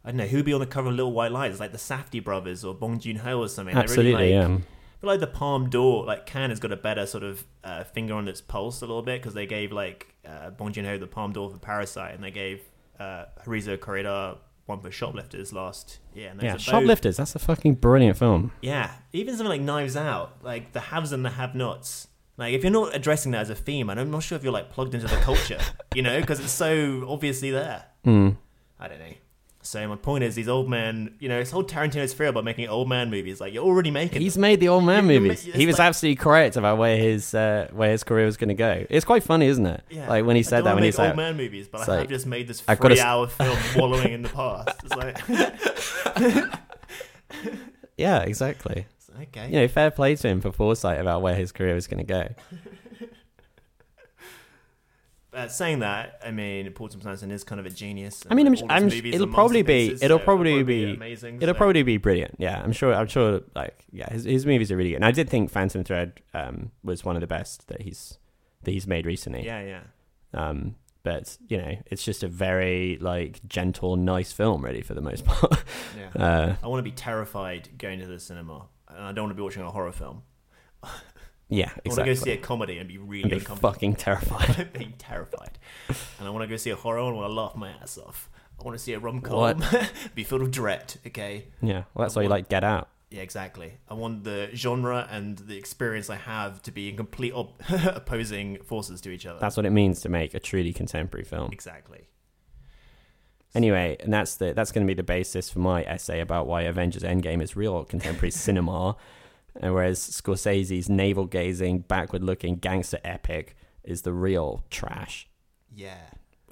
I 0.05 0.09
don't 0.09 0.17
know 0.17 0.25
who'd 0.25 0.43
be 0.43 0.51
on 0.51 0.59
the 0.59 0.65
cover 0.65 0.89
of 0.89 0.95
Little 0.95 1.13
White 1.13 1.31
Lies, 1.31 1.61
like 1.61 1.71
the 1.71 1.77
Safdie 1.77 2.21
brothers 2.21 2.65
or 2.65 2.73
Bong 2.73 2.99
Joon 2.99 3.15
Ho 3.17 3.39
or 3.39 3.47
something. 3.47 3.73
Absolutely, 3.75 4.11
really, 4.13 4.35
like, 4.35 4.49
yeah. 4.49 4.55
I 4.55 4.99
feel 4.99 5.09
like 5.09 5.19
the 5.21 5.27
Palme 5.27 5.69
d'Or, 5.69 6.05
like 6.05 6.25
Cannes 6.25 6.49
has 6.49 6.59
got 6.59 6.73
a 6.73 6.77
better 6.77 7.05
sort 7.05 7.23
of 7.23 7.45
uh, 7.63 7.85
finger 7.85 8.13
on 8.13 8.27
its 8.27 8.41
pulse 8.41 8.81
a 8.81 8.85
little 8.85 9.01
bit 9.01 9.21
because 9.21 9.33
they 9.33 9.45
gave 9.45 9.71
like 9.71 10.13
uh, 10.27 10.49
Bong 10.49 10.73
Joon 10.73 10.85
Ho 10.85 10.97
the 10.97 11.07
Palme 11.07 11.31
d'Or 11.31 11.49
for 11.49 11.57
Parasite, 11.57 12.15
and 12.15 12.23
they 12.23 12.31
gave 12.31 12.61
uh, 12.99 13.25
Hirokazu 13.45 13.79
Kore-eda 13.79 14.37
one 14.65 14.79
for 14.79 14.91
Shoplifters 14.91 15.53
last 15.53 15.99
year. 16.13 16.29
And 16.29 16.41
Yeah, 16.41 16.57
Shoplifters. 16.57 17.17
That's 17.17 17.35
a 17.35 17.39
fucking 17.39 17.75
brilliant 17.75 18.17
film. 18.17 18.51
Yeah, 18.61 18.91
even 19.11 19.35
something 19.35 19.49
like 19.49 19.61
Knives 19.61 19.95
Out, 19.95 20.37
like 20.43 20.73
the 20.73 20.79
haves 20.79 21.11
and 21.11 21.25
the 21.25 21.31
have-nots. 21.31 22.07
Like 22.37 22.53
if 22.53 22.63
you're 22.63 22.71
not 22.71 22.95
addressing 22.95 23.31
that 23.33 23.41
as 23.41 23.49
a 23.49 23.55
theme, 23.55 23.89
and 23.89 23.99
I'm 23.99 24.09
not 24.09 24.23
sure 24.23 24.35
if 24.35 24.43
you're 24.43 24.53
like 24.53 24.71
plugged 24.71 24.95
into 24.95 25.07
the 25.07 25.17
culture, 25.17 25.59
you 25.95 26.01
know, 26.01 26.19
because 26.19 26.39
it's 26.39 26.51
so 26.51 27.05
obviously 27.07 27.51
there. 27.51 27.85
Mm. 28.05 28.37
I 28.79 28.87
don't 28.87 28.99
know. 28.99 29.13
So 29.65 29.87
my 29.87 29.95
point 29.95 30.25
is, 30.25 30.35
these 30.35 30.49
old 30.49 30.69
man, 30.69 31.15
you 31.19 31.29
know, 31.29 31.39
this 31.39 31.49
whole 31.49 31.63
Tarantino 31.63 32.07
sphere 32.09 32.27
about 32.27 32.43
making 32.43 32.67
old 32.67 32.89
man 32.89 33.09
movies. 33.09 33.39
Like 33.39 33.53
you're 33.53 33.63
already 33.63 33.91
making. 33.91 34.21
He's 34.21 34.33
them. 34.33 34.41
made 34.41 34.59
the 34.59 34.67
old 34.67 34.83
man 34.83 35.05
movies. 35.05 35.41
He 35.43 35.65
was 35.65 35.79
like- 35.79 35.87
absolutely 35.87 36.17
correct 36.17 36.57
about 36.57 36.77
where 36.77 36.97
his 36.97 37.33
uh, 37.33 37.69
where 37.71 37.89
his 37.91 38.03
career 38.03 38.25
was 38.25 38.35
going 38.37 38.49
to 38.49 38.53
go. 38.55 38.85
It's 38.89 39.05
quite 39.05 39.23
funny, 39.23 39.47
isn't 39.47 39.65
it? 39.65 39.81
Yeah. 39.89 40.09
Like 40.09 40.25
when 40.25 40.35
he 40.35 40.43
said 40.43 40.65
that 40.65 40.75
when 40.75 40.83
he 40.83 40.91
said 40.91 41.07
old 41.07 41.17
man 41.17 41.37
movies, 41.37 41.67
but 41.69 41.77
I 41.81 41.85
have 41.85 41.99
like, 42.01 42.09
just 42.09 42.25
made 42.27 42.47
this 42.47 42.61
I've 42.67 42.79
gotta 42.79 42.93
s- 42.95 42.99
three-hour 42.99 43.27
film 43.27 43.57
wallowing 43.77 44.11
in 44.13 44.21
the 44.21 44.29
past. 44.29 44.69
It's 44.83 44.95
like, 44.95 46.59
yeah, 47.97 48.21
exactly. 48.23 48.85
okay, 49.21 49.47
You 49.47 49.53
know, 49.61 49.67
fair 49.67 49.91
play 49.91 50.15
to 50.15 50.27
him 50.27 50.41
for 50.41 50.51
foresight 50.51 50.99
about 50.99 51.21
where 51.21 51.35
his 51.35 51.51
career 51.51 51.75
was 51.75 51.87
going 51.87 52.05
to 52.05 52.11
go. 52.11 52.27
Uh, 55.33 55.47
saying 55.47 55.79
that, 55.79 56.19
I 56.25 56.31
mean, 56.31 56.71
Paul 56.71 56.87
Thomas 56.89 57.05
Anderson 57.05 57.31
is 57.31 57.43
kind 57.43 57.59
of 57.59 57.65
a 57.65 57.69
genius. 57.69 58.23
I 58.29 58.35
mean, 58.35 58.47
I'm, 58.47 58.55
I'm, 58.69 58.83
his 58.85 58.95
movies 58.95 59.15
it'll 59.15 59.29
are 59.29 59.33
probably 59.33 59.61
be, 59.61 59.97
it'll 60.01 60.19
probably 60.19 60.63
be, 60.63 60.93
amazing. 60.93 61.41
it'll 61.41 61.53
so- 61.53 61.57
probably 61.57 61.83
be 61.83 61.97
brilliant. 61.97 62.35
Yeah, 62.37 62.61
I'm 62.61 62.71
sure. 62.71 62.93
I'm 62.93 63.07
sure. 63.07 63.41
Like, 63.55 63.85
yeah, 63.91 64.11
his 64.11 64.23
his 64.25 64.45
movies 64.45 64.71
are 64.71 64.77
really 64.77 64.91
good. 64.91 64.97
And 64.97 65.05
I 65.05 65.11
did 65.11 65.29
think 65.29 65.49
Phantom 65.49 65.83
Thread 65.83 66.21
um, 66.33 66.71
was 66.83 67.03
one 67.03 67.15
of 67.15 67.21
the 67.21 67.27
best 67.27 67.67
that 67.67 67.81
he's 67.81 68.17
that 68.63 68.71
he's 68.71 68.87
made 68.87 69.05
recently. 69.05 69.45
yeah, 69.45 69.61
yeah. 69.63 69.81
Um, 70.33 70.75
but 71.03 71.37
you 71.47 71.57
know, 71.57 71.77
it's 71.87 72.03
just 72.03 72.23
a 72.23 72.27
very 72.27 72.97
like 73.01 73.45
gentle, 73.47 73.97
nice 73.97 74.31
film, 74.31 74.63
really, 74.63 74.81
for 74.81 74.93
the 74.93 75.01
most 75.01 75.25
part. 75.25 75.63
Yeah. 75.97 76.09
Uh, 76.23 76.55
I 76.63 76.67
want 76.67 76.79
to 76.79 76.83
be 76.83 76.95
terrified 76.95 77.69
going 77.77 77.99
to 77.99 78.05
the 78.05 78.19
cinema, 78.19 78.67
and 78.87 79.03
I 79.03 79.11
don't 79.11 79.25
want 79.25 79.31
to 79.31 79.35
be 79.35 79.41
watching 79.41 79.63
a 79.63 79.71
horror 79.71 79.91
film. 79.91 80.21
Yeah, 81.49 81.69
exactly. 81.85 81.91
I 81.91 81.93
want 81.93 81.99
to 81.99 82.05
go 82.05 82.13
see 82.25 82.31
a 82.31 82.37
comedy 82.37 82.77
and 82.79 82.87
be 82.87 82.97
really 82.97 83.23
And 83.23 83.31
be 83.31 83.37
uncomfortable. 83.37 83.71
fucking 83.71 83.95
terrified. 83.95 84.73
being 84.77 84.93
terrified. 84.97 85.57
And 86.19 86.27
I 86.27 86.29
want 86.31 86.43
to 86.43 86.47
go 86.47 86.55
see 86.57 86.69
a 86.71 86.75
horror 86.75 86.99
and 86.99 87.09
I 87.09 87.11
want 87.11 87.29
to 87.29 87.33
laugh 87.33 87.55
my 87.55 87.69
ass 87.81 87.97
off. 87.97 88.29
I 88.59 88.63
want 88.63 88.77
to 88.77 88.83
see 88.83 88.93
a 88.93 88.99
rom 88.99 89.21
com, 89.21 89.63
be 90.15 90.23
filled 90.23 90.41
with 90.43 90.51
dread. 90.51 90.95
Okay. 91.07 91.45
yeah, 91.61 91.83
well, 91.93 92.05
that's 92.05 92.15
why 92.15 92.21
you 92.23 92.29
like 92.29 92.49
Get 92.49 92.63
Out. 92.63 92.87
Yeah, 93.09 93.21
exactly. 93.21 93.73
I 93.89 93.93
want 93.93 94.23
the 94.23 94.49
genre 94.55 95.07
and 95.11 95.37
the 95.37 95.55
experience 95.57 96.09
I 96.09 96.15
have 96.15 96.61
to 96.63 96.71
be 96.71 96.89
in 96.89 96.95
complete 96.97 97.33
op- 97.33 97.61
opposing 97.69 98.57
forces 98.63 99.01
to 99.01 99.09
each 99.11 99.25
other. 99.27 99.39
That's 99.39 99.55
what 99.57 99.65
it 99.67 99.71
means 99.71 100.01
to 100.01 100.09
make 100.09 100.33
a 100.33 100.39
truly 100.39 100.73
contemporary 100.73 101.23
film. 101.25 101.51
exactly. 101.51 102.07
Anyway, 103.55 103.97
and 103.99 104.11
that's 104.11 104.37
the 104.37 104.53
that's 104.53 104.71
going 104.71 104.85
to 104.85 104.89
be 104.89 104.95
the 104.95 105.03
basis 105.03 105.47
for 105.49 105.59
my 105.59 105.83
essay 105.83 106.21
about 106.21 106.47
why 106.47 106.63
Avengers 106.63 107.03
Endgame 107.03 107.39
is 107.41 107.55
real 107.55 107.83
contemporary 107.85 108.31
cinema, 108.31 108.95
and 109.59 109.73
whereas 109.73 109.99
Scorsese's 109.99 110.89
navel 110.89 111.25
gazing, 111.25 111.79
backward 111.79 112.23
looking 112.23 112.55
gangster 112.55 112.99
epic 113.03 113.55
is 113.83 114.01
the 114.01 114.13
real 114.13 114.63
trash. 114.69 115.27
Yeah. 115.73 115.97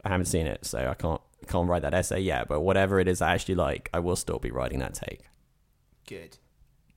I 0.04 0.10
haven't 0.10 0.26
seen 0.26 0.48
it, 0.48 0.66
so 0.66 0.88
I 0.88 0.94
can't 0.94 1.22
can't 1.48 1.68
write 1.68 1.82
that 1.82 1.94
essay 1.94 2.20
yet. 2.20 2.48
But 2.48 2.62
whatever 2.62 3.00
it 3.00 3.08
is 3.08 3.22
I 3.22 3.34
actually 3.34 3.56
like, 3.56 3.90
I 3.94 4.00
will 4.00 4.16
still 4.16 4.40
be 4.40 4.52
writing 4.52 4.80
that 4.80 4.94
take. 4.94 5.22
Good. 6.08 6.38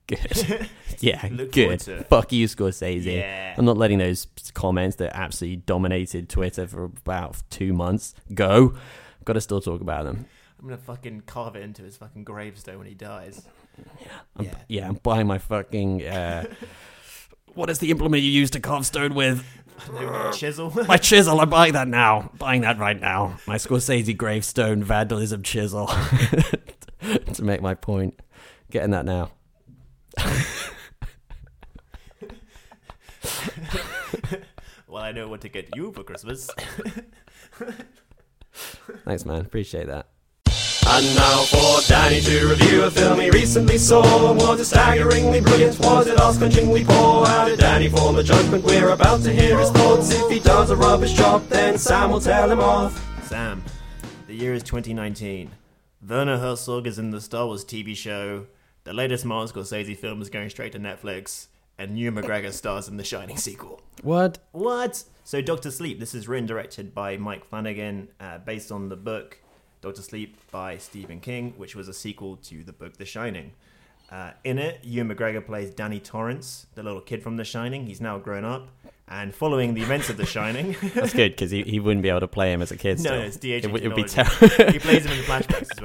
Good. 0.07 0.69
yeah, 0.99 1.27
good. 1.27 1.81
Fuck 1.81 2.31
you, 2.31 2.47
Scorsese. 2.47 3.17
Yeah. 3.17 3.55
I'm 3.57 3.65
not 3.65 3.77
letting 3.77 3.97
those 3.97 4.27
comments 4.53 4.97
that 4.97 5.15
absolutely 5.15 5.57
dominated 5.57 6.29
Twitter 6.29 6.67
for 6.67 6.85
about 6.85 7.41
two 7.49 7.73
months 7.73 8.13
go. 8.33 8.75
Got 9.23 9.33
to 9.33 9.41
still 9.41 9.61
talk 9.61 9.81
about 9.81 10.05
them. 10.05 10.25
I'm 10.59 10.69
gonna 10.69 10.77
fucking 10.77 11.21
carve 11.21 11.55
it 11.55 11.63
into 11.63 11.83
his 11.83 11.97
fucking 11.97 12.23
gravestone 12.23 12.77
when 12.77 12.87
he 12.87 12.93
dies. 12.93 13.45
I'm, 14.35 14.45
Yeah. 14.45 14.55
yeah. 14.67 14.87
I'm 14.89 14.95
buying 14.95 15.27
my 15.27 15.37
fucking. 15.37 16.05
Uh, 16.05 16.45
what 17.53 17.69
is 17.69 17.79
the 17.79 17.91
implement 17.91 18.23
you 18.23 18.29
use 18.31 18.51
to 18.51 18.59
carve 18.59 18.85
stone 18.85 19.13
with? 19.15 19.45
Chisel. 20.33 20.71
My 20.87 20.95
chisel. 20.97 21.41
I'm 21.41 21.49
buying 21.49 21.73
that 21.73 21.87
now. 21.89 22.31
Buying 22.37 22.61
that 22.61 22.77
right 22.79 22.99
now. 22.99 23.37
My 23.45 23.55
Scorsese 23.57 24.15
gravestone 24.15 24.81
vandalism 24.83 25.43
chisel. 25.43 25.87
to 27.33 27.43
make 27.43 27.61
my 27.61 27.73
point. 27.75 28.17
Getting 28.71 28.91
that 28.91 29.03
now. 29.03 29.31
well, 34.87 35.03
I 35.03 35.11
know 35.11 35.27
what 35.27 35.41
to 35.41 35.49
get 35.49 35.75
you 35.75 35.91
for 35.91 36.03
Christmas. 36.03 36.49
Thanks, 39.03 39.25
man. 39.25 39.41
Appreciate 39.41 39.87
that. 39.87 40.07
And 40.95 41.13
now 41.13 41.41
for 41.41 41.85
Danny 41.89 42.21
to 42.21 42.47
review 42.47 42.83
a 42.83 42.89
film 42.89 43.19
he 43.19 43.29
recently 43.29 43.77
saw. 43.77 44.31
Was 44.31 44.61
it 44.61 44.63
staggeringly 44.63 45.41
brilliant? 45.41 45.77
Was 45.81 46.07
it 46.07 46.17
ass-clenchingly 46.17 46.85
poor? 46.85 47.25
How 47.25 47.49
did 47.49 47.59
Danny 47.59 47.89
form 47.89 48.15
a 48.15 48.23
judgment? 48.23 48.63
We're 48.63 48.87
about 48.87 49.21
to 49.23 49.33
hear 49.33 49.59
his 49.59 49.69
thoughts. 49.71 50.13
If 50.13 50.31
he 50.31 50.39
does 50.39 50.69
a 50.69 50.75
rubbish 50.77 51.11
job, 51.11 51.45
then 51.49 51.77
Sam 51.77 52.11
will 52.11 52.21
tell 52.21 52.49
him 52.49 52.61
off. 52.61 53.05
Sam, 53.27 53.61
the 54.27 54.35
year 54.35 54.53
is 54.53 54.63
2019. 54.63 55.51
Werner 56.07 56.37
Herzog 56.37 56.87
is 56.87 56.97
in 56.97 57.11
the 57.11 57.19
Star 57.19 57.45
Wars 57.47 57.65
TV 57.65 57.93
show. 57.93 58.45
The 58.85 58.93
latest 58.93 59.25
Martin 59.25 59.53
Scorsese 59.53 59.97
film 59.97 60.21
is 60.21 60.29
going 60.29 60.49
straight 60.49 60.71
to 60.71 60.79
Netflix, 60.79 61.47
and 61.77 61.99
Ewan 61.99 62.23
McGregor 62.23 62.53
stars 62.53 62.87
in 62.87 62.95
the 62.95 63.03
Shining 63.03 63.35
sequel. 63.35 63.81
What? 64.01 64.37
What? 64.53 65.03
So, 65.25 65.41
Doctor 65.41 65.71
Sleep. 65.71 65.99
This 65.99 66.15
is 66.15 66.29
written 66.29 66.45
directed 66.45 66.95
by 66.95 67.17
Mike 67.17 67.43
Flanagan, 67.43 68.07
uh, 68.21 68.37
based 68.37 68.71
on 68.71 68.87
the 68.87 68.95
book 68.95 69.39
Doctor 69.85 70.01
Sleep 70.01 70.35
by 70.49 70.79
Stephen 70.79 71.19
King, 71.19 71.53
which 71.57 71.75
was 71.75 71.87
a 71.87 71.93
sequel 71.93 72.37
to 72.37 72.63
the 72.63 72.73
book 72.73 72.97
The 72.97 73.05
Shining. 73.05 73.51
Uh, 74.11 74.31
in 74.43 74.57
it, 74.57 74.79
Ewan 74.83 75.15
McGregor 75.15 75.45
plays 75.45 75.69
Danny 75.69 75.99
Torrance, 75.99 76.65
the 76.73 76.81
little 76.81 77.01
kid 77.01 77.21
from 77.21 77.37
The 77.37 77.43
Shining. 77.43 77.85
He's 77.85 78.01
now 78.01 78.17
grown 78.17 78.43
up, 78.45 78.69
and 79.07 79.31
following 79.33 79.75
the 79.75 79.83
events 79.83 80.09
of 80.09 80.17
The 80.17 80.25
Shining, 80.25 80.75
That's 80.95 81.13
good 81.13 81.33
because 81.33 81.51
he, 81.51 81.61
he 81.61 81.79
wouldn't 81.79 82.01
be 82.01 82.09
able 82.09 82.21
to 82.21 82.27
play 82.27 82.51
him 82.51 82.63
as 82.63 82.71
a 82.71 82.77
kid. 82.77 82.97
no, 82.97 83.29
Still. 83.29 83.49
no, 83.51 83.55
it's 83.57 83.67
would- 83.67 83.83
it 83.83 83.87
would 83.89 83.95
be 83.95 84.03
terrible. 84.05 84.71
he 84.73 84.79
plays 84.79 85.05
him 85.05 85.11
in 85.11 85.17
the 85.19 85.23
flashbacks 85.23 85.69
as 85.71 85.81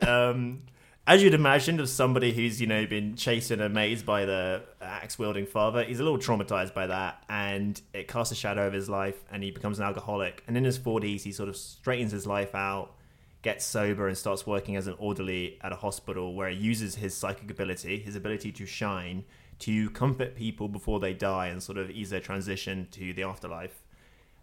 well. 0.00 0.30
Um, 0.30 0.62
as 1.06 1.22
you'd 1.22 1.34
imagine, 1.34 1.78
of 1.80 1.88
somebody 1.88 2.32
who's 2.32 2.60
you 2.60 2.66
know 2.66 2.86
been 2.86 3.14
chased 3.14 3.50
and 3.50 3.60
amazed 3.60 4.06
by 4.06 4.24
the 4.24 4.62
axe 4.80 5.18
wielding 5.18 5.46
father, 5.46 5.84
he's 5.84 6.00
a 6.00 6.02
little 6.02 6.18
traumatized 6.18 6.72
by 6.72 6.86
that, 6.86 7.22
and 7.28 7.80
it 7.92 8.08
casts 8.08 8.32
a 8.32 8.34
shadow 8.34 8.66
over 8.66 8.74
his 8.74 8.88
life, 8.88 9.22
and 9.30 9.42
he 9.42 9.50
becomes 9.50 9.78
an 9.78 9.84
alcoholic. 9.84 10.42
And 10.46 10.56
in 10.56 10.64
his 10.64 10.78
forties, 10.78 11.22
he 11.24 11.32
sort 11.32 11.50
of 11.50 11.56
straightens 11.56 12.12
his 12.12 12.26
life 12.26 12.54
out, 12.54 12.94
gets 13.42 13.66
sober, 13.66 14.08
and 14.08 14.16
starts 14.16 14.46
working 14.46 14.76
as 14.76 14.86
an 14.86 14.94
orderly 14.98 15.58
at 15.62 15.72
a 15.72 15.76
hospital 15.76 16.34
where 16.34 16.48
he 16.48 16.56
uses 16.56 16.94
his 16.94 17.14
psychic 17.14 17.50
ability, 17.50 17.98
his 17.98 18.16
ability 18.16 18.50
to 18.52 18.64
shine, 18.64 19.24
to 19.58 19.90
comfort 19.90 20.34
people 20.34 20.68
before 20.68 21.00
they 21.00 21.12
die 21.12 21.48
and 21.48 21.62
sort 21.62 21.76
of 21.76 21.90
ease 21.90 22.10
their 22.10 22.20
transition 22.20 22.88
to 22.92 23.12
the 23.12 23.22
afterlife. 23.22 23.82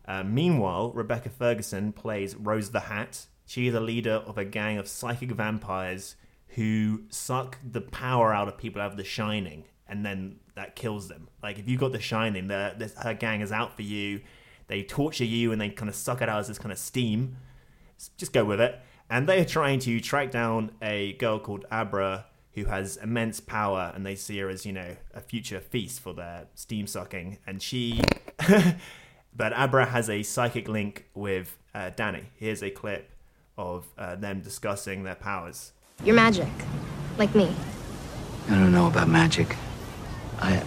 Uh, 0.08 0.24
meanwhile, 0.24 0.92
Rebecca 0.92 1.30
Ferguson 1.30 1.92
plays 1.92 2.36
Rose 2.36 2.70
the 2.70 2.82
Hat. 2.82 3.26
She 3.48 3.68
is 3.68 3.74
a 3.74 3.80
leader 3.80 4.24
of 4.28 4.38
a 4.38 4.46
gang 4.46 4.78
of 4.78 4.88
psychic 4.88 5.32
vampires 5.32 6.16
who 6.56 7.04
suck 7.10 7.58
the 7.70 7.82
power 7.82 8.34
out 8.34 8.48
of 8.48 8.58
people 8.58 8.82
out 8.82 8.92
of 8.92 8.98
The 8.98 9.04
Shining, 9.04 9.66
and 9.88 10.06
then 10.06 10.40
that 10.56 10.76
kills 10.76 11.08
them. 11.08 11.30
Like 11.42 11.60
if 11.60 11.68
you 11.68 11.78
got 11.78 11.92
The 11.92 12.00
Shining, 12.00 12.48
the, 12.48 12.76
the, 12.78 13.02
her 13.02 13.14
gang 13.14 13.42
is 13.42 13.52
out 13.52 13.76
for 13.76 13.84
you. 13.84 14.22
They 14.68 14.84
torture 14.84 15.26
you 15.26 15.52
and 15.52 15.60
they 15.60 15.70
kind 15.70 15.90
of 15.90 15.96
suck 15.96 16.22
it 16.22 16.30
out 16.30 16.40
as 16.40 16.48
this 16.48 16.58
kind 16.58 16.72
of 16.72 16.78
steam. 16.78 17.36
Just 18.18 18.32
go 18.32 18.46
with 18.46 18.62
it. 18.62 18.80
And 19.10 19.28
they 19.28 19.42
are 19.42 19.46
trying 19.46 19.80
to 19.80 20.00
track 20.00 20.32
down 20.32 20.72
a 20.82 21.14
girl 21.14 21.40
called 21.40 21.66
Abra 21.70 22.26
who 22.54 22.66
has 22.66 22.98
immense 22.98 23.40
power, 23.40 23.92
and 23.96 24.06
they 24.06 24.16
see 24.16 24.38
her 24.40 24.50
as 24.50 24.66
you 24.66 24.74
know 24.74 24.96
a 25.14 25.22
future 25.22 25.60
feast 25.60 26.00
for 26.02 26.14
their 26.14 26.48
steam 26.56 26.88
sucking. 26.88 27.38
And 27.48 27.62
she 27.62 28.02
but 29.36 29.54
Abra 29.54 29.86
has 29.86 30.10
a 30.10 30.24
psychic 30.24 30.68
link 30.68 31.06
with 31.14 31.58
uh, 31.74 31.92
Danny. 31.96 32.24
Here's 32.36 32.62
a 32.62 32.70
clip 32.70 33.10
of 33.58 33.88
uh, 33.98 34.16
them 34.16 34.42
discussing 34.42 35.04
their 35.04 35.16
powers. 35.16 35.72
You're 36.04 36.16
magic. 36.16 36.52
Like 37.18 37.36
me. 37.36 37.56
I 38.50 38.56
don't 38.56 38.72
know 38.72 38.88
about 38.88 39.08
magic. 39.08 39.56
I. 40.40 40.64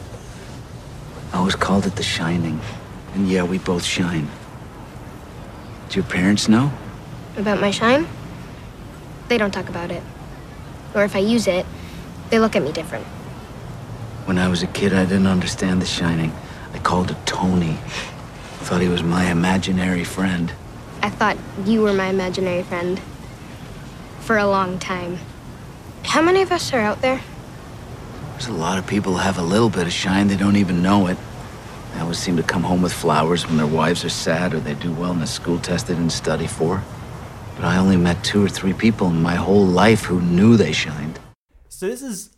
I 1.32 1.38
always 1.38 1.56
called 1.56 1.84
it 1.86 1.96
the 1.96 2.02
shining. 2.02 2.60
And 3.14 3.28
yeah, 3.28 3.42
we 3.42 3.58
both 3.58 3.82
shine. 3.84 4.28
Do 5.88 5.96
your 5.96 6.04
parents 6.04 6.48
know? 6.48 6.72
About 7.36 7.60
my 7.60 7.72
shine? 7.72 8.06
They 9.28 9.36
don't 9.36 9.52
talk 9.52 9.68
about 9.68 9.90
it. 9.90 10.02
Or 10.94 11.02
if 11.02 11.16
I 11.16 11.18
use 11.18 11.48
it, 11.48 11.66
they 12.30 12.38
look 12.38 12.54
at 12.54 12.62
me 12.62 12.70
different. 12.70 13.04
When 14.26 14.38
I 14.38 14.48
was 14.48 14.62
a 14.62 14.68
kid, 14.68 14.94
I 14.94 15.04
didn't 15.04 15.26
understand 15.26 15.82
the 15.82 15.86
shining. 15.86 16.32
I 16.72 16.78
called 16.78 17.10
it 17.10 17.16
Tony. 17.26 17.78
Thought 18.60 18.80
he 18.80 18.88
was 18.88 19.02
my 19.02 19.30
imaginary 19.30 20.04
friend. 20.04 20.52
I 21.02 21.10
thought 21.10 21.36
you 21.64 21.82
were 21.82 21.92
my 21.92 22.06
imaginary 22.06 22.62
friend. 22.62 23.00
For 24.24 24.38
a 24.38 24.46
long 24.46 24.78
time. 24.78 25.18
How 26.02 26.22
many 26.22 26.40
of 26.40 26.50
us 26.50 26.72
are 26.72 26.80
out 26.80 27.02
there? 27.02 27.20
There's 28.32 28.46
a 28.46 28.52
lot 28.52 28.78
of 28.78 28.86
people 28.86 29.12
who 29.12 29.18
have 29.18 29.36
a 29.36 29.42
little 29.42 29.68
bit 29.68 29.86
of 29.86 29.92
shine, 29.92 30.28
they 30.28 30.36
don't 30.36 30.56
even 30.56 30.82
know 30.82 31.08
it. 31.08 31.18
They 31.92 32.00
always 32.00 32.18
seem 32.18 32.38
to 32.38 32.42
come 32.42 32.62
home 32.62 32.80
with 32.80 32.92
flowers 32.94 33.46
when 33.46 33.58
their 33.58 33.66
wives 33.66 34.02
are 34.02 34.08
sad 34.08 34.54
or 34.54 34.60
they 34.60 34.72
do 34.74 34.94
well 34.94 35.12
in 35.12 35.20
a 35.20 35.26
school 35.26 35.58
test 35.58 35.88
they 35.88 35.94
didn't 35.94 36.12
study 36.12 36.46
for. 36.46 36.82
But 37.54 37.66
I 37.66 37.76
only 37.76 37.98
met 37.98 38.24
two 38.24 38.42
or 38.42 38.48
three 38.48 38.72
people 38.72 39.08
in 39.08 39.20
my 39.20 39.34
whole 39.34 39.66
life 39.66 40.04
who 40.04 40.22
knew 40.22 40.56
they 40.56 40.72
shined. 40.72 41.20
So 41.68 41.86
this 41.86 42.00
is 42.00 42.30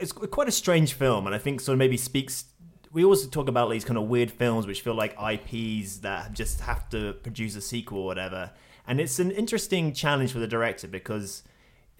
it's 0.00 0.10
quite 0.10 0.48
a 0.48 0.52
strange 0.52 0.94
film, 0.94 1.26
and 1.26 1.34
I 1.34 1.38
think 1.38 1.60
sort 1.60 1.74
of 1.74 1.78
maybe 1.78 1.96
speaks. 1.96 2.44
We 2.90 3.04
always 3.04 3.24
talk 3.28 3.48
about 3.48 3.70
these 3.70 3.84
kind 3.84 3.98
of 3.98 4.08
weird 4.08 4.32
films 4.32 4.66
which 4.66 4.80
feel 4.80 4.94
like 4.94 5.16
IPs 5.16 5.98
that 5.98 6.32
just 6.32 6.62
have 6.62 6.88
to 6.90 7.12
produce 7.12 7.54
a 7.54 7.60
sequel 7.60 7.98
or 7.98 8.06
whatever. 8.06 8.50
And 8.90 9.00
it's 9.00 9.20
an 9.20 9.30
interesting 9.30 9.92
challenge 9.92 10.32
for 10.32 10.40
the 10.40 10.48
director 10.48 10.88
because 10.88 11.44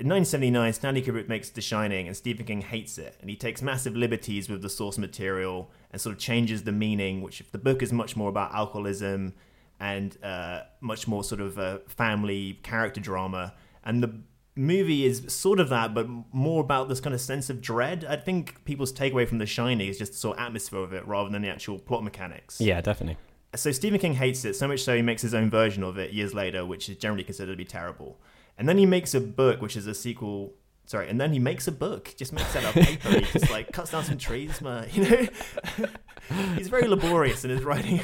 in 0.01 0.09
1979, 0.09 0.73
Stanley 0.73 1.01
Kubrick 1.01 1.29
makes 1.29 1.49
The 1.49 1.61
Shining, 1.61 2.09
and 2.09 2.17
Stephen 2.17 2.45
King 2.45 2.63
hates 2.63 2.99
it, 2.99 3.17
and 3.21 3.31
he 3.31 3.37
takes 3.37 3.63
massive 3.63 3.95
liberties 3.95 4.49
with 4.49 4.61
the 4.61 4.69
source 4.69 4.99
material 4.99 5.71
and 5.93 6.01
sort 6.01 6.17
of 6.17 6.19
changes 6.19 6.65
the 6.65 6.73
meaning. 6.73 7.23
Which, 7.23 7.41
if 7.41 7.53
the 7.53 7.59
book 7.59 7.81
is 7.81 7.93
much 7.93 8.17
more 8.17 8.29
about 8.29 8.53
alcoholism 8.53 9.35
and 9.79 10.19
uh, 10.25 10.63
much 10.81 11.07
more 11.07 11.23
sort 11.23 11.41
of 11.41 11.59
a 11.59 11.81
family 11.87 12.59
character 12.65 13.01
drama, 13.01 13.55
and 13.85 14.03
the 14.03 14.13
movie 14.57 15.07
is 15.07 15.23
sort 15.29 15.61
of 15.61 15.69
that, 15.69 15.95
but 15.95 16.09
more 16.33 16.61
about 16.61 16.89
this 16.89 16.99
kind 16.99 17.15
of 17.15 17.21
sense 17.21 17.51
of 17.51 17.61
dread. 17.61 18.05
I 18.05 18.17
think 18.17 18.65
people's 18.65 18.93
takeaway 18.93 19.29
from 19.29 19.39
The 19.39 19.47
Shining 19.47 19.87
is 19.87 19.97
just 19.97 20.11
the 20.11 20.19
sort 20.19 20.39
of 20.39 20.45
atmosphere 20.45 20.81
of 20.81 20.93
it 20.93 21.07
rather 21.07 21.31
than 21.31 21.43
the 21.43 21.51
actual 21.51 21.79
plot 21.79 22.03
mechanics. 22.03 22.61
Yeah, 22.61 22.81
definitely. 22.81 23.17
So 23.57 23.73
Stephen 23.73 23.99
King 23.99 24.15
hates 24.15 24.45
it 24.45 24.55
so 24.55 24.69
much 24.69 24.81
so 24.81 24.95
he 24.95 25.03
makes 25.03 25.23
his 25.23 25.35
own 25.35 25.51
version 25.51 25.83
of 25.83 25.99
it 25.99 26.13
years 26.13 26.35
later, 26.35 26.65
which 26.65 26.89
is 26.89 26.97
generally 26.97 27.25
considered 27.25 27.53
to 27.53 27.57
be 27.57 27.65
terrible. 27.65 28.21
And 28.57 28.69
then 28.69 28.79
he 28.79 28.87
makes 28.87 29.15
a 29.15 29.21
book, 29.21 29.61
which 29.61 29.77
is 29.77 29.87
a 29.87 29.95
sequel. 29.95 30.53
Sorry, 30.87 31.09
and 31.09 31.21
then 31.21 31.33
he 31.33 31.39
makes 31.39 31.67
a 31.67 31.73
book. 31.73 32.15
Just 32.17 32.33
makes 32.33 32.53
that 32.53 32.65
up 32.65 32.75
paper. 32.75 33.09
He 33.11 33.21
just 33.33 33.51
like 33.51 33.73
cuts 33.73 33.91
down 33.91 34.05
some 34.05 34.19
trees, 34.19 34.61
man. 34.61 34.89
You 34.95 36.37
know, 36.37 36.57
he's 36.57 36.69
very 36.69 36.87
laborious 36.87 37.45
in 37.45 37.51
his 37.51 37.65
writing. 37.65 38.01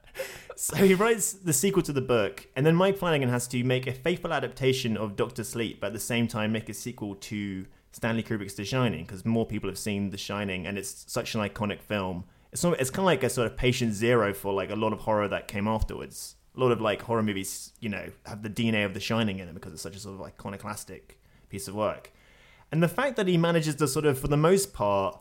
so 0.56 0.76
he 0.76 0.94
writes 0.94 1.32
the 1.32 1.52
sequel 1.52 1.82
to 1.84 1.92
the 1.92 2.02
book, 2.02 2.46
and 2.56 2.66
then 2.66 2.74
Mike 2.74 2.98
Flanagan 2.98 3.28
has 3.28 3.46
to 3.48 3.64
make 3.64 3.86
a 3.86 3.92
faithful 3.92 4.32
adaptation 4.32 4.96
of 4.96 5.16
Doctor 5.16 5.44
Sleep, 5.44 5.80
but 5.80 5.88
at 5.88 5.92
the 5.92 6.00
same 6.00 6.26
time 6.26 6.52
make 6.52 6.68
a 6.68 6.74
sequel 6.74 7.14
to 7.14 7.66
Stanley 7.92 8.22
Kubrick's 8.22 8.54
The 8.54 8.64
Shining, 8.64 9.04
because 9.04 9.24
more 9.24 9.46
people 9.46 9.70
have 9.70 9.78
seen 9.78 10.10
The 10.10 10.18
Shining, 10.18 10.66
and 10.66 10.76
it's 10.76 11.04
such 11.10 11.34
an 11.34 11.40
iconic 11.40 11.80
film. 11.80 12.24
It's 12.52 12.64
it's 12.64 12.90
kind 12.90 13.00
of 13.00 13.06
like 13.06 13.22
a 13.22 13.30
sort 13.30 13.46
of 13.46 13.56
patient 13.56 13.94
zero 13.94 14.34
for 14.34 14.52
like 14.52 14.70
a 14.70 14.76
lot 14.76 14.92
of 14.92 15.00
horror 15.00 15.28
that 15.28 15.48
came 15.48 15.66
afterwards. 15.66 16.36
A 16.54 16.60
lot 16.60 16.70
of 16.70 16.80
like 16.80 17.02
horror 17.02 17.22
movies, 17.22 17.72
you 17.80 17.88
know, 17.88 18.10
have 18.26 18.42
the 18.42 18.50
DNA 18.50 18.84
of 18.84 18.92
The 18.92 19.00
Shining 19.00 19.38
in 19.38 19.46
them 19.46 19.54
because 19.54 19.72
it's 19.72 19.82
such 19.82 19.96
a 19.96 19.98
sort 19.98 20.14
of 20.14 20.20
like 20.20 20.34
iconoclastic 20.38 21.18
piece 21.48 21.66
of 21.66 21.74
work. 21.74 22.12
And 22.70 22.82
the 22.82 22.88
fact 22.88 23.16
that 23.16 23.26
he 23.26 23.36
manages 23.36 23.76
to 23.76 23.88
sort 23.88 24.06
of, 24.06 24.18
for 24.18 24.28
the 24.28 24.36
most 24.36 24.72
part, 24.72 25.20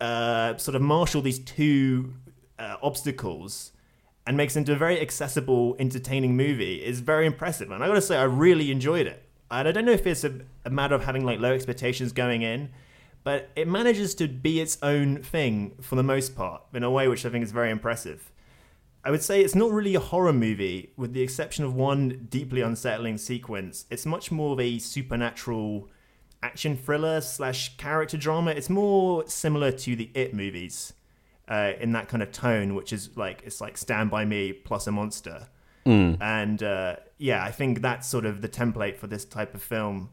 uh, 0.00 0.56
sort 0.56 0.74
of 0.74 0.82
marshal 0.82 1.20
these 1.20 1.38
two 1.38 2.14
uh, 2.58 2.76
obstacles 2.82 3.72
and 4.26 4.36
makes 4.36 4.56
into 4.56 4.72
a 4.72 4.76
very 4.76 5.00
accessible, 5.00 5.76
entertaining 5.78 6.36
movie 6.36 6.76
is 6.84 7.00
very 7.00 7.26
impressive. 7.26 7.70
And 7.70 7.82
I 7.82 7.86
gotta 7.86 8.02
say, 8.02 8.16
I 8.16 8.24
really 8.24 8.70
enjoyed 8.70 9.06
it. 9.06 9.22
And 9.50 9.66
I 9.66 9.72
don't 9.72 9.84
know 9.84 9.92
if 9.92 10.06
it's 10.06 10.24
a, 10.24 10.40
a 10.64 10.70
matter 10.70 10.94
of 10.94 11.04
having 11.04 11.24
like 11.24 11.40
low 11.40 11.52
expectations 11.52 12.12
going 12.12 12.42
in, 12.42 12.70
but 13.22 13.50
it 13.54 13.68
manages 13.68 14.14
to 14.16 14.28
be 14.28 14.60
its 14.60 14.78
own 14.82 15.22
thing 15.22 15.72
for 15.80 15.96
the 15.96 16.02
most 16.02 16.34
part 16.34 16.62
in 16.72 16.82
a 16.82 16.90
way 16.90 17.08
which 17.08 17.24
I 17.26 17.30
think 17.30 17.44
is 17.44 17.52
very 17.52 17.70
impressive. 17.70 18.30
I 19.02 19.10
would 19.10 19.22
say 19.22 19.40
it's 19.40 19.54
not 19.54 19.70
really 19.70 19.94
a 19.94 20.00
horror 20.00 20.32
movie, 20.32 20.92
with 20.96 21.14
the 21.14 21.22
exception 21.22 21.64
of 21.64 21.74
one 21.74 22.26
deeply 22.28 22.60
unsettling 22.60 23.16
sequence. 23.16 23.86
It's 23.90 24.04
much 24.04 24.30
more 24.30 24.52
of 24.52 24.60
a 24.60 24.78
supernatural 24.78 25.88
action 26.42 26.76
thriller 26.76 27.20
slash 27.20 27.76
character 27.76 28.18
drama. 28.18 28.50
It's 28.50 28.68
more 28.68 29.26
similar 29.26 29.72
to 29.72 29.96
the 29.96 30.10
It 30.14 30.34
movies 30.34 30.92
uh, 31.48 31.72
in 31.80 31.92
that 31.92 32.08
kind 32.08 32.22
of 32.22 32.30
tone, 32.30 32.74
which 32.74 32.92
is 32.92 33.16
like 33.16 33.42
it's 33.44 33.60
like 33.60 33.78
Stand 33.78 34.10
by 34.10 34.24
Me 34.24 34.52
plus 34.52 34.86
a 34.86 34.92
monster. 34.92 35.48
Mm. 35.86 36.18
And 36.20 36.62
uh, 36.62 36.96
yeah, 37.16 37.42
I 37.42 37.50
think 37.50 37.80
that's 37.80 38.06
sort 38.06 38.26
of 38.26 38.42
the 38.42 38.48
template 38.48 38.96
for 38.96 39.06
this 39.06 39.24
type 39.24 39.54
of 39.54 39.62
film. 39.62 40.10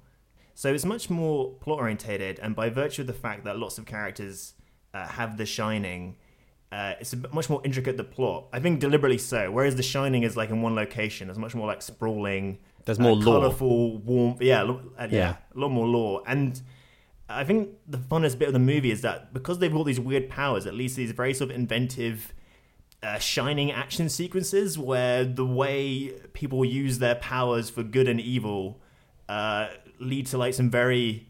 So 0.57 0.73
it's 0.73 0.85
much 0.85 1.07
more 1.11 1.53
plot 1.61 1.77
orientated, 1.77 2.39
and 2.39 2.55
by 2.55 2.69
virtue 2.71 3.01
of 3.03 3.07
the 3.07 3.13
fact 3.13 3.43
that 3.43 3.59
lots 3.59 3.77
of 3.77 3.85
characters 3.85 4.55
uh, 4.91 5.05
have 5.05 5.37
The 5.37 5.45
Shining, 5.45 6.15
uh, 6.71 6.93
it's 6.99 7.13
a 7.13 7.17
much 7.31 7.47
more 7.47 7.61
intricate 7.63 7.95
the 7.95 8.03
plot. 8.03 8.47
I 8.51 8.59
think 8.59 8.79
deliberately 8.79 9.19
so. 9.19 9.51
Whereas 9.51 9.75
The 9.75 9.83
Shining 9.83 10.23
is 10.23 10.35
like 10.35 10.49
in 10.49 10.63
one 10.63 10.73
location, 10.73 11.29
it's 11.29 11.37
much 11.37 11.53
more 11.53 11.67
like 11.67 11.83
sprawling. 11.83 12.57
There's 12.85 12.97
more 12.97 13.15
uh, 13.15 13.23
colorful, 13.23 13.99
warm. 13.99 14.37
Yeah, 14.41 14.63
uh, 14.63 14.79
yeah, 15.01 15.07
Yeah. 15.11 15.35
a 15.55 15.59
lot 15.59 15.69
more 15.69 15.85
lore. 15.85 16.23
And 16.25 16.59
I 17.29 17.43
think 17.43 17.69
the 17.87 17.99
funnest 17.99 18.39
bit 18.39 18.47
of 18.47 18.53
the 18.55 18.59
movie 18.73 18.89
is 18.89 19.01
that 19.01 19.35
because 19.35 19.59
they've 19.59 19.71
got 19.71 19.85
these 19.85 19.99
weird 19.99 20.27
powers, 20.27 20.65
at 20.65 20.73
least 20.73 20.95
these 20.95 21.11
very 21.11 21.35
sort 21.35 21.51
of 21.51 21.55
inventive, 21.55 22.33
uh, 23.03 23.19
shining 23.19 23.71
action 23.71 24.09
sequences 24.09 24.75
where 24.75 25.23
the 25.23 25.45
way 25.45 26.13
people 26.33 26.65
use 26.65 26.97
their 26.97 27.13
powers 27.13 27.69
for 27.69 27.83
good 27.83 28.07
and 28.07 28.19
evil 28.19 28.81
uh, 29.29 29.67
lead 29.99 30.27
to 30.27 30.37
like 30.37 30.53
some 30.53 30.69
very 30.69 31.27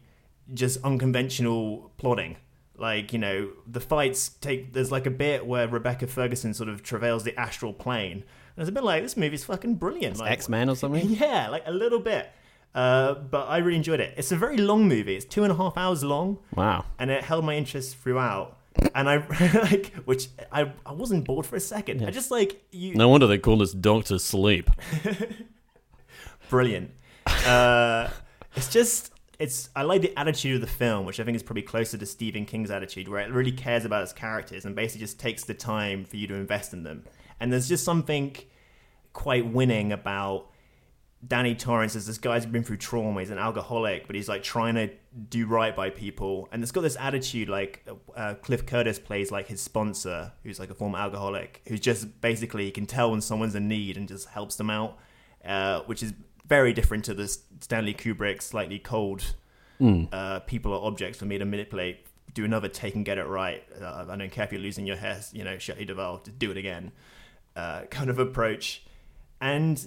just 0.54 0.82
unconventional 0.84 1.92
plotting. 1.98 2.36
Like 2.76 3.12
you 3.12 3.18
know, 3.18 3.50
the 3.66 3.80
fights 3.80 4.28
take. 4.40 4.72
There's 4.72 4.92
like 4.92 5.06
a 5.06 5.10
bit 5.10 5.46
where 5.46 5.66
Rebecca 5.66 6.06
Ferguson 6.06 6.54
sort 6.54 6.68
of 6.68 6.82
travails 6.82 7.24
the 7.24 7.38
astral 7.38 7.72
plane. 7.72 8.12
And 8.56 8.62
it's 8.62 8.68
a 8.68 8.72
bit 8.72 8.84
like 8.84 9.02
this 9.02 9.16
movie's 9.16 9.44
fucking 9.44 9.76
brilliant. 9.76 10.18
Like, 10.18 10.30
X 10.32 10.48
Men 10.48 10.68
or 10.70 10.76
something. 10.76 11.08
yeah, 11.08 11.48
like 11.48 11.62
a 11.66 11.72
little 11.72 11.98
bit. 12.00 12.30
Uh, 12.74 13.14
but 13.14 13.46
I 13.48 13.58
really 13.58 13.76
enjoyed 13.76 13.98
it. 13.98 14.14
It's 14.16 14.30
a 14.30 14.36
very 14.36 14.58
long 14.58 14.86
movie. 14.88 15.16
It's 15.16 15.24
two 15.24 15.42
and 15.42 15.50
a 15.50 15.56
half 15.56 15.76
hours 15.76 16.04
long, 16.04 16.38
Wow. 16.54 16.84
and 16.98 17.10
it 17.10 17.24
held 17.24 17.44
my 17.44 17.56
interest 17.56 17.96
throughout. 17.96 18.56
And 18.94 19.08
I 19.08 19.16
like, 19.62 19.92
which 20.04 20.28
I 20.52 20.70
I 20.86 20.92
wasn't 20.92 21.24
bored 21.24 21.46
for 21.46 21.56
a 21.56 21.60
second. 21.60 22.04
I 22.06 22.10
just 22.10 22.30
like 22.30 22.62
you. 22.70 22.94
No 22.94 23.08
wonder 23.08 23.26
they 23.26 23.38
call 23.38 23.56
this 23.58 23.72
Doctor 23.72 24.18
Sleep. 24.20 24.70
brilliant. 26.50 26.90
Uh, 27.26 28.08
it's 28.58 28.68
just 28.68 29.12
it's 29.38 29.70
I 29.76 29.82
like 29.82 30.02
the 30.02 30.18
attitude 30.18 30.56
of 30.56 30.60
the 30.60 30.66
film, 30.66 31.06
which 31.06 31.20
I 31.20 31.24
think 31.24 31.36
is 31.36 31.44
probably 31.44 31.62
closer 31.62 31.96
to 31.96 32.06
Stephen 32.06 32.44
King's 32.44 32.72
attitude, 32.72 33.08
where 33.08 33.20
it 33.20 33.30
really 33.30 33.52
cares 33.52 33.84
about 33.84 34.02
its 34.02 34.12
characters 34.12 34.64
and 34.64 34.74
basically 34.74 35.00
just 35.00 35.20
takes 35.20 35.44
the 35.44 35.54
time 35.54 36.04
for 36.04 36.16
you 36.16 36.26
to 36.26 36.34
invest 36.34 36.72
in 36.72 36.82
them. 36.82 37.04
And 37.38 37.52
there's 37.52 37.68
just 37.68 37.84
something 37.84 38.36
quite 39.12 39.46
winning 39.46 39.92
about 39.92 40.50
Danny 41.26 41.54
Torrance 41.54 41.94
as 41.94 42.04
this 42.04 42.18
guy's 42.18 42.46
been 42.46 42.64
through 42.64 42.78
trauma. 42.78 43.20
He's 43.20 43.30
an 43.30 43.38
alcoholic, 43.38 44.08
but 44.08 44.16
he's 44.16 44.28
like 44.28 44.42
trying 44.42 44.74
to 44.74 44.90
do 45.28 45.46
right 45.46 45.74
by 45.74 45.90
people, 45.90 46.48
and 46.50 46.60
it's 46.60 46.72
got 46.72 46.80
this 46.80 46.96
attitude 46.96 47.48
like 47.48 47.86
uh, 48.16 48.34
Cliff 48.42 48.66
Curtis 48.66 48.98
plays 48.98 49.30
like 49.30 49.46
his 49.46 49.60
sponsor, 49.60 50.32
who's 50.42 50.58
like 50.58 50.70
a 50.70 50.74
former 50.74 50.98
alcoholic, 50.98 51.62
who's 51.68 51.80
just 51.80 52.20
basically 52.20 52.72
can 52.72 52.86
tell 52.86 53.12
when 53.12 53.20
someone's 53.20 53.54
in 53.54 53.68
need 53.68 53.96
and 53.96 54.08
just 54.08 54.28
helps 54.28 54.56
them 54.56 54.68
out, 54.68 54.98
uh, 55.44 55.82
which 55.82 56.02
is 56.02 56.12
very 56.48 56.72
different 56.72 57.04
to 57.04 57.14
the 57.14 57.28
Stanley 57.60 57.94
Kubrick 57.94 58.42
slightly 58.42 58.78
cold 58.78 59.34
uh, 60.12 60.40
people 60.40 60.72
or 60.72 60.86
objects 60.86 61.18
for 61.18 61.26
me 61.26 61.38
to 61.38 61.44
manipulate. 61.44 62.06
Do 62.34 62.44
another 62.44 62.68
take 62.68 62.94
and 62.94 63.04
get 63.04 63.18
it 63.18 63.26
right. 63.26 63.64
Uh, 63.80 64.06
I 64.08 64.16
don't 64.16 64.30
care 64.30 64.44
if 64.44 64.52
you're 64.52 64.60
losing 64.60 64.86
your 64.86 64.96
hair, 64.96 65.20
you 65.32 65.44
know, 65.44 65.58
Shelley 65.58 65.84
Duvall, 65.84 66.18
just 66.24 66.38
do 66.38 66.50
it 66.50 66.56
again. 66.56 66.92
Uh, 67.54 67.82
kind 67.90 68.10
of 68.10 68.18
approach, 68.18 68.84
and 69.40 69.86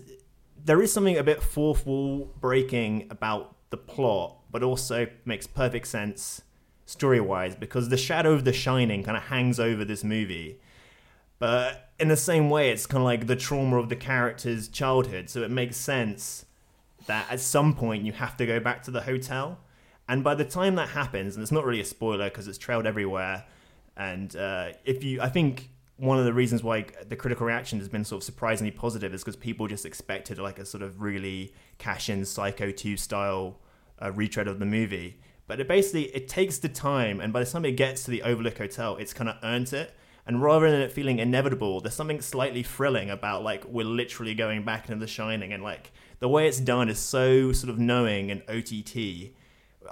there 0.63 0.81
is 0.81 0.91
something 0.93 1.17
a 1.17 1.23
bit 1.23 1.41
fourth 1.41 1.85
wall 1.85 2.31
breaking 2.39 3.07
about 3.09 3.55
the 3.69 3.77
plot, 3.77 4.37
but 4.51 4.63
also 4.63 5.07
makes 5.25 5.47
perfect 5.47 5.87
sense 5.87 6.41
story 6.85 7.21
wise 7.21 7.55
because 7.55 7.89
the 7.89 7.97
shadow 7.97 8.33
of 8.33 8.43
The 8.43 8.53
Shining 8.53 9.03
kind 9.03 9.15
of 9.17 9.23
hangs 9.23 9.59
over 9.59 9.85
this 9.85 10.03
movie. 10.03 10.59
But 11.39 11.89
in 11.99 12.09
the 12.09 12.17
same 12.17 12.49
way, 12.49 12.69
it's 12.69 12.85
kind 12.85 13.01
of 13.01 13.05
like 13.05 13.27
the 13.27 13.35
trauma 13.35 13.77
of 13.77 13.89
the 13.89 13.95
character's 13.95 14.67
childhood, 14.67 15.29
so 15.29 15.41
it 15.41 15.49
makes 15.49 15.77
sense 15.77 16.45
that 17.11 17.29
at 17.29 17.41
some 17.41 17.75
point 17.75 18.05
you 18.05 18.13
have 18.13 18.37
to 18.37 18.45
go 18.45 18.59
back 18.59 18.81
to 18.83 18.91
the 18.91 19.01
hotel. 19.01 19.59
And 20.07 20.23
by 20.23 20.33
the 20.33 20.45
time 20.45 20.75
that 20.75 20.89
happens, 20.89 21.35
and 21.35 21.43
it's 21.43 21.51
not 21.51 21.65
really 21.65 21.81
a 21.81 21.85
spoiler 21.85 22.29
because 22.29 22.47
it's 22.47 22.57
trailed 22.57 22.85
everywhere, 22.85 23.45
and 23.97 24.33
uh, 24.35 24.69
if 24.85 25.03
you, 25.03 25.21
I 25.21 25.27
think 25.27 25.69
one 25.97 26.17
of 26.17 26.25
the 26.25 26.33
reasons 26.33 26.63
why 26.63 26.85
the 27.07 27.15
critical 27.17 27.45
reaction 27.45 27.79
has 27.79 27.89
been 27.89 28.05
sort 28.05 28.21
of 28.21 28.23
surprisingly 28.23 28.71
positive 28.71 29.13
is 29.13 29.21
because 29.21 29.35
people 29.35 29.67
just 29.67 29.85
expected 29.85 30.39
like 30.39 30.57
a 30.57 30.65
sort 30.65 30.81
of 30.81 31.01
really 31.01 31.53
cash-in 31.77 32.23
Psycho 32.25 32.71
2 32.71 32.95
style 32.97 33.59
uh, 34.01 34.11
retread 34.13 34.47
of 34.47 34.59
the 34.59 34.65
movie. 34.65 35.19
But 35.47 35.59
it 35.59 35.67
basically 35.67 36.05
it 36.15 36.29
takes 36.29 36.59
the 36.59 36.69
time, 36.69 37.19
and 37.19 37.33
by 37.33 37.43
the 37.43 37.51
time 37.51 37.65
it 37.65 37.73
gets 37.73 38.05
to 38.05 38.11
the 38.11 38.23
Overlook 38.23 38.57
Hotel, 38.57 38.95
it's 38.95 39.13
kind 39.13 39.29
of 39.29 39.35
earned 39.43 39.73
it. 39.73 39.93
And 40.25 40.41
rather 40.41 40.71
than 40.71 40.81
it 40.81 40.91
feeling 40.93 41.19
inevitable, 41.19 41.81
there's 41.81 41.95
something 41.95 42.21
slightly 42.21 42.63
thrilling 42.63 43.09
about 43.09 43.43
like 43.43 43.65
we're 43.65 43.85
literally 43.85 44.33
going 44.33 44.63
back 44.63 44.87
into 44.87 44.99
The 44.99 45.07
Shining, 45.07 45.51
and 45.51 45.61
like 45.61 45.91
the 46.21 46.29
way 46.29 46.47
it's 46.47 46.59
done 46.59 46.87
is 46.87 46.99
so 46.99 47.51
sort 47.51 47.69
of 47.69 47.79
knowing 47.79 48.31
and 48.31 48.43
OTT. 48.47 49.31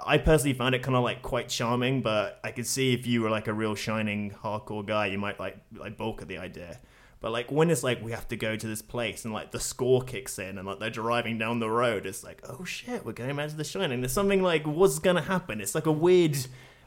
I 0.06 0.16
personally 0.16 0.54
found 0.54 0.76
it 0.76 0.82
kind 0.82 0.96
of 0.96 1.02
like 1.02 1.22
quite 1.22 1.48
charming, 1.48 2.02
but 2.02 2.38
I 2.44 2.52
could 2.52 2.66
see 2.66 2.94
if 2.94 3.04
you 3.04 3.20
were 3.20 3.30
like 3.30 3.48
a 3.48 3.52
real 3.52 3.74
Shining 3.74 4.30
hardcore 4.30 4.86
guy, 4.86 5.06
you 5.06 5.18
might 5.18 5.40
like 5.40 5.58
like 5.76 5.98
balk 5.98 6.22
at 6.22 6.28
the 6.28 6.38
idea. 6.38 6.80
But 7.20 7.32
like 7.32 7.50
when 7.50 7.68
it's 7.68 7.82
like 7.82 8.00
we 8.00 8.12
have 8.12 8.28
to 8.28 8.36
go 8.36 8.54
to 8.54 8.66
this 8.66 8.80
place 8.80 9.24
and 9.24 9.34
like 9.34 9.50
the 9.50 9.58
score 9.58 10.02
kicks 10.02 10.38
in 10.38 10.56
and 10.56 10.66
like 10.66 10.78
they're 10.78 10.88
driving 10.88 11.36
down 11.36 11.58
the 11.58 11.68
road, 11.68 12.06
it's 12.06 12.22
like 12.22 12.40
oh 12.48 12.64
shit, 12.64 13.04
we're 13.04 13.12
going 13.12 13.34
back 13.34 13.50
to 13.50 13.56
The 13.56 13.64
Shining. 13.64 14.00
There's 14.00 14.12
something 14.12 14.40
like 14.40 14.64
what's 14.66 15.00
gonna 15.00 15.22
happen? 15.22 15.60
It's 15.60 15.74
like 15.74 15.86
a 15.86 15.92
weird 15.92 16.38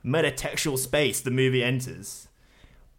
metatextual 0.05 0.77
space 0.77 1.19
the 1.19 1.31
movie 1.31 1.63
enters. 1.63 2.29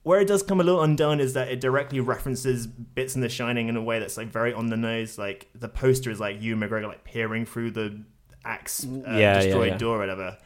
Where 0.04 0.20
it 0.20 0.28
does 0.28 0.42
come 0.42 0.60
a 0.60 0.64
little 0.64 0.82
undone 0.82 1.18
is 1.18 1.32
that 1.32 1.48
it 1.48 1.60
directly 1.60 1.98
references 1.98 2.66
bits 2.66 3.14
in 3.16 3.22
The 3.22 3.28
Shining 3.28 3.68
in 3.68 3.76
a 3.76 3.82
way 3.82 3.98
that's 3.98 4.16
like 4.16 4.28
very 4.28 4.52
on 4.52 4.68
the 4.68 4.76
nose. 4.76 5.18
Like 5.18 5.48
the 5.54 5.68
poster 5.68 6.10
is 6.10 6.20
like 6.20 6.40
Ewan 6.40 6.60
McGregor 6.60 6.86
like 6.86 7.04
peering 7.04 7.46
through 7.46 7.72
the 7.72 8.00
axe 8.44 8.84
uh, 8.84 8.88
Yeah, 9.06 9.18
yeah, 9.18 9.40
destroyed 9.40 9.72
yeah. 9.72 9.78
door 9.78 9.96
or 9.96 10.00
whatever. 10.00 10.36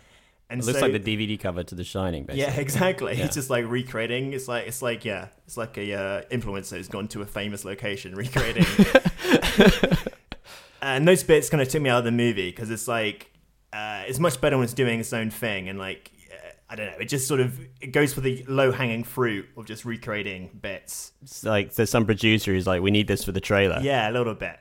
And 0.51 0.63
It 0.63 0.65
looks 0.65 0.79
so- 0.79 0.87
like 0.87 1.03
the 1.03 1.17
DVD 1.17 1.39
cover 1.39 1.63
to 1.65 1.75
The 1.75 1.85
Shining, 1.85 2.25
basically. 2.25 2.55
yeah, 2.55 2.61
exactly. 2.61 3.19
Yeah. 3.19 3.25
It's 3.27 3.35
just 3.35 3.51
like 3.51 3.67
recreating. 3.69 4.33
It's 4.33 4.47
like 4.49 4.67
it's 4.69 4.81
like 4.81 5.05
yeah, 5.05 5.29
it's 5.45 5.57
like 5.57 5.77
a 5.77 5.93
uh, 5.93 6.23
influencer 6.31 6.77
who's 6.77 6.89
gone 6.89 7.09
to 7.09 7.21
a 7.23 7.27
famous 7.27 7.65
location 7.67 8.15
recreating. 8.15 8.65
and 10.83 11.07
those 11.07 11.23
bits 11.25 11.51
kind 11.51 11.61
of 11.61 11.69
took 11.69 11.83
me 11.83 11.91
out 11.91 11.99
of 11.99 12.05
the 12.05 12.13
movie 12.13 12.51
because 12.51 12.71
it's 12.71 12.89
like 12.89 13.31
uh, 13.73 14.05
it's 14.07 14.19
much 14.19 14.41
better 14.41 14.57
when 14.57 14.65
it's 14.65 14.73
doing 14.73 15.01
its 15.01 15.13
own 15.13 15.31
thing 15.31 15.69
and 15.69 15.79
like 15.79 16.11
I 16.71 16.77
don't 16.77 16.87
know. 16.87 16.99
It 17.01 17.07
just 17.09 17.27
sort 17.27 17.41
of 17.41 17.59
it 17.81 17.93
goes 17.93 18.13
for 18.13 18.21
the 18.21 18.45
low 18.47 18.73
hanging 18.73 19.05
fruit 19.05 19.47
of 19.57 19.65
just 19.67 19.85
recreating 19.85 20.51
bits. 20.61 21.13
It's 21.23 21.45
like 21.45 21.75
there's 21.75 21.91
some 21.91 22.05
producer 22.05 22.53
who's 22.53 22.67
like, 22.67 22.83
we 22.83 22.91
need 22.91 23.09
this 23.09 23.25
for 23.25 23.33
the 23.33 23.41
trailer. 23.41 23.81
Yeah, 23.83 24.11
a 24.11 24.13
little 24.13 24.35
bit. 24.35 24.59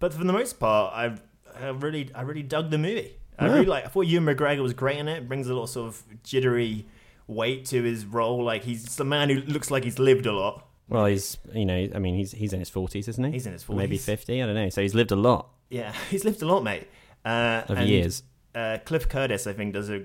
But 0.00 0.12
for 0.12 0.24
the 0.24 0.32
most 0.32 0.58
part, 0.58 0.92
I 0.94 1.16
I 1.58 1.68
really 1.68 2.10
I 2.14 2.22
really 2.22 2.42
dug 2.42 2.70
the 2.70 2.78
movie. 2.78 3.16
I 3.38 3.46
really 3.46 3.66
like. 3.66 3.84
I 3.84 3.88
thought 3.88 4.06
Ewan 4.06 4.26
McGregor 4.26 4.62
was 4.62 4.74
great 4.74 4.98
in 4.98 5.08
it. 5.08 5.26
Brings 5.28 5.46
a 5.46 5.50
little 5.50 5.66
sort 5.66 5.88
of 5.88 6.02
jittery 6.22 6.86
weight 7.26 7.64
to 7.66 7.82
his 7.82 8.04
role. 8.04 8.44
Like 8.44 8.64
he's 8.64 8.96
the 8.96 9.04
man 9.04 9.30
who 9.30 9.40
looks 9.40 9.70
like 9.70 9.84
he's 9.84 9.98
lived 9.98 10.26
a 10.26 10.32
lot. 10.32 10.66
Well, 10.88 11.06
he's 11.06 11.38
you 11.52 11.64
know, 11.64 11.88
I 11.94 11.98
mean, 11.98 12.14
he's 12.14 12.32
he's 12.32 12.52
in 12.52 12.60
his 12.60 12.70
forties, 12.70 13.08
isn't 13.08 13.24
he? 13.24 13.32
He's 13.32 13.46
in 13.46 13.52
his 13.52 13.62
forties, 13.62 13.78
maybe 13.78 13.98
fifty. 13.98 14.42
I 14.42 14.46
don't 14.46 14.54
know. 14.54 14.68
So 14.68 14.82
he's 14.82 14.94
lived 14.94 15.12
a 15.12 15.16
lot. 15.16 15.50
Yeah, 15.70 15.92
he's 16.10 16.24
lived 16.24 16.42
a 16.42 16.46
lot, 16.46 16.62
mate. 16.62 16.88
Uh, 17.24 17.62
Of 17.68 17.78
and, 17.78 17.88
years. 17.88 18.22
Uh, 18.54 18.78
Cliff 18.84 19.08
Curtis, 19.08 19.46
I 19.46 19.52
think, 19.52 19.74
does 19.74 19.90
a 19.90 20.04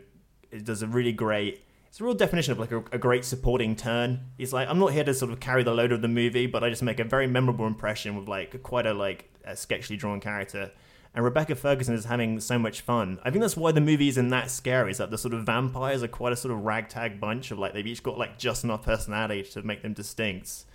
does 0.66 0.82
a 0.82 0.88
really 0.88 1.12
great 1.12 1.64
it's 1.90 2.00
a 2.00 2.04
real 2.04 2.14
definition 2.14 2.52
of 2.52 2.60
like 2.60 2.72
a, 2.72 2.84
a 2.92 2.98
great 3.00 3.26
supporting 3.26 3.76
turn. 3.76 4.20
He's 4.38 4.54
like, 4.54 4.70
I'm 4.70 4.78
not 4.78 4.94
here 4.94 5.04
to 5.04 5.14
sort 5.14 5.32
of 5.32 5.40
carry 5.40 5.64
the 5.64 5.74
load 5.74 5.92
of 5.92 6.04
the 6.04 6.08
movie, 6.08 6.46
but 6.46 6.64
I 6.64 6.70
just 6.70 6.84
make 6.84 7.00
a 7.00 7.04
very 7.04 7.26
memorable 7.26 7.66
impression 7.66 8.16
with 8.16 8.28
like 8.28 8.62
quite 8.62 8.86
a 8.86 8.94
like 8.94 9.30
a 9.44 9.54
sketchily 9.54 9.98
drawn 9.98 10.20
character. 10.20 10.72
And 11.16 11.26
Rebecca 11.26 11.56
Ferguson 11.56 11.96
is 11.96 12.06
having 12.06 12.40
so 12.40 12.60
much 12.60 12.82
fun. 12.82 13.18
I 13.24 13.32
think 13.32 13.42
that's 13.42 13.58
why 13.58 13.72
the 13.72 13.82
movie 13.82 14.08
isn't 14.10 14.30
that 14.30 14.52
scary. 14.52 14.92
Is 14.92 15.00
that 15.00 15.10
the 15.10 15.18
sort 15.18 15.34
of 15.34 15.44
vampires 15.48 16.04
are 16.04 16.08
quite 16.08 16.32
a 16.32 16.36
sort 16.36 16.54
of 16.54 16.64
ragtag 16.64 17.20
bunch 17.20 17.50
of 17.50 17.58
like 17.58 17.74
they've 17.74 17.88
each 17.88 18.04
got 18.04 18.20
like 18.20 18.38
just 18.38 18.64
enough 18.64 18.84
personality 18.84 19.42
to 19.54 19.64
make 19.64 19.82
them 19.82 19.94
distinct, 19.94 20.66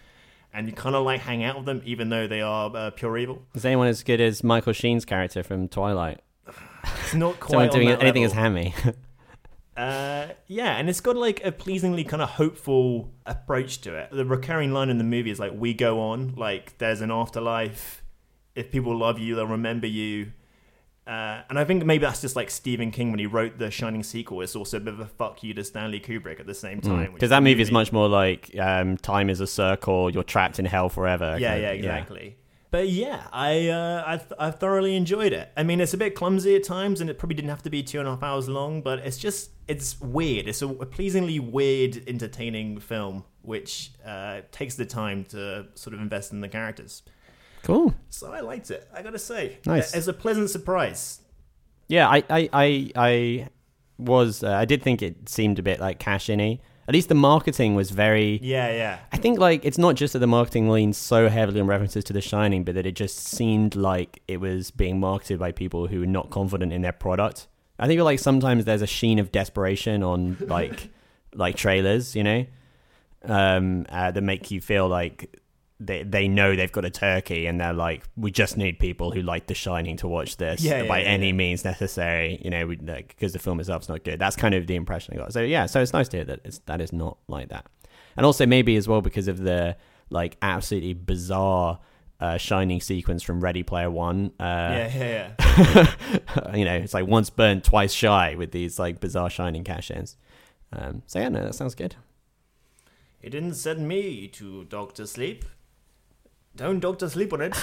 and 0.52 0.66
you 0.66 0.72
kind 0.72 0.96
of 0.96 1.04
like 1.04 1.20
hang 1.20 1.44
out 1.44 1.54
with 1.54 1.66
them 1.66 1.80
even 1.84 2.08
though 2.08 2.26
they 2.26 2.40
are 2.40 2.72
uh, 2.74 2.90
pure 2.90 3.16
evil. 3.16 3.40
Is 3.54 3.64
anyone 3.64 3.86
as 3.86 4.02
good 4.02 4.20
as 4.20 4.42
Michael 4.42 4.72
Sheen's 4.72 5.04
character 5.04 5.44
from 5.44 5.68
Twilight? 5.68 6.18
It's 7.04 7.14
not 7.14 7.38
quite 7.40 7.50
Someone 7.50 7.68
on 7.68 7.72
doing 7.72 7.88
anything 7.90 8.24
level. 8.24 8.24
as 8.24 8.32
Hammy. 8.32 8.74
Uh, 9.76 10.28
yeah, 10.46 10.76
and 10.76 10.88
it's 10.88 11.00
got 11.00 11.16
like 11.16 11.44
a 11.44 11.50
pleasingly 11.52 12.04
kind 12.04 12.22
of 12.22 12.30
hopeful 12.30 13.10
approach 13.26 13.80
to 13.82 13.94
it. 13.96 14.10
The 14.12 14.24
recurring 14.24 14.72
line 14.72 14.88
in 14.90 14.98
the 14.98 15.04
movie 15.04 15.30
is 15.30 15.40
like, 15.40 15.52
"We 15.54 15.74
go 15.74 16.00
on." 16.00 16.34
Like, 16.36 16.78
there's 16.78 17.00
an 17.00 17.10
afterlife. 17.10 18.02
If 18.54 18.70
people 18.70 18.96
love 18.96 19.18
you, 19.18 19.34
they'll 19.34 19.46
remember 19.46 19.86
you. 19.88 20.32
Uh, 21.06 21.42
and 21.50 21.58
I 21.58 21.64
think 21.64 21.84
maybe 21.84 22.02
that's 22.06 22.22
just 22.22 22.34
like 22.34 22.48
Stephen 22.50 22.90
King 22.90 23.10
when 23.10 23.18
he 23.18 23.26
wrote 23.26 23.58
the 23.58 23.70
Shining 23.70 24.02
sequel. 24.02 24.40
It's 24.40 24.56
also 24.56 24.78
a 24.78 24.80
bit 24.80 24.94
of 24.94 25.00
a 25.00 25.06
fuck 25.06 25.42
you 25.42 25.52
to 25.54 25.62
Stanley 25.64 26.00
Kubrick 26.00 26.40
at 26.40 26.46
the 26.46 26.54
same 26.54 26.80
time. 26.80 27.12
Because 27.12 27.26
Mm. 27.28 27.30
that 27.30 27.42
movie 27.42 27.60
is 27.60 27.70
much 27.70 27.92
more 27.92 28.08
like 28.08 28.56
um, 28.58 28.96
time 28.96 29.28
is 29.28 29.40
a 29.40 29.46
circle, 29.46 30.08
you're 30.08 30.22
trapped 30.22 30.58
in 30.58 30.64
hell 30.64 30.88
forever. 30.88 31.36
Yeah, 31.38 31.56
yeah, 31.56 31.70
exactly. 31.72 32.36
But 32.74 32.88
yeah, 32.88 33.28
I 33.32 33.68
uh, 33.68 34.02
I 34.04 34.16
th- 34.16 34.32
I 34.36 34.50
thoroughly 34.50 34.96
enjoyed 34.96 35.32
it. 35.32 35.48
I 35.56 35.62
mean, 35.62 35.80
it's 35.80 35.94
a 35.94 35.96
bit 35.96 36.16
clumsy 36.16 36.56
at 36.56 36.64
times, 36.64 37.00
and 37.00 37.08
it 37.08 37.20
probably 37.20 37.36
didn't 37.36 37.50
have 37.50 37.62
to 37.62 37.70
be 37.70 37.84
two 37.84 38.00
and 38.00 38.08
a 38.08 38.10
half 38.10 38.24
hours 38.24 38.48
long. 38.48 38.82
But 38.82 38.98
it's 38.98 39.16
just 39.16 39.50
it's 39.68 40.00
weird. 40.00 40.48
It's 40.48 40.60
a, 40.60 40.66
a 40.66 40.84
pleasingly 40.84 41.38
weird, 41.38 42.02
entertaining 42.08 42.80
film, 42.80 43.22
which 43.42 43.92
uh, 44.04 44.40
takes 44.50 44.74
the 44.74 44.84
time 44.84 45.22
to 45.26 45.68
sort 45.76 45.94
of 45.94 46.00
invest 46.00 46.32
in 46.32 46.40
the 46.40 46.48
characters. 46.48 47.04
Cool. 47.62 47.94
So 48.10 48.32
I 48.32 48.40
liked 48.40 48.72
it. 48.72 48.88
I 48.92 49.02
gotta 49.02 49.20
say, 49.20 49.58
Nice. 49.64 49.94
It's 49.94 50.08
a 50.08 50.12
pleasant 50.12 50.50
surprise. 50.50 51.20
Yeah, 51.86 52.08
I, 52.08 52.24
I, 52.28 52.48
I, 52.52 52.90
I 52.96 53.48
was. 53.98 54.42
Uh, 54.42 54.50
I 54.50 54.64
did 54.64 54.82
think 54.82 55.00
it 55.00 55.28
seemed 55.28 55.60
a 55.60 55.62
bit 55.62 55.78
like 55.78 56.00
cash 56.00 56.28
in 56.28 56.40
At 56.86 56.94
least 56.94 57.08
the 57.08 57.14
marketing 57.14 57.74
was 57.74 57.90
very. 57.90 58.38
Yeah, 58.42 58.70
yeah. 58.70 58.98
I 59.12 59.16
think 59.16 59.38
like 59.38 59.64
it's 59.64 59.78
not 59.78 59.94
just 59.94 60.12
that 60.12 60.18
the 60.18 60.26
marketing 60.26 60.68
leans 60.68 60.96
so 60.96 61.28
heavily 61.28 61.60
on 61.60 61.66
references 61.66 62.04
to 62.04 62.12
The 62.12 62.20
Shining, 62.20 62.64
but 62.64 62.74
that 62.74 62.86
it 62.86 62.92
just 62.92 63.18
seemed 63.18 63.74
like 63.74 64.22
it 64.28 64.38
was 64.38 64.70
being 64.70 65.00
marketed 65.00 65.38
by 65.38 65.52
people 65.52 65.86
who 65.86 66.00
were 66.00 66.06
not 66.06 66.30
confident 66.30 66.72
in 66.72 66.82
their 66.82 66.92
product. 66.92 67.46
I 67.78 67.86
think 67.86 68.00
like 68.00 68.18
sometimes 68.18 68.64
there's 68.64 68.82
a 68.82 68.86
sheen 68.86 69.18
of 69.18 69.32
desperation 69.32 70.02
on 70.02 70.36
like 70.40 70.90
like 71.34 71.56
trailers, 71.56 72.14
you 72.14 72.22
know, 72.22 72.46
um, 73.24 73.86
uh, 73.88 74.10
that 74.10 74.22
make 74.22 74.50
you 74.50 74.60
feel 74.60 74.86
like 74.88 75.40
they 75.80 76.02
they 76.04 76.28
know 76.28 76.54
they've 76.54 76.70
got 76.70 76.84
a 76.84 76.90
turkey 76.90 77.46
and 77.46 77.60
they're 77.60 77.72
like, 77.72 78.04
we 78.16 78.30
just 78.30 78.56
need 78.56 78.78
people 78.78 79.10
who 79.10 79.20
like 79.22 79.46
The 79.48 79.54
Shining 79.54 79.96
to 79.98 80.08
watch 80.08 80.36
this 80.36 80.62
Yeah, 80.62 80.82
yeah, 80.82 80.88
by 80.88 81.00
yeah, 81.00 81.06
any 81.08 81.26
yeah. 81.28 81.32
means 81.32 81.64
necessary, 81.64 82.40
you 82.44 82.50
know, 82.50 82.66
because 82.66 82.86
like, 82.86 83.16
'cause 83.18 83.32
the 83.32 83.38
film 83.38 83.58
itself's 83.60 83.88
not 83.88 84.04
good. 84.04 84.18
That's 84.18 84.36
kind 84.36 84.54
of 84.54 84.66
the 84.66 84.76
impression 84.76 85.14
I 85.14 85.16
got. 85.18 85.32
So 85.32 85.40
yeah, 85.42 85.66
so 85.66 85.80
it's 85.82 85.92
nice 85.92 86.08
to 86.10 86.18
hear 86.18 86.24
that 86.26 86.40
it's 86.44 86.58
that 86.66 86.80
is 86.80 86.92
not 86.92 87.18
like 87.28 87.48
that, 87.48 87.66
and 88.16 88.24
also 88.24 88.46
maybe 88.46 88.76
as 88.76 88.86
well 88.86 89.00
because 89.02 89.26
of 89.28 89.38
the 89.38 89.76
like 90.10 90.36
absolutely 90.42 90.94
bizarre. 90.94 91.80
Uh, 92.20 92.38
shining 92.38 92.80
sequence 92.80 93.22
from 93.24 93.40
Ready 93.40 93.64
Player 93.64 93.90
One. 93.90 94.30
Uh, 94.38 94.44
yeah, 94.88 94.96
yeah, 94.96 95.32
yeah. 95.74 96.54
you 96.54 96.64
know, 96.64 96.74
it's 96.76 96.94
like 96.94 97.06
once 97.06 97.28
burned, 97.28 97.64
twice 97.64 97.92
shy 97.92 98.34
with 98.36 98.52
these 98.52 98.78
like 98.78 99.00
bizarre 99.00 99.28
shining 99.28 99.64
cash-ins. 99.64 100.16
Um, 100.72 101.02
so 101.06 101.18
yeah, 101.18 101.28
no, 101.28 101.42
that 101.42 101.54
sounds 101.56 101.74
good. 101.74 101.96
He 103.20 103.28
didn't 103.28 103.54
send 103.54 103.88
me 103.88 104.28
to 104.28 104.64
Doctor 104.64 105.06
Sleep. 105.06 105.44
Don't 106.56 106.78
Doctor 106.78 107.08
Sleep 107.08 107.32
on 107.32 107.40
it. 107.42 107.56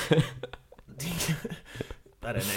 I 2.24 2.34
don't 2.34 2.46
know. 2.46 2.54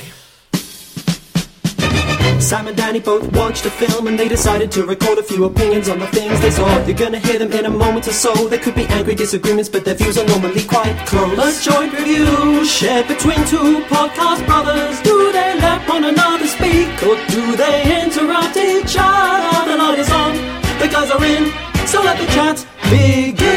Sam 2.40 2.66
and 2.66 2.76
Danny 2.76 2.98
both 2.98 3.30
watched 3.36 3.64
a 3.66 3.70
film 3.70 4.08
and 4.08 4.18
they 4.18 4.26
decided 4.28 4.72
to 4.72 4.84
record 4.84 5.18
a 5.18 5.22
few 5.22 5.44
opinions 5.44 5.88
on 5.88 6.00
the 6.00 6.08
things 6.08 6.40
they 6.40 6.50
saw. 6.50 6.84
You're 6.84 6.96
gonna 6.96 7.20
hear 7.20 7.38
them 7.38 7.52
in 7.52 7.66
a 7.66 7.70
moment 7.70 8.08
or 8.08 8.12
so. 8.12 8.34
There 8.48 8.58
could 8.58 8.74
be 8.74 8.84
angry 8.86 9.14
disagreements, 9.14 9.68
but 9.68 9.84
their 9.84 9.94
views 9.94 10.18
are 10.18 10.26
normally 10.26 10.64
quite 10.64 10.96
close. 11.06 11.38
A 11.38 11.52
joint 11.70 11.92
review 11.92 12.64
shared 12.64 13.06
between 13.06 13.38
two 13.46 13.84
podcast 13.84 14.44
brothers. 14.44 15.00
Do 15.02 15.30
they 15.32 15.54
let 15.60 15.88
one 15.88 16.02
another 16.04 16.48
speak 16.48 17.00
or 17.04 17.16
do 17.28 17.56
they 17.56 18.02
interrupt 18.02 18.56
each 18.56 18.96
other? 18.98 19.70
The 19.70 19.76
light 19.76 19.98
is 20.00 20.10
on, 20.10 20.34
the 20.80 20.88
guys 20.88 21.10
are 21.12 21.24
in, 21.24 21.52
so 21.86 22.02
let 22.02 22.18
the 22.18 22.26
chat 22.34 22.66
begin. 22.90 23.54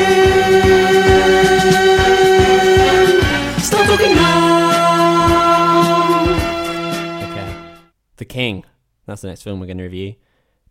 Start 3.87 4.01
talking 4.01 4.15
now. 4.17 5.79
Okay. 7.31 7.55
The 8.17 8.25
King. 8.25 8.65
That's 9.05 9.21
the 9.21 9.29
next 9.29 9.43
film 9.43 9.61
we're 9.61 9.65
going 9.67 9.77
to 9.77 9.83
review. 9.83 10.15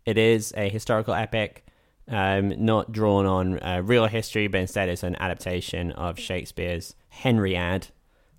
It 0.05 0.19
is 0.19 0.53
a 0.55 0.69
historical 0.69 1.15
epic, 1.15 1.65
um, 2.07 2.63
not 2.63 2.91
drawn 2.91 3.25
on 3.25 3.57
uh, 3.57 3.81
real 3.83 4.05
history, 4.05 4.45
but 4.45 4.61
instead 4.61 4.87
it's 4.87 5.01
an 5.01 5.15
adaptation 5.19 5.93
of 5.93 6.19
Shakespeare's 6.19 6.93
Henriade 7.09 7.87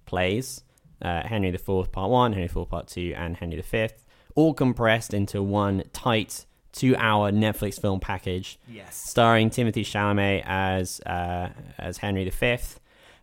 plays. 0.07 0.63
Uh, 1.03 1.27
Henry 1.27 1.49
IV 1.49 1.91
Part 1.91 2.11
1, 2.13 2.35
Henry 2.35 2.45
IV 2.47 2.69
Part 2.69 2.87
2, 2.87 3.15
and 3.17 3.37
Henry 3.37 3.61
V, 3.61 3.89
all 4.37 4.55
compressed 4.55 5.13
into 5.13 5.43
one 5.43 5.83
tight 5.93 6.47
two 6.71 6.95
hour 6.99 7.33
Netflix 7.33 7.81
film 7.81 7.99
package. 7.99 8.61
Yes. 8.73 8.95
Starring 8.95 9.51
Timothée 9.51 9.83
Chalamet 9.83 10.45
as, 10.47 11.01
uh, 11.01 11.49
as 11.79 11.99
Henry 11.99 12.31
V. 12.31 12.59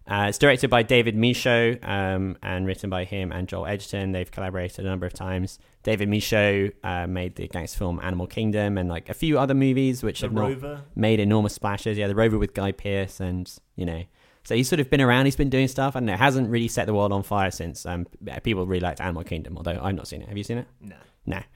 Uh, 0.07 0.27
it's 0.29 0.37
directed 0.37 0.69
by 0.69 0.83
David 0.83 1.15
Michôd 1.15 1.83
um, 1.87 2.37
and 2.43 2.67
written 2.67 2.89
by 2.91 3.05
him 3.05 3.31
and 3.31 3.47
Joel 3.47 3.65
Edgerton. 3.65 4.11
They've 4.11 4.29
collaborated 4.29 4.85
a 4.85 4.87
number 4.87 5.05
of 5.07 5.13
times. 5.13 5.57
David 5.81 6.09
Michôd 6.09 6.73
uh, 6.83 7.07
made 7.07 7.35
the 7.35 7.47
gangster 7.47 7.79
film 7.79 7.99
Animal 8.03 8.27
Kingdom 8.27 8.77
and 8.77 8.87
like 8.87 9.09
a 9.09 9.15
few 9.15 9.39
other 9.39 9.55
movies 9.55 10.03
which 10.03 10.21
The 10.21 10.27
have 10.27 10.35
Rover. 10.35 10.73
not 10.75 10.83
made 10.95 11.19
enormous 11.19 11.53
splashes. 11.53 11.97
Yeah, 11.97 12.07
The 12.07 12.13
Rover 12.15 12.37
with 12.37 12.53
Guy 12.53 12.71
Pearce 12.71 13.19
and, 13.19 13.51
you 13.75 13.85
know. 13.85 14.03
So 14.43 14.53
he's 14.53 14.69
sort 14.69 14.79
of 14.79 14.91
been 14.91 15.01
around, 15.01 15.25
he's 15.25 15.35
been 15.35 15.49
doing 15.49 15.67
stuff, 15.67 15.95
and 15.95 16.07
it 16.07 16.19
hasn't 16.19 16.51
really 16.51 16.67
set 16.67 16.85
the 16.85 16.93
world 16.93 17.11
on 17.11 17.23
fire 17.23 17.49
since. 17.49 17.83
Um, 17.83 18.05
people 18.43 18.67
really 18.67 18.81
liked 18.81 19.01
Animal 19.01 19.23
Kingdom, 19.23 19.57
although 19.57 19.79
I've 19.81 19.95
not 19.95 20.07
seen 20.07 20.21
it. 20.21 20.27
Have 20.27 20.37
you 20.37 20.43
seen 20.43 20.59
it? 20.59 20.67
No. 20.81 20.95
No. 21.25 21.39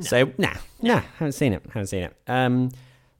So, 0.00 0.32
nah, 0.36 0.52
nah, 0.82 0.98
haven't 1.18 1.32
seen 1.32 1.52
it. 1.52 1.62
Haven't 1.68 1.86
seen 1.86 2.02
it. 2.02 2.16
Um, 2.26 2.70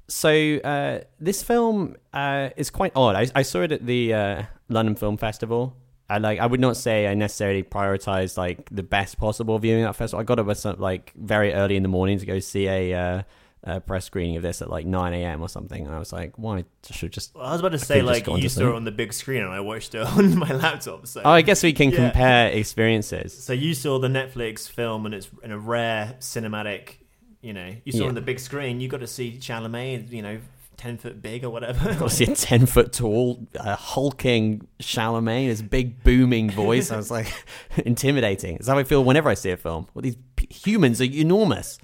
so 0.09 0.57
uh, 0.59 1.01
this 1.21 1.43
film 1.43 1.97
uh, 2.13 2.51
is 2.57 2.71
quite 2.71 2.93
odd. 2.95 3.17
I, 3.17 3.27
I 3.35 3.43
saw 3.43 3.63
it 3.63 3.73
at 3.73 3.85
the 3.87 4.15
uh, 4.15 4.43
London 4.69 4.95
Film 4.97 5.17
Festival. 5.17 5.77
I 6.09 6.19
like. 6.19 6.39
I 6.39 6.47
would 6.47 6.61
not 6.61 6.77
say 6.77 7.09
I 7.09 7.15
necessarily 7.15 7.65
prioritized 7.65 8.37
like 8.37 8.69
the 8.71 8.85
best 8.85 9.19
possible 9.19 9.59
viewing 9.59 9.83
at 9.83 9.87
that 9.89 9.97
festival. 9.97 10.21
I 10.21 10.25
got 10.25 10.39
up 10.39 10.49
at 10.49 10.57
some, 10.57 10.79
like 10.79 11.13
very 11.17 11.53
early 11.53 11.75
in 11.77 11.83
the 11.83 11.89
morning 11.89 12.19
to 12.21 12.27
go 12.27 12.39
see 12.39 12.69
a, 12.69 12.95
uh, 12.95 13.23
a 13.65 13.81
press 13.81 14.05
screening 14.05 14.37
of 14.37 14.43
this 14.45 14.63
at 14.63 14.71
like 14.71 14.87
nine 14.87 15.13
a.m. 15.15 15.43
or 15.43 15.49
something, 15.49 15.85
and 15.85 15.93
I 15.93 15.99
was 15.99 16.13
like, 16.13 16.39
"Why 16.39 16.65
should 16.89 17.11
just?" 17.13 17.35
Well, 17.35 17.45
I 17.45 17.51
was 17.51 17.61
about 17.61 17.71
to 17.73 17.79
I 17.79 17.79
say 17.79 18.03
like 18.03 18.29
you 18.29 18.49
saw 18.49 18.69
it 18.69 18.75
on 18.77 18.85
the 18.85 18.93
big 18.93 19.13
screen 19.13 19.43
and 19.43 19.53
I 19.53 19.59
watched 19.59 19.97
it 19.97 20.07
on 20.07 20.39
my 20.39 20.53
laptop. 20.53 21.09
So 21.09 21.23
Oh, 21.25 21.31
I 21.31 21.43
guess 21.43 21.65
we 21.65 21.73
can 21.73 21.91
Yeah. 21.91 21.97
compare 22.11 22.51
experiences. 22.51 23.37
So 23.43 23.53
you 23.53 23.75
saw 23.75 23.99
the 23.99 24.07
Netflix 24.07 24.71
film 24.71 25.07
and 25.07 25.15
it's 25.15 25.29
in 25.43 25.51
a 25.51 25.59
rare 25.59 26.15
cinematic, 26.21 26.99
you 27.47 27.53
know, 27.53 27.75
you 27.85 27.93
saw 27.93 28.03
Yeah. 28.03 28.09
on 28.09 28.15
the 28.15 28.21
big 28.21 28.41
screen. 28.41 28.81
You 28.81 28.89
got 28.89 29.01
to 29.01 29.07
see 29.07 29.39
Chalamet, 29.41 30.11
you 30.11 30.23
know, 30.23 30.39
ten 30.77 30.99
foot 30.99 31.23
big 31.23 31.45
or 31.45 31.51
whatever. 31.51 31.91
Obviously, 31.91 32.33
a 32.33 32.37
ten 32.37 32.67
foot 32.67 32.93
tall, 32.93 33.47
uh, 33.59 33.77
hulking 33.77 34.67
Chalamet, 34.81 35.47
his 35.47 35.63
big 35.63 36.03
booming 36.05 36.51
voice. 36.51 36.91
I 36.91 36.97
was 36.97 37.11
like 37.11 37.33
intimidating. 37.87 38.57
It's 38.57 38.69
how 38.69 38.77
I 38.79 38.85
feel 38.85 39.03
whenever 39.05 39.29
I 39.31 39.35
see 39.35 39.51
a 39.51 39.57
film. 39.57 39.87
Well, 39.95 40.03
these 40.03 40.17
p- 40.37 40.49
humans 40.53 41.01
are 41.01 41.05
enormous. 41.05 41.79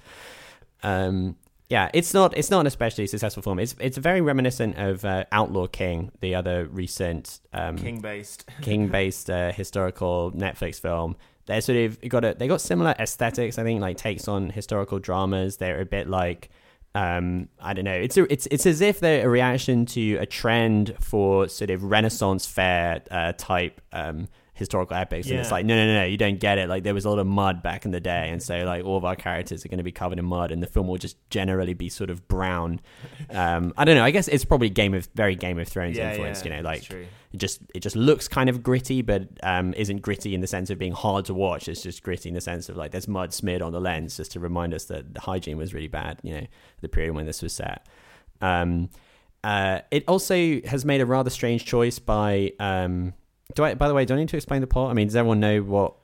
Um, 0.83 1.37
yeah, 1.69 1.89
it's 1.93 2.13
not. 2.13 2.37
It's 2.37 2.51
not 2.51 2.59
an 2.59 2.67
especially 2.67 3.07
successful 3.07 3.41
film. 3.41 3.57
It's 3.57 3.73
it's 3.79 3.97
very 3.97 4.21
reminiscent 4.21 4.77
of 4.77 5.03
uh, 5.05 5.23
Outlaw 5.31 5.65
King, 5.67 6.11
the 6.19 6.35
other 6.35 6.67
recent 6.67 7.39
um, 7.53 7.77
King 7.77 7.99
based. 7.99 8.45
King 8.61 8.89
based 8.89 9.29
uh, 9.29 9.51
historical 9.51 10.31
Netflix 10.35 10.79
film. 10.79 11.15
They're 11.45 11.61
sort 11.61 11.77
of 11.77 12.09
got 12.09 12.23
a 12.23 12.35
they 12.37 12.47
got 12.47 12.61
similar 12.61 12.95
aesthetics. 12.97 13.57
I 13.57 13.63
think 13.63 13.81
like 13.81 13.97
takes 13.97 14.27
on 14.27 14.49
historical 14.49 14.99
dramas. 14.99 15.57
They're 15.57 15.81
a 15.81 15.85
bit 15.85 16.07
like 16.07 16.49
um, 16.95 17.49
I 17.59 17.73
don't 17.73 17.85
know. 17.85 17.91
It's 17.91 18.17
a, 18.17 18.31
it's 18.31 18.47
it's 18.51 18.65
as 18.65 18.81
if 18.81 18.99
they're 18.99 19.25
a 19.25 19.29
reaction 19.29 19.85
to 19.87 20.17
a 20.17 20.25
trend 20.25 20.95
for 20.99 21.47
sort 21.47 21.69
of 21.69 21.83
Renaissance 21.83 22.45
fair 22.45 23.01
uh, 23.09 23.33
type 23.35 23.81
um, 23.91 24.27
historical 24.55 24.95
epics, 24.95 25.29
and 25.29 25.39
it's 25.39 25.49
like, 25.51 25.65
no, 25.65 25.75
no, 25.75 25.85
no, 25.87 25.99
no, 26.01 26.05
you 26.05 26.15
don't 26.17 26.39
get 26.39 26.57
it. 26.59 26.69
Like 26.69 26.83
there 26.83 26.93
was 26.93 27.05
a 27.05 27.09
lot 27.09 27.17
of 27.19 27.25
mud 27.25 27.63
back 27.63 27.85
in 27.85 27.91
the 27.91 27.99
day, 27.99 28.29
and 28.29 28.41
so 28.41 28.59
like 28.65 28.85
all 28.85 28.97
of 28.97 29.03
our 29.05 29.15
characters 29.15 29.65
are 29.65 29.67
going 29.67 29.79
to 29.79 29.83
be 29.83 29.91
covered 29.91 30.19
in 30.19 30.25
mud, 30.25 30.51
and 30.51 30.61
the 30.61 30.67
film 30.67 30.87
will 30.87 30.97
just 30.97 31.17
generally 31.29 31.73
be 31.73 31.89
sort 31.89 32.09
of 32.09 32.27
brown. 32.27 32.79
Um, 33.31 33.73
I 33.77 33.85
don't 33.85 33.95
know. 33.95 34.03
I 34.03 34.11
guess 34.11 34.27
it's 34.27 34.45
probably 34.45 34.69
Game 34.69 34.93
of 34.93 35.07
very 35.15 35.35
Game 35.35 35.57
of 35.59 35.67
Thrones 35.67 35.97
Yeah, 35.97 36.11
influence. 36.11 36.45
yeah, 36.45 36.51
you 36.57 36.61
know, 36.61 36.69
like 36.69 36.83
true. 36.83 37.05
it 37.33 37.37
just 37.37 37.61
it 37.73 37.79
just 37.79 37.95
looks 37.95 38.27
kind 38.27 38.47
of 38.49 38.61
gritty, 38.61 39.01
but 39.01 39.27
um, 39.41 39.73
isn't 39.73 40.01
gritty 40.03 40.35
in 40.35 40.41
the 40.41 40.47
sense 40.47 40.69
of 40.69 40.77
being 40.77 40.93
hard 40.93 41.25
to 41.25 41.33
watch. 41.33 41.67
It's 41.67 41.81
just 41.81 42.03
gritty 42.03 42.29
in 42.29 42.35
the 42.35 42.41
sense 42.41 42.69
of 42.69 42.77
like 42.77 42.91
there's 42.91 43.07
mud 43.07 43.33
smeared 43.33 43.61
on 43.63 43.71
the 43.71 43.81
lens, 43.81 44.17
just 44.17 44.31
to 44.33 44.39
remind 44.39 44.73
us 44.75 44.85
that 44.85 45.13
the 45.15 45.21
hygiene 45.21 45.57
was 45.57 45.73
really 45.73 45.87
bad. 45.87 46.19
You 46.21 46.35
know, 46.41 46.47
the 46.81 46.89
period 46.89 47.15
when 47.15 47.25
this 47.25 47.41
was 47.41 47.53
set. 47.53 47.87
Um, 48.39 48.89
uh, 49.43 49.79
it 49.91 50.03
also 50.07 50.61
has 50.61 50.85
made 50.85 51.01
a 51.01 51.05
rather 51.07 51.31
strange 51.31 51.65
choice 51.65 51.97
by. 51.97 52.53
Um, 52.59 53.13
do 53.55 53.63
I? 53.63 53.73
By 53.73 53.87
the 53.87 53.93
way, 53.93 54.05
do 54.05 54.13
I 54.13 54.17
need 54.17 54.29
to 54.29 54.37
explain 54.37 54.61
the 54.61 54.67
plot? 54.67 54.91
I 54.91 54.93
mean, 54.93 55.07
does 55.07 55.15
everyone 55.15 55.39
know 55.39 55.61
what? 55.61 55.95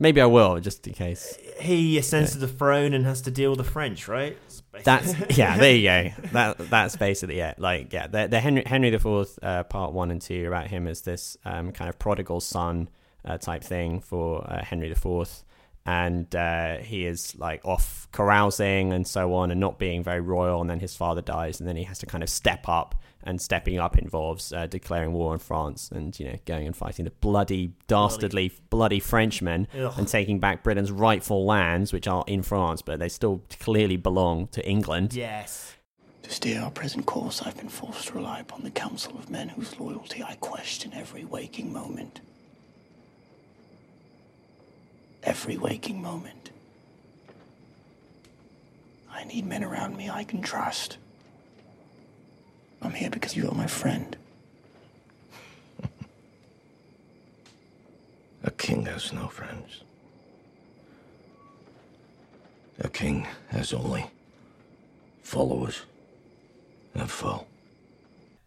Maybe 0.00 0.20
I 0.20 0.26
will, 0.26 0.60
just 0.60 0.86
in 0.86 0.94
case. 0.94 1.36
He 1.60 1.98
ascends 1.98 2.32
to 2.32 2.38
the 2.38 2.46
throne 2.46 2.94
and 2.94 3.04
has 3.04 3.22
to 3.22 3.32
deal 3.32 3.50
with 3.50 3.58
the 3.58 3.64
French, 3.64 4.06
right? 4.06 4.38
That's 4.84 5.14
yeah. 5.36 5.58
There 5.58 5.74
you 5.74 5.82
go. 5.82 6.28
That 6.32 6.58
that's 6.70 6.96
basically 6.96 7.40
it. 7.40 7.58
Like 7.58 7.92
yeah, 7.92 8.06
the, 8.06 8.28
the 8.28 8.40
Henry 8.40 8.62
Henry 8.64 8.90
the 8.90 8.98
Fourth 8.98 9.38
uh, 9.42 9.64
part 9.64 9.92
one 9.92 10.10
and 10.10 10.22
two 10.22 10.46
about 10.46 10.68
him 10.68 10.86
as 10.86 11.02
this 11.02 11.36
um, 11.44 11.72
kind 11.72 11.88
of 11.88 11.98
prodigal 11.98 12.40
son 12.40 12.88
uh, 13.24 13.38
type 13.38 13.64
thing 13.64 14.00
for 14.00 14.48
uh, 14.48 14.64
Henry 14.64 14.88
the 14.88 14.94
Fourth, 14.94 15.44
and 15.88 16.36
uh, 16.36 16.76
he 16.76 17.06
is 17.06 17.34
like 17.38 17.64
off 17.64 18.08
carousing 18.12 18.92
and 18.92 19.06
so 19.06 19.32
on, 19.32 19.50
and 19.50 19.58
not 19.58 19.78
being 19.78 20.02
very 20.02 20.20
royal. 20.20 20.60
And 20.60 20.68
then 20.68 20.80
his 20.80 20.94
father 20.94 21.22
dies, 21.22 21.60
and 21.60 21.68
then 21.68 21.76
he 21.76 21.84
has 21.84 21.98
to 22.00 22.06
kind 22.06 22.22
of 22.22 22.28
step 22.28 22.68
up. 22.68 22.94
And 23.24 23.40
stepping 23.40 23.78
up 23.78 23.98
involves 23.98 24.52
uh, 24.52 24.66
declaring 24.66 25.12
war 25.12 25.32
on 25.32 25.38
France, 25.38 25.90
and 25.90 26.18
you 26.20 26.26
know 26.26 26.36
going 26.44 26.66
and 26.66 26.76
fighting 26.76 27.06
the 27.06 27.10
bloody, 27.10 27.72
dastardly, 27.86 28.52
bloody 28.70 29.00
Frenchmen, 29.00 29.66
Ugh. 29.76 29.92
and 29.96 30.06
taking 30.06 30.38
back 30.40 30.62
Britain's 30.62 30.92
rightful 30.92 31.44
lands, 31.44 31.92
which 31.92 32.06
are 32.06 32.22
in 32.26 32.42
France, 32.42 32.80
but 32.82 32.98
they 32.98 33.08
still 33.08 33.42
clearly 33.58 33.96
belong 33.96 34.46
to 34.48 34.66
England. 34.66 35.14
Yes. 35.14 35.74
To 36.22 36.30
steer 36.30 36.60
our 36.60 36.70
present 36.70 37.06
course, 37.06 37.42
I've 37.42 37.56
been 37.56 37.70
forced 37.70 38.08
to 38.08 38.14
rely 38.14 38.40
upon 38.40 38.62
the 38.62 38.70
counsel 38.70 39.18
of 39.18 39.30
men 39.30 39.48
whose 39.48 39.78
loyalty 39.80 40.22
I 40.22 40.34
question 40.36 40.92
every 40.94 41.24
waking 41.24 41.72
moment. 41.72 42.20
Every 45.22 45.56
waking 45.56 46.00
moment. 46.02 46.50
I 49.10 49.24
need 49.24 49.46
men 49.46 49.64
around 49.64 49.96
me 49.96 50.08
I 50.08 50.24
can 50.24 50.42
trust. 50.42 50.98
I'm 52.80 52.92
here 52.92 53.10
because 53.10 53.36
you 53.36 53.48
are 53.48 53.54
my 53.54 53.66
friend. 53.66 54.16
A 58.44 58.50
king 58.52 58.86
has 58.86 59.12
no 59.12 59.26
friends. 59.26 59.82
A 62.80 62.88
king 62.88 63.26
has 63.48 63.72
only 63.72 64.10
followers 65.22 65.82
and 66.94 67.10
foe. 67.10 67.44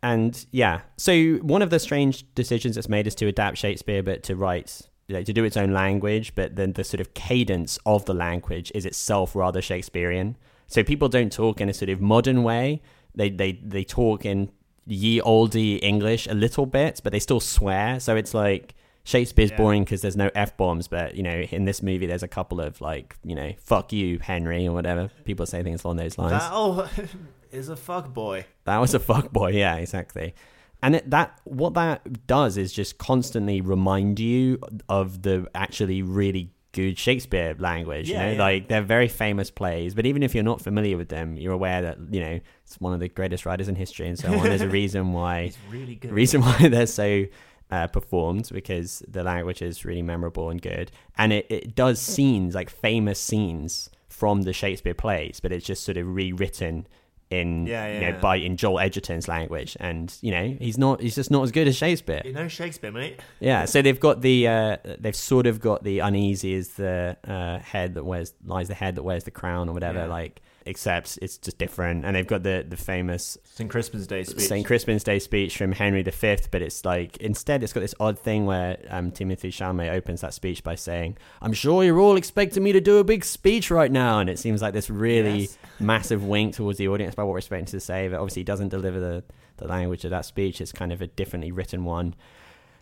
And 0.01 0.45
yeah, 0.51 0.81
so 0.97 1.35
one 1.37 1.61
of 1.61 1.69
the 1.69 1.79
strange 1.79 2.25
decisions 2.33 2.77
it's 2.77 2.89
made 2.89 3.05
is 3.07 3.15
to 3.15 3.27
adapt 3.27 3.57
Shakespeare, 3.57 4.01
but 4.01 4.23
to 4.23 4.35
write, 4.35 4.81
like, 5.11 5.25
to 5.25 5.33
do 5.33 5.43
its 5.43 5.57
own 5.57 5.71
language. 5.71 6.33
But 6.35 6.55
then 6.55 6.73
the 6.73 6.83
sort 6.83 7.01
of 7.01 7.13
cadence 7.13 7.77
of 7.85 8.05
the 8.05 8.13
language 8.13 8.71
is 8.73 8.85
itself 8.85 9.35
rather 9.35 9.61
Shakespearean. 9.61 10.37
So 10.67 10.83
people 10.83 11.09
don't 11.09 11.31
talk 11.31 11.59
in 11.61 11.69
a 11.69 11.73
sort 11.73 11.89
of 11.89 12.01
modern 12.01 12.43
way. 12.43 12.81
They 13.13 13.29
they 13.29 13.53
they 13.53 13.83
talk 13.83 14.25
in 14.25 14.51
ye 14.85 15.21
olde 15.21 15.55
English 15.55 16.27
a 16.27 16.33
little 16.33 16.65
bit, 16.65 17.01
but 17.03 17.11
they 17.11 17.19
still 17.19 17.39
swear. 17.39 17.99
So 17.99 18.15
it's 18.15 18.33
like 18.33 18.73
Shakespeare's 19.03 19.51
Yeah. 19.51 19.57
boring 19.57 19.83
because 19.83 20.01
there's 20.01 20.15
no 20.15 20.29
f 20.33 20.55
bombs. 20.55 20.87
But 20.87 21.15
you 21.15 21.23
know, 21.23 21.41
in 21.41 21.65
this 21.65 21.81
movie, 21.83 22.05
there's 22.05 22.23
a 22.23 22.27
couple 22.27 22.61
of 22.61 22.79
like 22.81 23.15
you 23.23 23.35
know, 23.35 23.51
fuck 23.57 23.91
you, 23.91 24.19
Henry, 24.19 24.67
or 24.67 24.71
whatever. 24.73 25.09
People 25.25 25.45
say 25.45 25.61
things 25.63 25.83
along 25.83 25.97
those 25.97 26.17
lines. 26.17 26.31
That 26.31 26.49
oh, 26.53 26.89
is 27.51 27.67
a 27.69 27.75
fuck 27.75 28.13
boy. 28.13 28.45
That 28.63 28.77
was 28.77 28.93
a 28.93 28.99
fuck 28.99 29.31
boy, 29.31 29.51
yeah, 29.51 29.75
exactly. 29.75 30.33
And 30.81 30.95
it, 30.95 31.09
that 31.09 31.39
what 31.43 31.73
that 31.75 32.25
does 32.27 32.57
is 32.57 32.73
just 32.73 32.97
constantly 32.97 33.61
remind 33.61 34.19
you 34.19 34.59
of 34.89 35.21
the 35.21 35.47
actually 35.53 36.01
really 36.01 36.51
good 36.71 36.97
Shakespeare 36.97 37.55
language. 37.59 38.09
Yeah, 38.09 38.21
you 38.21 38.25
know, 38.25 38.31
yeah. 38.33 38.39
like 38.39 38.67
they're 38.67 38.81
very 38.81 39.07
famous 39.07 39.51
plays, 39.51 39.93
but 39.93 40.05
even 40.05 40.23
if 40.23 40.33
you're 40.33 40.43
not 40.43 40.61
familiar 40.61 40.97
with 40.97 41.09
them, 41.09 41.35
you're 41.35 41.53
aware 41.53 41.81
that 41.81 41.97
you 42.09 42.19
know 42.19 42.39
it's 42.65 42.79
one 42.79 42.93
of 42.93 42.99
the 42.99 43.09
greatest 43.09 43.45
writers 43.45 43.67
in 43.67 43.75
history 43.75 44.07
and 44.07 44.17
so 44.17 44.33
on. 44.33 44.43
There's 44.43 44.61
a 44.61 44.69
reason 44.81 45.13
why 45.13 45.51
really 45.69 45.95
good. 45.95 46.11
reason 46.11 46.41
why 46.43 46.67
they're 46.67 46.87
so 46.87 47.25
uh, 47.69 47.87
performed 47.87 48.49
because 48.51 49.03
the 49.07 49.23
language 49.23 49.61
is 49.61 49.85
really 49.85 50.01
memorable 50.01 50.49
and 50.49 50.61
good, 50.61 50.91
and 51.17 51.33
it, 51.33 51.45
it 51.49 51.75
does 51.75 52.01
scenes 52.01 52.55
like 52.55 52.69
famous 52.69 53.19
scenes 53.19 53.89
from 54.07 54.43
the 54.43 54.53
Shakespeare 54.53 54.93
plays, 54.93 55.39
but 55.39 55.51
it's 55.51 55.65
just 55.65 55.83
sort 55.83 55.97
of 55.97 56.07
rewritten 56.07 56.87
in 57.31 57.65
Yeah, 57.65 57.87
you 57.87 58.01
yeah. 58.01 58.11
know 58.11 58.19
by 58.19 58.35
in 58.35 58.57
Joel 58.57 58.79
Edgerton's 58.79 59.27
language, 59.27 59.75
and 59.79 60.15
you 60.21 60.31
know 60.31 60.55
he's 60.59 60.77
not 60.77 61.01
he's 61.01 61.15
just 61.15 61.31
not 61.31 61.41
as 61.43 61.51
good 61.51 61.67
as 61.67 61.75
Shakespeare. 61.75 62.21
You 62.23 62.33
know 62.33 62.47
Shakespeare, 62.47 62.91
mate. 62.91 63.19
Yeah, 63.39 63.65
so 63.65 63.81
they've 63.81 63.99
got 63.99 64.21
the 64.21 64.47
uh, 64.47 64.77
they've 64.99 65.15
sort 65.15 65.47
of 65.47 65.59
got 65.59 65.83
the 65.83 65.99
uneasy 65.99 66.53
is 66.53 66.73
the 66.73 67.17
uh, 67.27 67.59
head 67.59 67.95
that 67.95 68.03
wears 68.03 68.33
lies 68.45 68.67
the 68.67 68.73
head 68.75 68.95
that 68.95 69.03
wears 69.03 69.23
the 69.23 69.31
crown 69.31 69.69
or 69.69 69.73
whatever 69.73 70.05
like 70.07 70.41
except 70.65 71.17
it's 71.21 71.37
just 71.37 71.57
different 71.57 72.05
and 72.05 72.15
they've 72.15 72.27
got 72.27 72.43
the 72.43 72.65
the 72.67 72.77
famous 72.77 73.37
St. 73.43 73.69
Crispin's 73.69 74.07
Day 74.07 74.23
speech. 74.23 74.47
St. 74.47 74.65
Crispin's 74.65 75.03
Day 75.03 75.19
speech 75.19 75.57
from 75.57 75.71
Henry 75.71 76.03
V, 76.03 76.37
but 76.51 76.61
it's 76.61 76.85
like 76.85 77.17
instead 77.17 77.63
it's 77.63 77.73
got 77.73 77.79
this 77.79 77.95
odd 77.99 78.19
thing 78.19 78.45
where 78.45 78.77
um, 78.89 79.11
Timothée 79.11 79.49
Chalamet 79.51 79.91
opens 79.91 80.21
that 80.21 80.33
speech 80.33 80.63
by 80.63 80.75
saying, 80.75 81.17
"I'm 81.41 81.53
sure 81.53 81.83
you're 81.83 81.99
all 81.99 82.15
expecting 82.15 82.63
me 82.63 82.71
to 82.73 82.81
do 82.81 82.97
a 82.99 83.03
big 83.03 83.23
speech 83.25 83.71
right 83.71 83.91
now," 83.91 84.19
and 84.19 84.29
it 84.29 84.37
seems 84.39 84.61
like 84.61 84.73
this 84.73 84.89
really 84.89 85.39
Yes. 85.41 85.57
massive 85.79 86.23
wink 86.23 86.53
towards 86.55 86.77
the 86.77 86.87
audience 86.87 87.15
by 87.15 87.23
what 87.23 87.31
we're 87.31 87.37
expecting 87.39 87.65
to 87.67 87.79
say, 87.79 88.07
but 88.07 88.19
obviously 88.19 88.41
he 88.41 88.45
doesn't 88.45 88.69
deliver 88.69 88.99
the 88.99 89.23
the 89.57 89.67
language 89.67 90.03
of 90.05 90.11
that 90.11 90.25
speech. 90.25 90.61
It's 90.61 90.71
kind 90.71 90.91
of 90.91 91.01
a 91.01 91.07
differently 91.07 91.51
written 91.51 91.85
one, 91.85 92.15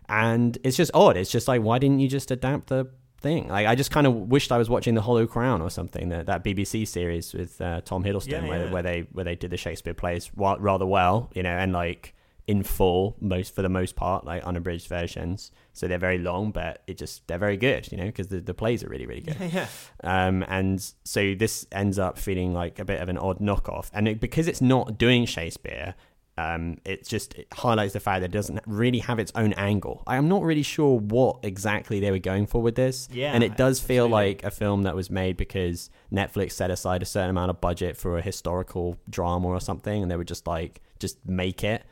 and 0.08 0.58
it's 0.64 0.78
just 0.78 0.92
odd. 0.94 1.18
It's 1.18 1.32
just 1.32 1.48
like, 1.48 1.62
why 1.62 1.80
didn't 1.80 2.00
you 2.00 2.08
just 2.08 2.32
adapt 2.32 2.68
the 2.68 2.88
thing? 3.20 3.48
Like, 3.48 3.68
I 3.68 3.76
just 3.76 3.92
kind 3.92 4.08
of 4.08 4.14
wished 4.16 4.52
I 4.52 4.58
was 4.58 4.70
watching 4.70 4.96
the 4.96 5.02
Hollow 5.02 5.28
Crown 5.28 5.62
or 5.62 5.70
something, 5.70 6.10
that 6.10 6.26
that 6.28 6.44
BBC 6.44 6.88
series 6.88 7.34
with 7.34 7.60
uh, 7.62 7.82
Tom 7.82 8.04
Hiddleston, 8.04 8.44
Yeah, 8.44 8.48
where, 8.48 8.66
yeah. 8.66 8.72
where 8.72 8.84
they 8.84 9.00
where 9.12 9.26
they 9.26 9.36
did 9.36 9.52
the 9.52 9.58
Shakespeare 9.58 9.94
plays 9.94 10.32
rather 10.36 10.86
well, 10.86 11.30
you 11.36 11.44
know, 11.44 11.50
and 11.50 11.74
like 11.74 12.16
in 12.48 12.64
full 12.64 13.16
most 13.22 13.54
for 13.54 13.62
the 13.62 13.70
most 13.70 13.96
part, 13.96 14.26
like 14.26 14.44
unabridged 14.44 14.88
versions. 14.88 15.52
So 15.74 15.88
they're 15.88 16.00
very 16.00 16.18
long, 16.18 16.50
but 16.52 16.82
it 16.88 16.98
just 16.98 17.28
they're 17.28 17.38
very 17.38 17.58
good, 17.58 17.92
you 17.92 17.98
know, 18.00 18.06
because 18.08 18.30
the, 18.30 18.40
the 18.40 18.56
plays 18.56 18.84
are 18.84 18.90
really 18.90 19.06
really 19.06 19.22
good. 19.22 19.38
Yeah, 19.40 19.68
yeah. 20.04 20.26
Um, 20.28 20.44
and 20.48 20.82
so 21.04 21.36
this 21.36 21.68
ends 21.72 22.00
up 22.00 22.18
feeling 22.18 22.54
like 22.54 22.80
a 22.80 22.86
bit 22.86 23.02
of 23.02 23.08
an 23.10 23.18
odd 23.20 23.38
knockoff, 23.40 23.92
and 23.94 24.08
it, 24.08 24.20
because 24.20 24.48
it's 24.48 24.62
not 24.62 24.98
doing 24.98 25.26
Shakespeare, 25.26 25.94
um, 26.40 26.78
it 26.86 27.06
just 27.08 27.34
it 27.36 27.48
highlights 27.54 27.94
the 27.94 28.00
fact 28.00 28.22
that 28.22 28.30
it 28.34 28.38
doesn't 28.40 28.60
really 28.66 29.00
have 29.00 29.20
its 29.20 29.32
own 29.36 29.52
angle. 29.54 30.04
I 30.08 30.16
am 30.16 30.28
not 30.30 30.42
really 30.44 30.64
sure 30.64 30.98
what 31.00 31.40
exactly 31.44 32.00
they 32.00 32.12
were 32.12 32.20
going 32.32 32.46
for 32.48 32.62
with 32.62 32.76
this, 32.76 33.08
Yeah, 33.12 33.34
and 33.34 33.44
it 33.44 33.58
does 33.58 33.80
feel 33.80 34.06
absolutely. 34.06 34.28
like 34.30 34.44
a 34.44 34.52
film 34.52 34.84
that 34.84 34.96
was 34.96 35.10
made 35.10 35.36
because 35.38 35.90
Netflix 36.12 36.54
set 36.54 36.72
aside 36.72 37.02
a 37.02 37.06
certain 37.06 37.30
amount 37.32 37.50
of 37.50 37.60
budget 37.62 37.98
for 37.98 38.18
a 38.18 38.22
historical 38.22 38.96
drama 39.10 39.48
or 39.48 39.60
something, 39.60 40.02
and 40.02 40.10
they 40.12 40.16
were 40.18 40.24
just 40.36 40.48
like, 40.48 40.82
just 41.00 41.18
make 41.28 41.64
it. 41.64 41.84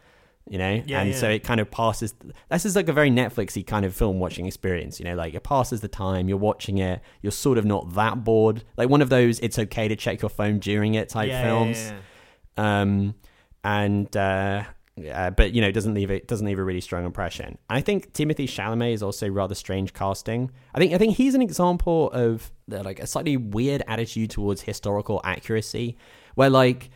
You 0.49 0.57
know, 0.59 0.81
Yeah, 0.85 1.01
and 1.01 1.09
yeah. 1.09 1.15
so 1.17 1.29
it 1.29 1.43
kind 1.43 1.59
of 1.59 1.69
passes. 1.69 2.13
This 2.49 2.65
is 2.65 2.73
like 2.73 2.87
a 2.87 2.93
very 2.93 3.09
Netflixy 3.11 3.67
kind 3.67 3.85
of 3.85 3.93
film 3.93 4.17
watching 4.17 4.45
experience. 4.45 4.97
You 4.97 5.03
know, 5.07 5.15
like 5.15 5.33
it 5.33 5.43
passes 5.43 5.81
the 5.81 5.89
time. 5.89 6.29
You're 6.29 6.37
watching 6.37 6.77
it. 6.77 7.01
You're 7.21 7.33
sort 7.33 7.57
of 7.57 7.65
not 7.65 7.93
that 7.95 8.23
bored. 8.23 8.63
Like 8.77 8.87
one 8.87 9.01
of 9.01 9.09
those, 9.09 9.39
it's 9.41 9.59
okay 9.59 9.89
to 9.89 9.97
check 9.97 10.21
your 10.21 10.29
phone 10.29 10.59
during 10.59 10.93
it 10.93 11.09
type 11.09 11.27
Yeah, 11.27 11.43
films. 11.43 11.91
Um, 12.55 13.15
and 13.67 14.15
uh, 14.15 14.63
uh, 15.11 15.29
but 15.31 15.53
you 15.53 15.61
know, 15.61 15.71
doesn't 15.71 15.93
leave 15.93 16.09
it 16.09 16.25
doesn't 16.27 16.47
leave 16.47 16.57
a 16.57 16.63
really 16.63 16.81
strong 16.81 17.05
impression. 17.05 17.57
I 17.69 17.81
think 17.81 18.13
Timothée 18.13 18.47
Chalamet 18.47 18.93
is 18.93 19.03
also 19.03 19.27
rather 19.27 19.55
strange 19.55 19.93
casting. 19.93 20.51
I 20.73 20.79
think 20.79 20.93
I 20.93 20.97
think 20.97 21.17
he's 21.17 21.35
an 21.35 21.41
example 21.41 22.09
of 22.11 22.49
uh, 22.71 22.81
like 22.83 22.99
a 22.99 23.07
slightly 23.07 23.35
weird 23.35 23.83
attitude 23.87 24.29
towards 24.29 24.61
historical 24.61 25.19
accuracy, 25.25 25.97
where 26.35 26.49
like 26.49 26.89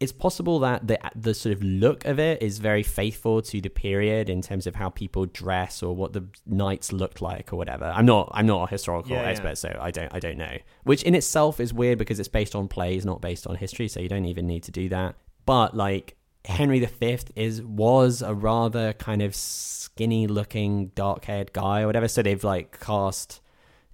it's 0.00 0.10
possible 0.10 0.58
that 0.60 0.88
the 0.88 0.98
the 1.14 1.32
sort 1.32 1.54
of 1.54 1.62
look 1.62 2.04
of 2.06 2.18
it 2.18 2.42
is 2.42 2.58
very 2.58 2.82
faithful 2.82 3.40
to 3.42 3.60
the 3.60 3.68
period 3.68 4.28
in 4.28 4.42
terms 4.42 4.66
of 4.66 4.74
how 4.74 4.88
people 4.88 5.26
dress 5.26 5.84
or 5.84 5.94
what 5.94 6.12
the 6.12 6.24
knights 6.44 6.92
looked 6.92 7.22
like 7.22 7.52
or 7.52 7.56
whatever. 7.56 7.84
I'm 7.94 8.06
not 8.06 8.30
I'm 8.32 8.46
not 8.46 8.64
a 8.64 8.66
historical 8.66 9.12
Yeah, 9.12 9.22
yeah. 9.22 9.28
expert, 9.28 9.58
so 9.58 9.78
I 9.80 9.92
don't 9.92 10.12
I 10.12 10.18
don't 10.18 10.38
know. 10.38 10.56
Which 10.82 11.04
in 11.04 11.14
itself 11.14 11.60
is 11.60 11.72
weird 11.72 11.98
because 11.98 12.18
it's 12.18 12.28
based 12.28 12.56
on 12.56 12.66
plays, 12.66 13.06
not 13.06 13.20
based 13.20 13.46
on 13.46 13.54
history, 13.54 13.86
so 13.86 14.00
you 14.00 14.08
don't 14.08 14.24
even 14.24 14.48
need 14.48 14.64
to 14.64 14.72
do 14.72 14.88
that. 14.88 15.14
But 15.46 15.76
like 15.76 16.16
Henry 16.44 16.80
V 16.80 17.18
is 17.36 17.62
was 17.62 18.22
a 18.22 18.34
rather 18.34 18.92
kind 18.94 19.22
of 19.22 19.34
skinny 19.34 20.26
looking, 20.26 20.88
dark 20.94 21.24
haired 21.24 21.52
guy 21.52 21.82
or 21.82 21.86
whatever. 21.86 22.08
So 22.08 22.22
they've 22.22 22.42
like 22.44 22.80
cast 22.80 23.40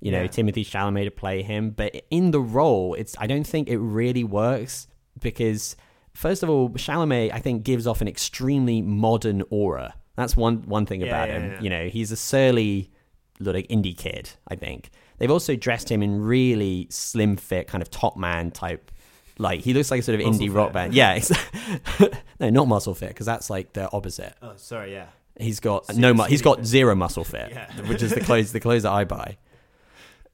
you 0.00 0.12
know 0.12 0.22
Yeah. 0.22 0.28
Timothée 0.28 0.64
Chalamet 0.66 1.04
to 1.04 1.10
play 1.10 1.42
him, 1.42 1.70
but 1.70 1.94
in 2.10 2.30
the 2.30 2.40
role, 2.40 2.94
it's 2.94 3.16
I 3.18 3.26
don't 3.26 3.46
think 3.46 3.68
it 3.68 3.78
really 3.78 4.24
works 4.24 4.86
because 5.20 5.74
first 6.12 6.42
of 6.42 6.50
all, 6.50 6.68
Chalamet 6.70 7.32
I 7.32 7.38
think 7.38 7.64
gives 7.64 7.86
off 7.86 8.00
an 8.00 8.08
extremely 8.08 8.82
modern 8.82 9.42
aura. 9.50 9.94
That's 10.16 10.36
one 10.36 10.62
one 10.62 10.86
thing 10.86 11.00
Yeah, 11.00 11.08
about 11.08 11.28
yeah, 11.28 11.38
him. 11.40 11.64
You 11.64 11.70
know, 11.70 11.88
he's 11.88 12.12
a 12.12 12.16
surly 12.16 12.90
like 13.40 13.66
indie 13.68 13.96
kid. 13.96 14.30
I 14.48 14.54
think 14.56 14.90
they've 15.18 15.30
also 15.30 15.56
dressed 15.56 15.90
him 15.90 16.02
in 16.02 16.20
really 16.22 16.86
slim 16.90 17.36
fit, 17.36 17.66
kind 17.66 17.82
of 17.82 17.90
top 17.90 18.16
man 18.16 18.50
type. 18.50 18.90
Like 19.38 19.60
he 19.60 19.74
looks 19.74 19.90
like 19.90 20.00
a 20.00 20.02
sort 20.02 20.18
of 20.20 20.24
Muscle 20.26 20.40
indie 20.42 20.48
fit. 20.48 20.54
rock 20.56 20.72
band. 20.72 20.94
Yeah, 20.94 21.20
no, 22.40 22.50
not 22.50 22.68
muscle 22.68 22.94
fit 22.94 23.08
because 23.08 23.26
that's 23.26 23.50
like 23.50 23.72
the 23.74 23.90
opposite. 23.92 24.34
Oh, 24.42 24.52
sorry, 24.56 24.92
yeah. 24.92 25.06
He's 25.38 25.60
got 25.60 25.94
no, 25.94 26.14
mu- 26.14 26.24
he's 26.24 26.40
got 26.42 26.64
zero 26.64 26.94
muscle 26.94 27.24
fit, 27.24 27.50
Yeah. 27.50 27.70
which 27.88 28.02
is 28.02 28.12
the 28.14 28.20
clothes 28.20 28.52
the 28.52 28.60
clothes 28.60 28.84
that 28.84 28.92
I 28.92 29.04
buy. 29.04 29.36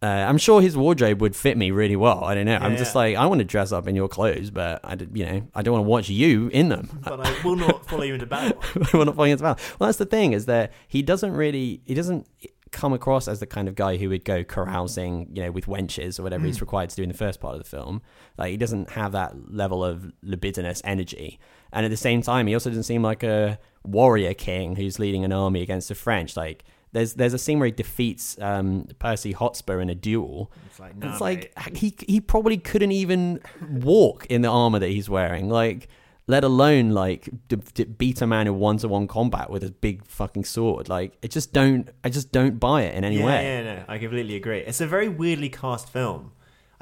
Uh, 0.01 0.07
I'm 0.07 0.39
sure 0.39 0.61
his 0.61 0.77
wardrobe 0.77 1.21
would 1.21 1.37
fit 1.37 1.57
me 1.57 1.71
really 1.71 1.95
well. 1.95 2.25
I 2.25 2.35
don't 2.35 2.47
know. 2.47 2.57
I'm 2.57 2.73
Yeah, 2.73 2.79
just 2.79 2.93
yeah. 2.95 2.99
like 3.01 3.17
I 3.17 3.27
want 3.27 3.39
to 3.39 3.45
dress 3.45 3.71
up 3.73 3.87
in 3.87 3.95
your 3.95 4.09
clothes, 4.09 4.51
but 4.51 4.81
I, 4.85 4.97
did- 4.97 5.17
you 5.17 5.25
know, 5.25 5.43
I 5.55 5.63
don't 5.63 5.73
want 5.75 5.85
to 5.85 5.89
watch 5.89 6.09
you 6.09 6.49
in 6.49 6.69
them. 6.71 7.01
But 7.05 7.25
I 7.27 7.43
will 7.45 7.55
not 7.57 7.87
follow 7.89 8.03
you 8.03 8.15
into 8.15 8.27
battle. 8.27 8.61
We're 8.95 9.05
not 9.05 9.15
falling 9.17 9.31
into 9.33 9.43
battle. 9.45 9.65
Well, 9.79 9.87
that's 9.89 9.99
the 9.99 10.07
thing 10.07 10.33
is 10.33 10.47
that 10.47 10.73
he 10.89 11.03
doesn't 11.03 11.33
really 11.33 11.83
he 11.85 11.95
doesn't 11.95 12.27
come 12.73 12.93
across 12.93 13.29
as 13.29 13.39
the 13.39 13.47
kind 13.47 13.69
of 13.69 13.75
guy 13.75 13.97
who 13.99 14.09
would 14.09 14.25
go 14.25 14.43
carousing, 14.43 15.29
you 15.35 15.43
know, 15.43 15.51
with 15.53 15.67
wenches 15.67 16.19
or 16.19 16.23
whatever 16.25 16.45
he's 16.47 16.57
Mm. 16.59 16.63
required 16.63 16.91
to 16.91 16.97
do 16.97 17.03
in 17.03 17.09
the 17.09 17.15
first 17.17 17.39
part 17.41 17.55
of 17.55 17.63
the 17.63 17.69
film. 17.69 18.03
Like 18.39 18.51
he 18.51 18.57
doesn't 18.57 18.91
have 18.91 19.13
that 19.13 19.53
level 19.55 19.85
of 19.85 20.11
libidinous 20.23 20.81
energy, 20.85 21.39
and 21.73 21.85
at 21.87 21.91
the 21.91 21.97
same 21.97 22.23
time, 22.23 22.47
he 22.49 22.55
also 22.55 22.71
doesn't 22.71 22.83
seem 22.85 23.03
like 23.03 23.23
a 23.23 23.59
warrior 23.85 24.35
king 24.35 24.77
who's 24.77 24.99
leading 24.99 25.25
an 25.25 25.33
army 25.33 25.63
against 25.63 25.89
the 25.89 25.95
French. 25.95 26.37
Like. 26.37 26.65
There's 26.95 27.15
there's 27.15 27.33
a 27.33 27.39
scene 27.39 27.59
where 27.59 27.65
he 27.65 27.73
defeats 27.73 28.37
um, 28.39 28.87
Percy 28.99 29.33
Hotspur 29.33 29.81
in 29.81 29.89
a 29.89 29.95
duel. 29.95 30.53
It's 30.67 30.79
like, 30.79 30.93
It's 31.01 31.21
like 31.23 31.75
he 31.75 31.95
he 32.07 32.21
probably 32.21 32.59
couldn't 32.59 32.93
even 32.93 33.41
walk 33.71 34.27
in 34.27 34.43
the 34.43 34.51
armor 34.51 34.79
that 34.79 34.91
he's 34.91 35.09
wearing. 35.09 35.49
Like, 35.49 35.89
let 36.27 36.45
alone 36.45 36.91
like 36.91 37.29
d- 37.49 37.57
d- 37.75 37.85
beat 37.85 38.23
a 38.23 38.27
man 38.27 38.47
in 38.47 38.59
one 38.59 38.79
to 38.79 38.89
one 38.89 39.07
combat 39.07 39.51
with 39.51 39.65
a 39.65 39.71
big 39.71 40.07
fucking 40.07 40.45
sword. 40.45 40.89
Like, 40.89 41.17
it 41.23 41.31
just 41.31 41.53
don't. 41.53 41.89
I 42.05 42.09
just 42.09 42.33
don't 42.33 42.59
buy 42.61 42.83
it 42.83 42.95
in 42.95 43.05
any 43.05 43.19
yeah, 43.19 43.27
way. 43.27 43.45
Yeah, 43.45 43.63
no, 43.63 43.85
I 43.89 43.99
completely 43.99 44.37
agree. 44.37 44.59
It's 44.61 44.81
a 44.81 44.87
very 44.87 45.09
weirdly 45.09 45.49
cast 45.49 45.89
film. 45.89 46.33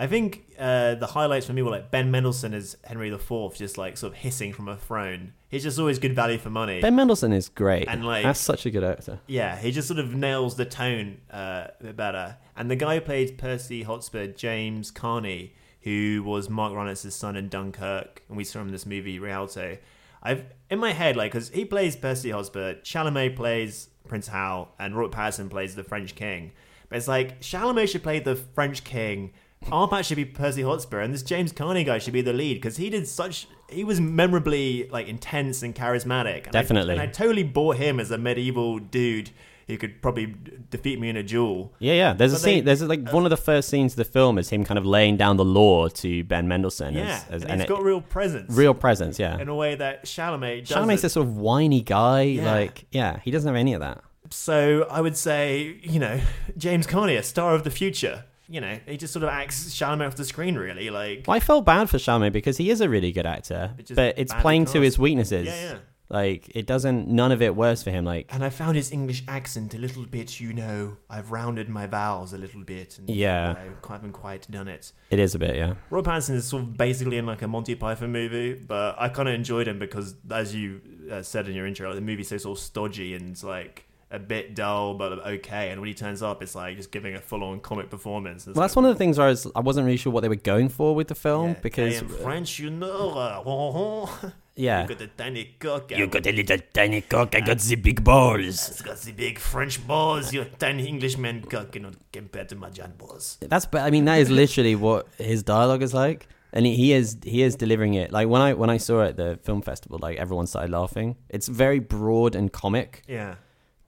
I 0.01 0.07
think 0.07 0.47
uh, 0.59 0.95
the 0.95 1.09
highlights 1.09 1.45
for 1.45 1.53
me 1.53 1.61
were 1.61 1.71
like 1.71 1.91
Ben 1.91 2.11
Mendelsohn 2.11 2.55
as 2.55 2.75
Henry 2.85 3.13
IV, 3.13 3.55
just 3.55 3.77
like 3.77 3.99
sort 3.99 4.15
of 4.15 4.19
hissing 4.19 4.55
from 4.55 4.67
a 4.67 4.79
throne. 4.79 5.35
He's 5.51 5.63
just 5.63 5.79
always 5.79 5.99
good 5.99 6.15
value 6.15 6.39
for 6.39 6.49
money. 6.49 6.81
Ben 6.81 6.97
Mendelsohn 6.97 7.35
is 7.35 7.51
great. 7.51 7.87
And, 7.87 8.07
like- 8.07 8.23
that's 8.23 8.41
such 8.41 8.65
a 8.65 8.71
good 8.71 8.83
actor. 8.83 9.21
Yeah, 9.27 9.59
he 9.59 9.71
just 9.71 9.89
sort 9.89 10.01
of 10.01 10.15
nails 10.15 10.57
the 10.57 10.65
tone 10.65 11.19
uh, 11.31 11.67
a 11.79 11.83
bit 11.83 11.97
better. 11.97 12.39
And 12.57 12.71
the 12.71 12.77
guy 12.77 12.95
who 12.95 13.03
played 13.03 13.37
Percy 13.37 13.83
Hotspur, 13.83 14.29
James 14.29 14.91
Carney, 14.91 15.53
who 15.83 16.23
was 16.25 16.49
Mark 16.49 16.73
Ronnett's 16.73 17.15
son 17.15 17.37
in 17.37 17.49
Dunkirk, 17.49 18.23
and 18.29 18.37
we 18.37 18.45
saw 18.45 18.61
him 18.61 18.67
in 18.69 18.73
this 18.73 18.87
movie 18.87 19.19
Rialto. 19.19 19.79
I've 20.23 20.45
in 20.69 20.79
my 20.79 20.93
head 20.93 21.17
like 21.17 21.33
because 21.33 21.49
he 21.51 21.65
plays 21.65 21.97
Percy 21.97 22.31
Hotspur, 22.31 22.75
Chalamet 22.83 23.37
plays 23.37 23.89
Prince 24.07 24.29
Hal, 24.29 24.75
and 24.79 24.95
Robert 24.97 25.17
Pattinson 25.17 25.49
plays 25.51 25.75
the 25.75 25.85
French 25.85 26.15
King. 26.15 26.53
But 26.89 26.99
it's 26.99 27.09
like 27.09 27.41
Chalamet 27.41 27.89
should 27.89 28.03
play 28.03 28.19
the 28.21 28.37
French 28.37 28.85
King. 28.85 29.33
Arpat 29.67 30.05
should 30.05 30.17
be 30.17 30.25
Percy 30.25 30.63
Hotspur, 30.63 31.01
and 31.01 31.13
this 31.13 31.23
James 31.23 31.53
Carney 31.53 31.85
guy 31.85 31.99
should 31.99 32.15
be 32.15 32.23
the 32.23 32.33
lead 32.33 32.55
because 32.55 32.77
he 32.79 32.89
did 32.91 33.07
such. 33.07 33.47
He 33.69 33.85
was 33.85 34.01
memorably 34.01 34.89
like 34.91 35.07
intense 35.07 35.63
and 35.63 35.75
charismatic. 35.75 36.47
And 36.47 36.57
I- 36.57 36.61
Definitely. 36.63 36.93
and 36.95 37.01
I 37.03 37.07
totally 37.07 37.43
bought 37.43 37.77
him 37.77 38.01
as 38.01 38.11
a 38.11 38.19
medieval 38.19 38.79
dude 38.79 39.31
who 39.71 39.79
could 39.79 40.03
probably 40.03 40.35
defeat 40.71 41.01
me 41.01 41.09
in 41.09 41.17
a 41.17 41.23
duel. 41.23 41.73
Yeah, 41.79 41.95
yeah. 41.95 42.13
There's 42.13 42.33
a 42.33 42.37
they- 42.37 42.41
scene. 42.57 42.65
There's 42.65 42.83
like 42.83 43.11
one 43.11 43.25
of 43.25 43.31
the 43.31 43.37
first 43.37 43.69
scenes 43.69 43.93
of 43.95 43.97
the 43.97 44.05
film 44.05 44.39
is 44.39 44.51
him 44.51 44.65
kind 44.65 44.79
of 44.79 44.85
laying 44.85 45.17
down 45.17 45.37
the 45.37 45.45
law 45.45 45.89
to 45.89 46.25
Ben 46.25 46.47
Mendelsohn. 46.49 46.95
Yeah, 46.95 47.23
as, 47.29 47.43
as, 47.43 47.43
and 47.45 47.53
he's 47.53 47.63
it- 47.63 47.69
got 47.69 47.83
real 47.83 48.01
presence. 48.01 48.53
real 48.53 48.75
presence. 48.75 49.19
Yeah. 49.19 49.39
in 49.39 49.49
a 49.49 49.55
way 49.55 49.75
that 49.75 50.05
Chalamet 50.05 50.67
does. 50.69 50.77
Chalamet's 50.77 51.03
this 51.03 51.15
sort 51.15 51.27
of 51.27 51.37
whiny 51.37 51.81
guy. 51.81 52.23
Yeah. 52.23 52.53
Like, 52.53 52.85
yeah, 52.91 53.21
he 53.25 53.31
doesn't 53.31 53.49
have 53.49 53.57
any 53.57 53.73
of 53.75 53.81
that. 53.81 54.03
So 54.31 54.87
I 54.91 55.01
would 55.01 55.17
say, 55.17 55.79
you 55.83 55.99
know, 55.99 56.21
James 56.57 56.87
Carney, 56.87 57.17
a 57.17 57.23
star 57.23 57.55
of 57.55 57.65
the 57.65 57.71
future. 57.71 58.25
You 58.49 58.61
know, 58.61 58.79
he 58.85 58.97
just 58.97 59.13
sort 59.13 59.23
of 59.23 59.29
acts 59.29 59.71
Chalamet 59.71 60.09
off 60.09 60.17
the 60.17 60.25
screen, 60.25 60.57
really. 60.57 60.91
Like, 60.91 61.25
Well, 61.29 61.37
I 61.37 61.41
felt 61.41 61.65
bad 61.65 61.89
for 61.89 61.99
Chalamet 61.99 62.33
because 62.33 62.57
he 62.57 62.69
is 62.71 62.81
a 62.81 62.89
really 62.89 63.13
good 63.13 63.25
actor, 63.27 63.75
just 63.79 63.95
but 63.95 64.19
it's 64.19 64.35
playing 64.35 64.65
to 64.67 64.81
his 64.81 64.99
weaknesses. 64.99 65.47
Yeah, 65.47 65.63
yeah. 65.73 65.77
Like 66.11 66.51
it 66.57 66.67
doesn't. 66.67 67.07
None 67.09 67.31
of 67.31 67.41
it 67.41 67.55
works 67.55 67.85
for 67.85 67.91
him. 67.91 68.05
Like 68.05 68.27
and 68.35 68.45
I 68.45 68.51
found 68.51 68.77
his 68.77 68.91
English 68.91 69.23
accent 69.29 69.75
a 69.75 69.79
little 69.79 70.05
bit, 70.05 70.41
you 70.41 70.53
know, 70.53 70.97
I've 71.09 71.31
rounded 71.31 71.69
my 71.69 71.87
vowels 71.87 72.33
a 72.33 72.39
little 72.39 72.65
bit. 72.65 72.99
And, 72.99 73.09
Yeah. 73.09 73.55
I 73.57 73.93
haven't 73.93 74.13
quite 74.13 74.51
done 74.51 74.67
it. 74.67 74.93
it 75.11 75.21
is 75.21 75.37
a 75.37 75.39
bit. 75.39 75.55
Yeah. 75.55 75.75
Rob 75.89 76.05
Pattinson 76.05 76.35
is 76.35 76.47
sort 76.47 76.65
of 76.65 76.77
basically 76.77 77.17
in 77.17 77.27
like 77.27 77.43
a 77.43 77.49
Monty 77.49 77.77
Python 77.77 78.11
movie, 78.11 78.55
but 78.55 78.97
I 78.99 79.09
kind 79.09 79.29
of 79.29 79.35
enjoyed 79.37 79.69
him 79.69 79.79
because, 79.79 80.17
as 80.31 80.53
you 80.53 80.81
uh, 81.11 81.23
said 81.23 81.49
in 81.49 81.55
your 81.55 81.67
intro, 81.67 81.89
like, 81.89 81.95
the 81.95 82.01
movie's 82.01 82.29
so 82.29 82.39
sort 82.39 82.59
of 82.59 82.65
stodgy 82.65 83.15
and 83.15 83.41
like 83.45 83.87
a 84.11 84.19
bit 84.19 84.57
dull 84.57 84.95
but 84.95 85.25
okay. 85.25 85.71
And 85.71 85.81
when 85.81 85.87
he 85.87 85.95
turns 85.95 86.23
up, 86.23 86.43
it's 86.43 86.57
like 86.57 86.77
just 86.77 86.91
giving 86.91 87.15
a 87.15 87.21
full-on 87.21 87.61
comic 87.61 87.89
performance. 87.89 88.49
It's 88.49 88.57
Well, 88.57 88.63
that's 88.63 88.75
one 88.75 88.85
of 88.85 88.93
the 88.93 88.99
things 88.99 89.19
where 89.19 89.29
I, 89.29 89.31
was, 89.31 89.47
I 89.55 89.61
wasn't 89.61 89.87
really 89.87 89.97
sure 89.97 90.13
what 90.13 90.23
they 90.23 90.29
were 90.29 90.35
going 90.35 90.69
for 90.69 90.93
with 90.95 91.07
the 91.07 91.15
film 91.15 91.51
like, 91.51 91.63
because 91.63 92.01
am 92.01 92.09
French, 92.09 92.59
you 92.59 92.71
know. 92.71 94.09
Yeah. 94.61 94.83
you 94.83 94.89
got 94.89 94.99
the 94.99 95.07
tiny 95.07 95.45
cock. 95.59 95.91
You 95.91 96.07
got 96.07 96.27
a 96.27 96.33
little 96.33 96.59
tiny 96.73 97.01
cock. 97.01 97.35
I 97.35 97.41
got 97.41 97.59
the 97.59 97.77
big 97.77 98.05
balls. 98.05 98.69
It's 98.69 98.83
got 98.83 98.99
the 98.99 99.13
big 99.13 99.39
French 99.39 99.85
balls. 99.87 100.33
Your 100.33 100.45
tiny 100.45 100.87
Englishman 100.87 101.43
cock 101.43 101.73
cannot 101.73 101.95
compare 102.13 102.45
to 102.45 102.57
my 102.57 102.71
John 102.71 102.93
balls. 102.99 103.39
That's. 103.41 103.67
I 103.73 103.91
mean, 103.91 104.05
that 104.05 104.19
is 104.21 104.31
literally 104.31 104.75
what 104.75 105.09
his 105.17 105.43
dialogue 105.43 105.83
is 105.83 105.95
like, 105.95 106.29
and 106.53 106.67
he, 106.67 106.77
he 106.77 106.93
is 106.93 107.17
he 107.25 107.43
is 107.43 107.57
delivering 107.57 107.95
it. 107.95 108.13
Like 108.13 108.29
when 108.29 108.43
I 108.43 108.53
when 108.53 108.69
I 108.69 108.77
saw 108.77 109.03
it 109.03 109.09
at 109.11 109.17
the 109.17 109.39
film 109.43 109.63
festival, 109.63 109.99
like 110.01 110.19
everyone 110.19 110.47
started 110.47 110.71
laughing. 110.71 111.17
It's 111.31 111.49
very 111.49 111.79
broad 111.79 112.35
and 112.35 112.53
comic. 112.53 113.03
Yeah. 113.09 113.37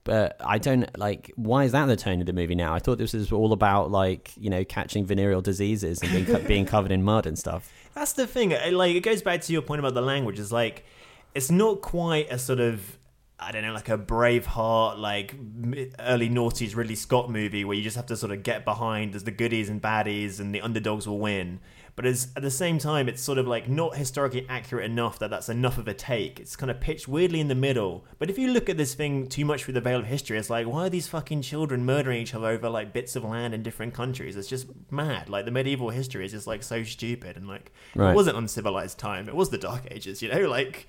But 0.05 0.35
I 0.43 0.57
don't 0.57 0.97
like. 0.97 1.31
Why 1.35 1.63
is 1.63 1.71
that 1.71 1.85
the 1.85 1.95
tone 1.95 2.19
of 2.19 2.25
the 2.25 2.33
movie 2.33 2.55
now? 2.55 2.73
I 2.73 2.79
thought 2.79 2.97
this 2.97 3.13
was 3.13 3.31
all 3.31 3.53
about 3.53 3.89
like 3.89 4.33
you 4.37 4.49
know 4.49 4.65
catching 4.65 5.05
venereal 5.05 5.41
diseases 5.41 6.01
and 6.01 6.11
being, 6.11 6.45
being 6.45 6.65
covered 6.65 6.91
in 6.91 7.03
mud 7.03 7.25
and 7.25 7.39
stuff. 7.39 7.71
That's 7.95 8.13
the 8.13 8.27
thing. 8.27 8.51
It, 8.51 8.73
like, 8.73 8.95
it 8.95 9.01
goes 9.01 9.21
back 9.21 9.41
to 9.41 9.53
your 9.53 9.61
point 9.61 9.79
about 9.79 9.93
the 9.93 10.01
language. 10.01 10.39
It's 10.39 10.51
like, 10.51 10.85
it's 11.35 11.51
not 11.51 11.81
quite 11.81 12.31
a 12.31 12.39
sort 12.39 12.59
of, 12.59 12.97
I 13.39 13.51
don't 13.51 13.63
know, 13.63 13.73
like 13.73 13.89
a 13.89 13.97
Braveheart, 13.97 14.97
like 14.97 15.35
early 15.99 16.29
noughties 16.29 16.75
Ridley 16.75 16.95
Scott 16.95 17.29
movie 17.29 17.65
where 17.65 17.75
you 17.75 17.83
just 17.83 17.95
have 17.95 18.05
to 18.07 18.17
sort 18.17 18.31
of 18.31 18.43
get 18.43 18.65
behind 18.65 19.15
as 19.15 19.23
the 19.23 19.31
goodies 19.31 19.69
and 19.69 19.81
baddies 19.81 20.39
and 20.39 20.53
the 20.53 20.61
underdogs 20.61 21.07
will 21.07 21.19
win. 21.19 21.59
But 21.95 22.07
it's, 22.07 22.29
at 22.35 22.41
the 22.41 22.49
same 22.49 22.79
time, 22.79 23.07
it's 23.07 23.21
sort 23.21 23.37
of 23.37 23.47
like 23.47 23.69
not 23.69 23.95
historically 23.95 24.47
accurate 24.49 24.85
enough 24.89 25.19
that 25.19 25.29
that's 25.29 25.47
enough 25.47 25.77
of 25.77 25.87
a 25.87 25.93
take. 25.93 26.39
It's 26.39 26.55
kind 26.55 26.71
of 26.71 26.79
pitched 26.79 27.07
weirdly 27.07 27.39
in 27.39 27.49
the 27.49 27.55
middle. 27.55 28.03
But 28.17 28.31
if 28.31 28.39
you 28.39 28.47
look 28.51 28.67
at 28.67 28.77
this 28.77 28.95
thing 28.95 29.27
too 29.27 29.45
much 29.45 29.63
through 29.63 29.75
the 29.75 29.81
veil 29.81 29.99
of 29.99 30.07
history, 30.07 30.39
it's 30.39 30.49
like, 30.49 30.65
why 30.65 30.87
are 30.87 30.89
these 30.89 31.07
fucking 31.07 31.43
children 31.43 31.85
murdering 31.85 32.19
each 32.19 32.33
other 32.33 32.47
over 32.47 32.67
like 32.67 32.93
bits 32.93 33.15
of 33.15 33.23
land 33.23 33.53
in 33.53 33.61
different 33.61 33.93
countries? 33.93 34.35
It's 34.35 34.47
just 34.47 34.65
mad. 34.89 35.29
Like 35.29 35.45
the 35.45 35.51
medieval 35.51 35.91
history 35.91 36.25
is 36.25 36.31
just 36.31 36.47
like 36.47 36.63
so 36.63 36.83
stupid 36.83 37.37
and 37.37 37.47
like 37.47 37.71
Right. 37.93 38.11
it 38.11 38.15
wasn't 38.15 38.37
uncivilized 38.37 38.97
time. 38.97 39.27
It 39.29 39.35
was 39.35 39.51
the 39.51 39.59
Dark 39.59 39.83
Ages, 39.91 40.23
you 40.23 40.29
know. 40.33 40.49
Like, 40.49 40.87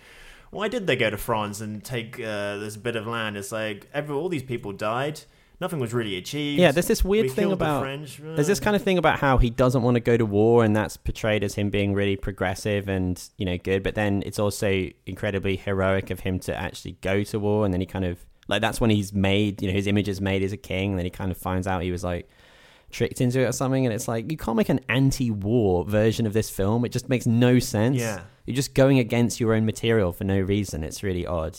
why 0.51 0.69
did 0.69 0.87
they 0.87 0.97
go 0.97 1.11
to 1.11 1.19
France 1.19 1.61
and 1.61 1.85
take 1.85 2.19
uh, 2.19 2.57
this 2.57 2.77
bit 2.79 2.97
of 2.97 3.07
land? 3.07 3.37
It's 3.37 3.53
like 3.53 3.89
every 3.93 4.15
all 4.15 4.31
these 4.31 4.43
people 4.43 4.73
died. 4.73 5.21
Nothing 5.65 5.81
was 5.81 5.95
really 5.95 6.17
achieved. 6.17 6.61
Yeah, 6.61 6.73
there's 6.73 6.89
this 6.89 7.03
weird 7.03 7.23
We 7.23 7.29
thing 7.31 7.49
killed 7.49 7.53
the 7.59 7.65
about 7.65 7.81
French. 7.81 8.19
there's 8.23 8.47
this 8.47 8.61
kind 8.61 8.77
of 8.77 8.83
thing 8.83 8.99
about 8.99 9.19
how 9.19 9.39
he 9.39 9.49
doesn't 9.49 9.81
want 9.83 9.95
to 9.95 10.01
go 10.01 10.15
to 10.19 10.27
war, 10.27 10.63
and 10.63 10.77
that's 10.77 10.99
portrayed 10.99 11.43
as 11.43 11.55
him 11.55 11.71
being 11.71 11.95
really 11.95 12.17
progressive 12.17 12.87
and 12.87 13.23
you 13.39 13.47
know 13.47 13.57
good. 13.57 13.83
But 13.83 13.95
then 13.95 14.23
it's 14.27 14.39
also 14.39 14.91
incredibly 15.07 15.57
heroic 15.57 16.11
of 16.11 16.21
him 16.21 16.39
to 16.41 16.55
actually 16.55 16.99
go 17.01 17.23
to 17.25 17.41
war, 17.41 17.65
and 17.65 17.73
then 17.73 17.81
he 17.81 17.87
kind 17.87 18.05
of 18.05 18.19
like 18.47 18.61
that's 18.61 18.79
when 18.79 18.91
he's 18.91 19.15
made 19.15 19.63
you 19.63 19.69
know 19.69 19.75
his 19.75 19.87
image 19.87 20.07
is 20.07 20.21
made 20.21 20.43
as 20.43 20.53
a 20.53 20.59
king, 20.59 20.91
and 20.91 20.99
then 20.99 21.07
he 21.07 21.11
kind 21.11 21.31
of 21.31 21.39
finds 21.39 21.67
out 21.67 21.83
he 21.83 21.91
was 21.91 22.05
like 22.05 22.29
tricked 22.91 23.23
into 23.23 23.41
it 23.41 23.45
or 23.45 23.53
something, 23.53 23.87
and 23.87 23.95
it's 23.95 24.07
like 24.07 24.31
you 24.31 24.37
can't 24.37 24.59
make 24.59 24.69
an 24.69 24.81
anti-war 24.91 25.87
version 25.87 26.27
of 26.27 26.35
this 26.35 26.51
film. 26.51 26.85
It 26.85 26.91
just 26.93 27.09
makes 27.09 27.25
no 27.27 27.59
sense. 27.59 27.97
Yeah. 27.97 28.21
you're 28.45 28.55
just 28.55 28.75
going 28.75 28.99
against 28.99 29.41
your 29.41 29.55
own 29.55 29.65
material 29.65 30.13
for 30.13 30.25
no 30.25 30.41
reason. 30.41 30.85
It's 30.85 31.03
really 31.03 31.25
odd. 31.27 31.59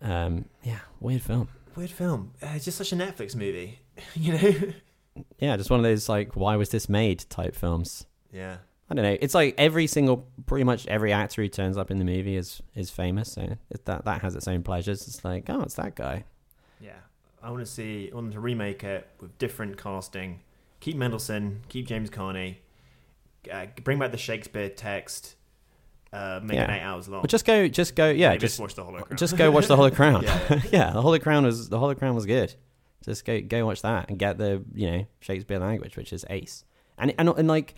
Um, 0.00 0.46
yeah, 0.62 0.80
weird 0.98 1.20
film. 1.20 1.48
Weird 1.76 1.90
film. 1.90 2.32
Uh, 2.42 2.48
it's 2.54 2.64
just 2.64 2.78
such 2.78 2.92
a 2.92 2.96
Netflix 2.96 3.34
movie, 3.34 3.80
you 4.14 4.32
know. 4.32 4.72
yeah, 5.38 5.56
just 5.56 5.70
one 5.70 5.80
of 5.80 5.84
those 5.84 6.08
like, 6.08 6.36
why 6.36 6.56
was 6.56 6.70
this 6.70 6.88
made 6.88 7.24
type 7.28 7.54
films. 7.54 8.06
Yeah. 8.32 8.58
I 8.90 8.94
don't 8.94 9.04
know. 9.04 9.16
It's 9.22 9.34
like 9.34 9.54
every 9.56 9.86
single, 9.86 10.28
pretty 10.44 10.64
much 10.64 10.86
every 10.86 11.12
actor 11.12 11.40
who 11.40 11.48
turns 11.48 11.78
up 11.78 11.90
in 11.90 11.98
the 11.98 12.04
movie 12.04 12.36
is 12.36 12.60
is 12.74 12.90
famous. 12.90 13.32
So 13.32 13.56
it, 13.70 13.86
that 13.86 14.04
that 14.04 14.20
has 14.20 14.36
its 14.36 14.46
own 14.46 14.62
pleasures. 14.62 15.06
It's 15.08 15.24
like, 15.24 15.48
oh, 15.48 15.62
it's 15.62 15.76
that 15.76 15.94
guy. 15.94 16.24
Yeah, 16.78 16.98
I 17.42 17.50
want 17.50 17.64
to 17.64 17.70
see. 17.70 18.10
I 18.12 18.14
want 18.14 18.26
them 18.26 18.32
to 18.34 18.40
remake 18.40 18.84
it 18.84 19.08
with 19.18 19.38
different 19.38 19.78
casting. 19.78 20.40
Keep 20.80 20.96
Mendelsohn. 20.96 21.62
Keep 21.70 21.86
James 21.86 22.10
Carney. 22.10 22.60
Uh, 23.50 23.66
bring 23.82 23.98
back 23.98 24.10
the 24.10 24.18
Shakespeare 24.18 24.68
text. 24.68 25.36
Uh, 26.12 26.40
make 26.42 26.58
it 26.58 26.68
eight 26.68 26.82
hours 26.82 27.08
long. 27.08 27.22
Well, 27.22 27.26
just 27.26 27.46
go, 27.46 27.68
just 27.68 27.94
go. 27.94 28.10
Yeah, 28.10 28.30
Maybe 28.30 28.40
just 28.40 28.60
watch 28.60 28.74
the 28.74 28.84
Hollow 28.84 29.00
Crown. 29.00 29.16
Just 29.16 29.36
go 29.36 29.50
watch 29.50 29.66
the 29.66 29.76
Hollow 29.76 29.90
Crown. 29.90 30.22
Yeah, 30.32 30.40
yeah, 30.50 30.60
yeah. 30.72 30.90
the 30.90 31.00
Hollow 31.00 31.18
Crown 31.18 31.44
was 31.44 31.70
the 31.70 31.78
Hollow 31.78 31.94
Crown 31.94 32.14
was 32.14 32.26
good. 32.26 32.54
Just 33.02 33.24
go 33.24 33.40
go 33.40 33.64
watch 33.64 33.82
that 33.82 34.10
and 34.10 34.18
get 34.18 34.36
the 34.36 34.62
you 34.74 34.90
know 34.90 35.06
Shakespeare 35.20 35.58
language, 35.58 35.96
which 35.96 36.12
is 36.12 36.26
ace, 36.28 36.64
and 36.98 37.14
and 37.18 37.30
and 37.30 37.48
like 37.48 37.74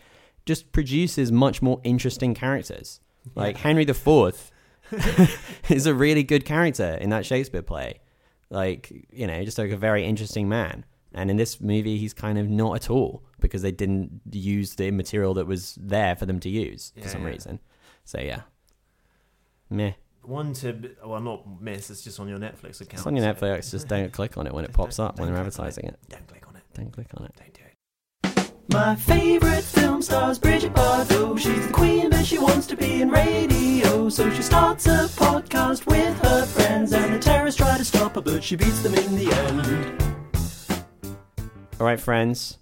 just 0.47 0.73
produces 0.73 1.31
much 1.31 1.63
more 1.63 1.81
interesting 1.85 2.35
characters. 2.35 3.01
Like 3.35 3.57
Henry 3.57 3.85
the 3.85 3.95
Fourth 3.95 4.51
is 5.71 5.87
a 5.87 5.95
really 5.95 6.23
good 6.23 6.45
character 6.45 6.99
in 7.01 7.11
that 7.11 7.25
Shakespeare 7.25 7.63
play. 7.63 8.01
Like 8.51 9.07
you 9.13 9.29
know, 9.29 9.45
just 9.45 9.59
like 9.59 9.71
a 9.71 9.77
very 9.77 10.05
interesting 10.05 10.49
man. 10.49 10.85
And 11.15 11.31
in 11.31 11.37
this 11.37 11.61
movie, 11.61 11.97
he's 11.97 12.13
kind 12.13 12.39
of 12.39 12.51
not 12.51 12.75
at 12.75 12.91
all 12.91 13.23
because 13.39 13.63
they 13.63 13.71
didn't 13.71 14.21
use 14.33 14.75
the 14.75 14.91
material 14.91 15.35
that 15.35 15.47
was 15.47 15.79
there 15.81 16.17
for 16.17 16.27
them 16.27 16.41
to 16.41 16.49
use 16.49 16.93
for 17.01 17.09
some 17.09 17.23
yeah. 17.23 17.29
reason. 17.29 17.61
So 18.05 18.21
yeah, 18.21 18.43
meh. 19.71 19.93
One 20.23 20.53
to 20.55 20.91
well, 21.05 21.21
not 21.21 21.61
miss. 21.61 21.91
It's 21.91 22.03
just 22.03 22.19
on 22.21 22.29
your 22.29 22.39
Netflix 22.39 22.81
account. 22.81 22.95
It's 22.95 23.07
on 23.07 23.17
your 23.17 23.25
so- 23.25 23.33
Netflix. 23.47 23.71
Just 23.71 23.89
don't 23.89 24.13
click 24.13 24.37
on 24.39 24.47
it 24.47 24.53
when 24.55 24.65
it 24.65 24.73
pops 24.73 24.99
up 24.99 25.19
when 25.19 25.29
don't 25.29 25.35
they're 25.35 25.45
click 25.45 25.59
on 25.61 25.67
it. 25.67 25.69
advertising 25.69 25.85
it. 25.89 25.99
Don't 26.09 26.27
click 26.27 26.49
on 26.49 26.57
it. 26.57 26.63
Don't 26.75 26.91
click 26.93 27.09
on 27.17 27.25
it. 27.27 27.35
Don't 27.37 27.55
do 27.55 27.61
it. 27.61 28.53
My 28.73 28.95
favorite 28.97 29.63
film 29.63 30.01
stars 30.01 30.39
Brigitte 30.39 30.73
Bardot. 30.73 31.39
She's 31.39 31.67
the 31.67 31.73
queen, 31.73 32.09
but 32.11 32.25
she 32.25 32.39
wants 32.39 32.67
to 32.69 32.77
be 32.77 33.03
in 33.03 33.11
radio. 33.11 34.09
So 34.09 34.31
she 34.31 34.43
starts 34.43 34.87
a 34.87 35.07
podcast 35.09 35.87
with 35.87 36.19
her 36.21 36.47
friends, 36.47 36.93
and 36.95 37.15
the 37.15 37.19
terrorists 37.19 37.59
try 37.61 37.77
to 37.77 37.85
stop 37.85 38.15
her, 38.15 38.21
but 38.23 38.43
she 38.43 38.57
beats 38.57 38.81
them 38.81 38.95
in 38.95 39.17
the 39.17 39.31
end. 39.33 40.03
All 41.81 41.87
right, 41.87 42.01
friends. 42.01 42.59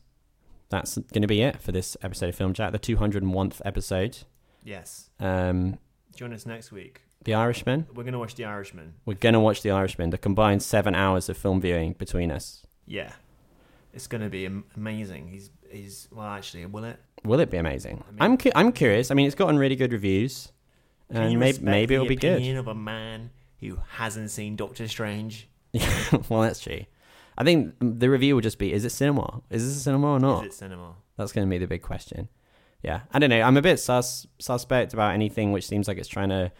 That's 0.70 0.96
going 0.96 1.22
to 1.22 1.28
be 1.28 1.42
it 1.42 1.60
for 1.60 1.70
this 1.70 1.96
episode 2.02 2.30
of 2.30 2.34
Film 2.34 2.54
Chat, 2.54 2.72
the 2.72 2.78
201th 2.78 3.60
episode. 3.64 4.18
Yes. 4.62 5.10
Um, 5.20 5.78
Join 6.14 6.32
us 6.32 6.46
next 6.46 6.72
week. 6.72 7.02
the 7.24 7.34
Irishman. 7.34 7.86
We're 7.94 8.04
gonna 8.04 8.18
watch 8.18 8.34
The 8.34 8.44
Irishman. 8.44 8.94
We're 9.06 9.14
going 9.14 9.32
to 9.34 9.40
watch 9.40 9.62
The 9.62 9.70
Irishman, 9.70 10.10
the 10.10 10.18
combined 10.18 10.62
seven 10.62 10.94
hours 10.94 11.28
of 11.28 11.36
film 11.36 11.60
viewing 11.60 11.94
between 11.94 12.30
us. 12.30 12.66
Yeah, 12.86 13.12
it's 13.94 14.06
gonna 14.06 14.28
be 14.28 14.44
am- 14.46 14.64
amazing. 14.76 15.28
He's 15.28 15.50
he's 15.70 16.08
well, 16.12 16.26
actually, 16.26 16.66
will 16.66 16.84
it? 16.84 16.98
Will 17.24 17.40
it 17.40 17.50
be 17.50 17.56
amazing? 17.58 18.02
I'm 18.20 18.36
cu- 18.36 18.50
I'm 18.54 18.72
curious. 18.72 19.10
I 19.10 19.14
mean, 19.14 19.26
it's 19.26 19.36
gotten 19.36 19.56
really 19.58 19.76
good 19.76 19.92
reviews, 19.92 20.50
and 21.08 21.38
maybe 21.38 21.58
maybe 21.62 21.94
it'll 21.94 22.06
be 22.06 22.16
good. 22.16 22.34
opinion 22.34 22.56
of 22.56 22.66
a 22.68 22.74
man 22.74 23.30
who 23.60 23.78
hasn't 23.90 24.30
seen 24.30 24.56
Doctor 24.56 24.88
Strange. 24.88 25.48
well, 26.28 26.42
that's 26.42 26.60
true. 26.60 26.84
I 27.38 27.44
think 27.44 27.74
the 27.80 28.10
review 28.10 28.34
will 28.34 28.42
just 28.42 28.58
be: 28.58 28.72
Is 28.72 28.84
it 28.84 28.90
cinema? 28.90 29.40
Is 29.50 29.64
this 29.66 29.76
a 29.76 29.80
cinema 29.80 30.08
or 30.08 30.18
not? 30.20 30.44
Is 30.46 30.54
it 30.54 30.56
cinema? 30.58 30.94
That's 31.16 31.32
going 31.32 31.46
to 31.46 31.50
be 31.50 31.58
the 31.58 31.66
big 31.68 31.82
question. 31.82 32.28
Yeah, 32.82 33.02
I 33.12 33.18
don't 33.18 33.30
know. 33.30 33.40
I'm 33.40 33.56
a 33.56 33.62
bit 33.62 33.78
sus 33.78 34.26
suspect 34.38 34.92
about 34.92 35.14
anything 35.14 35.52
which 35.52 35.66
seems 35.66 35.86
like 35.88 35.98
it's 35.98 36.08
trying 36.08 36.30
to 36.30 36.50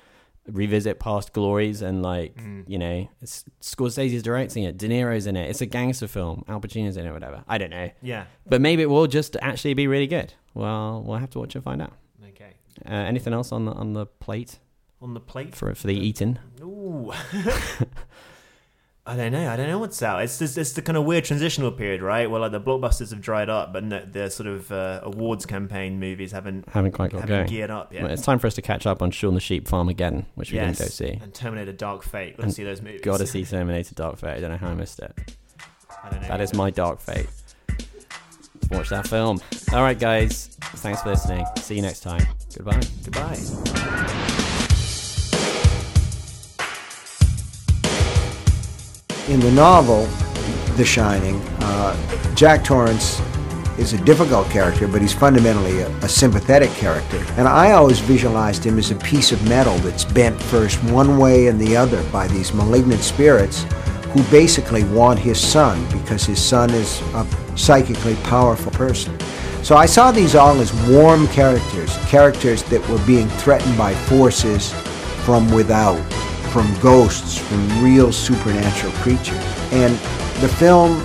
revisit 0.50 0.98
past 0.98 1.32
glories 1.32 1.82
and 1.82 2.02
like 2.02 2.34
Mm. 2.36 2.64
you 2.66 2.78
know, 2.78 3.08
it's, 3.20 3.44
Scorsese's 3.60 4.22
directing 4.22 4.64
it, 4.64 4.76
De 4.76 4.88
Niro's 4.88 5.26
in 5.26 5.36
it. 5.36 5.48
It's 5.50 5.60
a 5.60 5.66
gangster 5.66 6.08
film. 6.08 6.44
Al 6.48 6.60
Pacino's 6.60 6.96
in 6.96 7.06
it, 7.06 7.12
whatever. 7.12 7.44
I 7.48 7.58
don't 7.58 7.70
know. 7.70 7.90
Yeah. 8.02 8.24
but 8.46 8.60
maybe 8.60 8.82
it 8.82 8.90
will 8.90 9.06
just 9.06 9.36
actually 9.42 9.74
be 9.74 9.86
really 9.86 10.06
good. 10.08 10.34
Well, 10.54 11.02
we'll 11.06 11.18
have 11.18 11.30
to 11.30 11.38
watch 11.38 11.54
and 11.54 11.62
find 11.64 11.80
out. 11.82 11.92
Okay. 12.28 12.54
Uh, 12.86 12.92
anything 12.92 13.32
else 13.32 13.52
on 13.52 13.64
the 13.66 13.72
on 13.72 13.92
the 13.92 14.06
plate 14.06 14.58
On 15.00 15.14
the 15.14 15.20
plate. 15.20 15.54
for 15.54 15.74
for 15.74 15.86
the 15.86 15.94
eating? 15.96 16.38
Ooh. 16.60 17.12
I 19.04 19.16
don't 19.16 19.32
know. 19.32 19.50
I 19.50 19.56
don't 19.56 19.66
know 19.66 19.80
what's 19.80 20.00
out. 20.00 20.22
It's 20.22 20.38
just, 20.38 20.56
it's 20.56 20.74
the 20.74 20.82
kind 20.82 20.96
of 20.96 21.04
weird 21.04 21.24
transitional 21.24 21.72
period, 21.72 22.02
right? 22.02 22.30
Where 22.30 22.40
like 22.40 22.52
the 22.52 22.60
blockbusters 22.60 23.10
have 23.10 23.20
dried 23.20 23.48
up, 23.48 23.72
but 23.72 23.82
no, 23.82 24.04
the 24.04 24.30
sort 24.30 24.46
of 24.46 24.70
uh, 24.70 25.00
awards 25.02 25.44
campaign 25.44 25.98
movies 25.98 26.30
haven't 26.30 26.68
Haven't 26.68 26.92
quite 26.92 27.10
got 27.10 27.22
haven't 27.22 27.36
going. 27.36 27.48
geared 27.48 27.70
up 27.70 27.92
yet. 27.92 28.04
Well, 28.04 28.12
it's 28.12 28.22
time 28.22 28.38
for 28.38 28.46
us 28.46 28.54
to 28.54 28.62
catch 28.62 28.86
up 28.86 29.02
on 29.02 29.10
Shaun 29.10 29.34
the 29.34 29.40
Sheep 29.40 29.66
Farmageddon, 29.68 30.26
which 30.36 30.52
we 30.52 30.58
yes. 30.58 30.78
didn't 30.78 30.88
go 30.88 30.90
see. 30.92 31.18
And 31.20 31.34
Terminator: 31.34 31.72
Dark 31.72 32.04
Fate. 32.04 32.34
Let's 32.38 32.44
And 32.44 32.54
see 32.54 32.62
those 32.64 32.80
movies. 32.80 33.00
Gotta 33.02 33.26
see 33.26 33.44
Terminator 33.44 33.94
Dark 33.96 34.18
Fate. 34.18 34.36
I 34.36 34.40
don't 34.40 34.52
know 34.52 34.56
how 34.56 34.68
I 34.68 34.74
missed 34.74 35.00
it. 35.00 35.12
I 36.04 36.10
don't 36.10 36.22
know. 36.22 36.28
That 36.28 36.40
is 36.40 36.54
my 36.54 36.70
dark 36.70 37.00
fate. 37.00 37.26
Watch 38.70 38.88
that 38.90 39.06
film. 39.08 39.40
All 39.72 39.82
right, 39.82 39.98
guys. 39.98 40.56
Thanks 40.76 41.02
for 41.02 41.10
listening. 41.10 41.44
See 41.58 41.74
you 41.76 41.82
next 41.82 42.00
time. 42.00 42.24
Goodbye. 42.56 42.80
Goodbye. 43.04 44.38
In 49.28 49.38
the 49.38 49.52
novel, 49.52 50.06
The 50.76 50.84
Shining, 50.84 51.40
uh, 51.60 52.34
Jack 52.34 52.64
Torrance 52.64 53.20
is 53.78 53.92
a 53.92 54.04
difficult 54.04 54.50
character, 54.50 54.88
but 54.88 55.00
he's 55.00 55.12
fundamentally 55.12 55.78
a, 55.78 55.88
a 55.98 56.08
sympathetic 56.08 56.70
character. 56.70 57.24
And 57.36 57.46
I 57.46 57.70
always 57.72 58.00
visualized 58.00 58.64
him 58.64 58.78
as 58.80 58.90
a 58.90 58.96
piece 58.96 59.30
of 59.30 59.40
metal 59.48 59.76
that's 59.78 60.04
bent 60.04 60.42
first 60.42 60.82
one 60.84 61.18
way 61.18 61.46
and 61.46 61.60
the 61.60 61.76
other 61.76 62.02
by 62.10 62.26
these 62.26 62.52
malignant 62.52 63.00
spirits 63.02 63.64
who 64.10 64.24
basically 64.24 64.82
want 64.84 65.20
his 65.20 65.40
son 65.40 65.86
because 65.96 66.24
his 66.24 66.42
son 66.44 66.70
is 66.70 67.00
a 67.14 67.24
psychically 67.56 68.16
powerful 68.24 68.72
person. 68.72 69.16
So 69.62 69.76
I 69.76 69.86
saw 69.86 70.10
these 70.10 70.34
all 70.34 70.60
as 70.60 70.72
warm 70.88 71.28
characters, 71.28 71.96
characters 72.08 72.64
that 72.64 72.86
were 72.88 72.98
being 73.06 73.28
threatened 73.28 73.78
by 73.78 73.94
forces 73.94 74.72
from 75.24 75.48
without, 75.52 76.00
from 76.52 76.72
ghosts, 76.80 77.38
from 77.38 77.82
real 77.82 78.12
supernatural 78.12 78.92
creatures. 78.94 79.42
And 79.72 79.94
the 80.42 80.48
film 80.48 81.00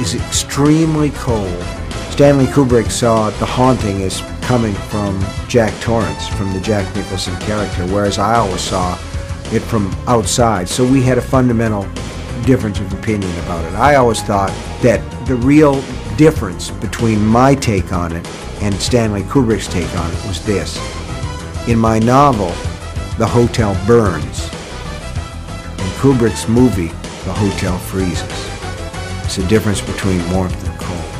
is 0.00 0.14
extremely 0.14 1.10
cold. 1.10 1.62
Stanley 2.10 2.46
Kubrick 2.46 2.90
saw 2.90 3.30
The 3.30 3.46
Haunting 3.46 4.02
as 4.02 4.20
coming 4.42 4.74
from 4.74 5.22
Jack 5.48 5.78
Torrance, 5.80 6.28
from 6.28 6.52
the 6.52 6.60
Jack 6.60 6.94
Nicholson 6.96 7.36
character, 7.40 7.86
whereas 7.86 8.18
I 8.18 8.36
always 8.36 8.60
saw 8.60 8.94
it 9.52 9.60
from 9.60 9.94
outside. 10.06 10.68
So 10.68 10.86
we 10.86 11.02
had 11.02 11.18
a 11.18 11.22
fundamental 11.22 11.82
difference 12.44 12.80
of 12.80 12.92
opinion 12.92 13.36
about 13.40 13.64
it. 13.64 13.74
I 13.76 13.96
always 13.96 14.22
thought 14.22 14.50
that 14.82 15.00
the 15.26 15.34
real 15.36 15.82
difference 16.16 16.70
between 16.70 17.24
my 17.26 17.54
take 17.54 17.92
on 17.92 18.12
it 18.12 18.26
and 18.62 18.74
Stanley 18.76 19.22
Kubrick's 19.22 19.68
take 19.68 19.92
on 19.98 20.10
it 20.10 20.26
was 20.26 20.44
this. 20.44 20.78
In 21.68 21.78
my 21.78 21.98
novel, 21.98 22.48
the 23.18 23.26
hotel 23.26 23.76
burns. 23.86 24.48
In 25.78 25.90
Kubrick's 26.00 26.48
movie, 26.48 26.88
the 27.24 27.32
hotel 27.32 27.78
freezes. 27.78 28.48
It's 29.24 29.38
a 29.38 29.46
difference 29.46 29.80
between 29.80 30.18
warmth 30.30 30.68
and 30.68 30.80
cold. 30.80 31.18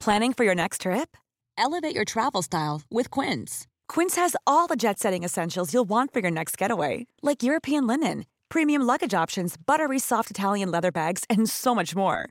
Planning 0.00 0.32
for 0.32 0.44
your 0.44 0.54
next 0.54 0.80
trip? 0.80 1.16
Elevate 1.58 1.94
your 1.94 2.06
travel 2.06 2.42
style 2.42 2.82
with 2.90 3.10
Quince. 3.10 3.66
Quince 3.86 4.16
has 4.16 4.34
all 4.46 4.66
the 4.66 4.76
jet 4.76 4.98
setting 4.98 5.24
essentials 5.24 5.74
you'll 5.74 5.88
want 5.88 6.12
for 6.12 6.20
your 6.20 6.30
next 6.30 6.56
getaway, 6.56 7.06
like 7.22 7.42
European 7.42 7.86
linen, 7.86 8.24
premium 8.48 8.82
luggage 8.82 9.14
options, 9.14 9.56
buttery 9.66 9.98
soft 9.98 10.30
Italian 10.30 10.70
leather 10.70 10.90
bags, 10.90 11.24
and 11.28 11.48
so 11.50 11.74
much 11.74 11.94
more. 11.94 12.30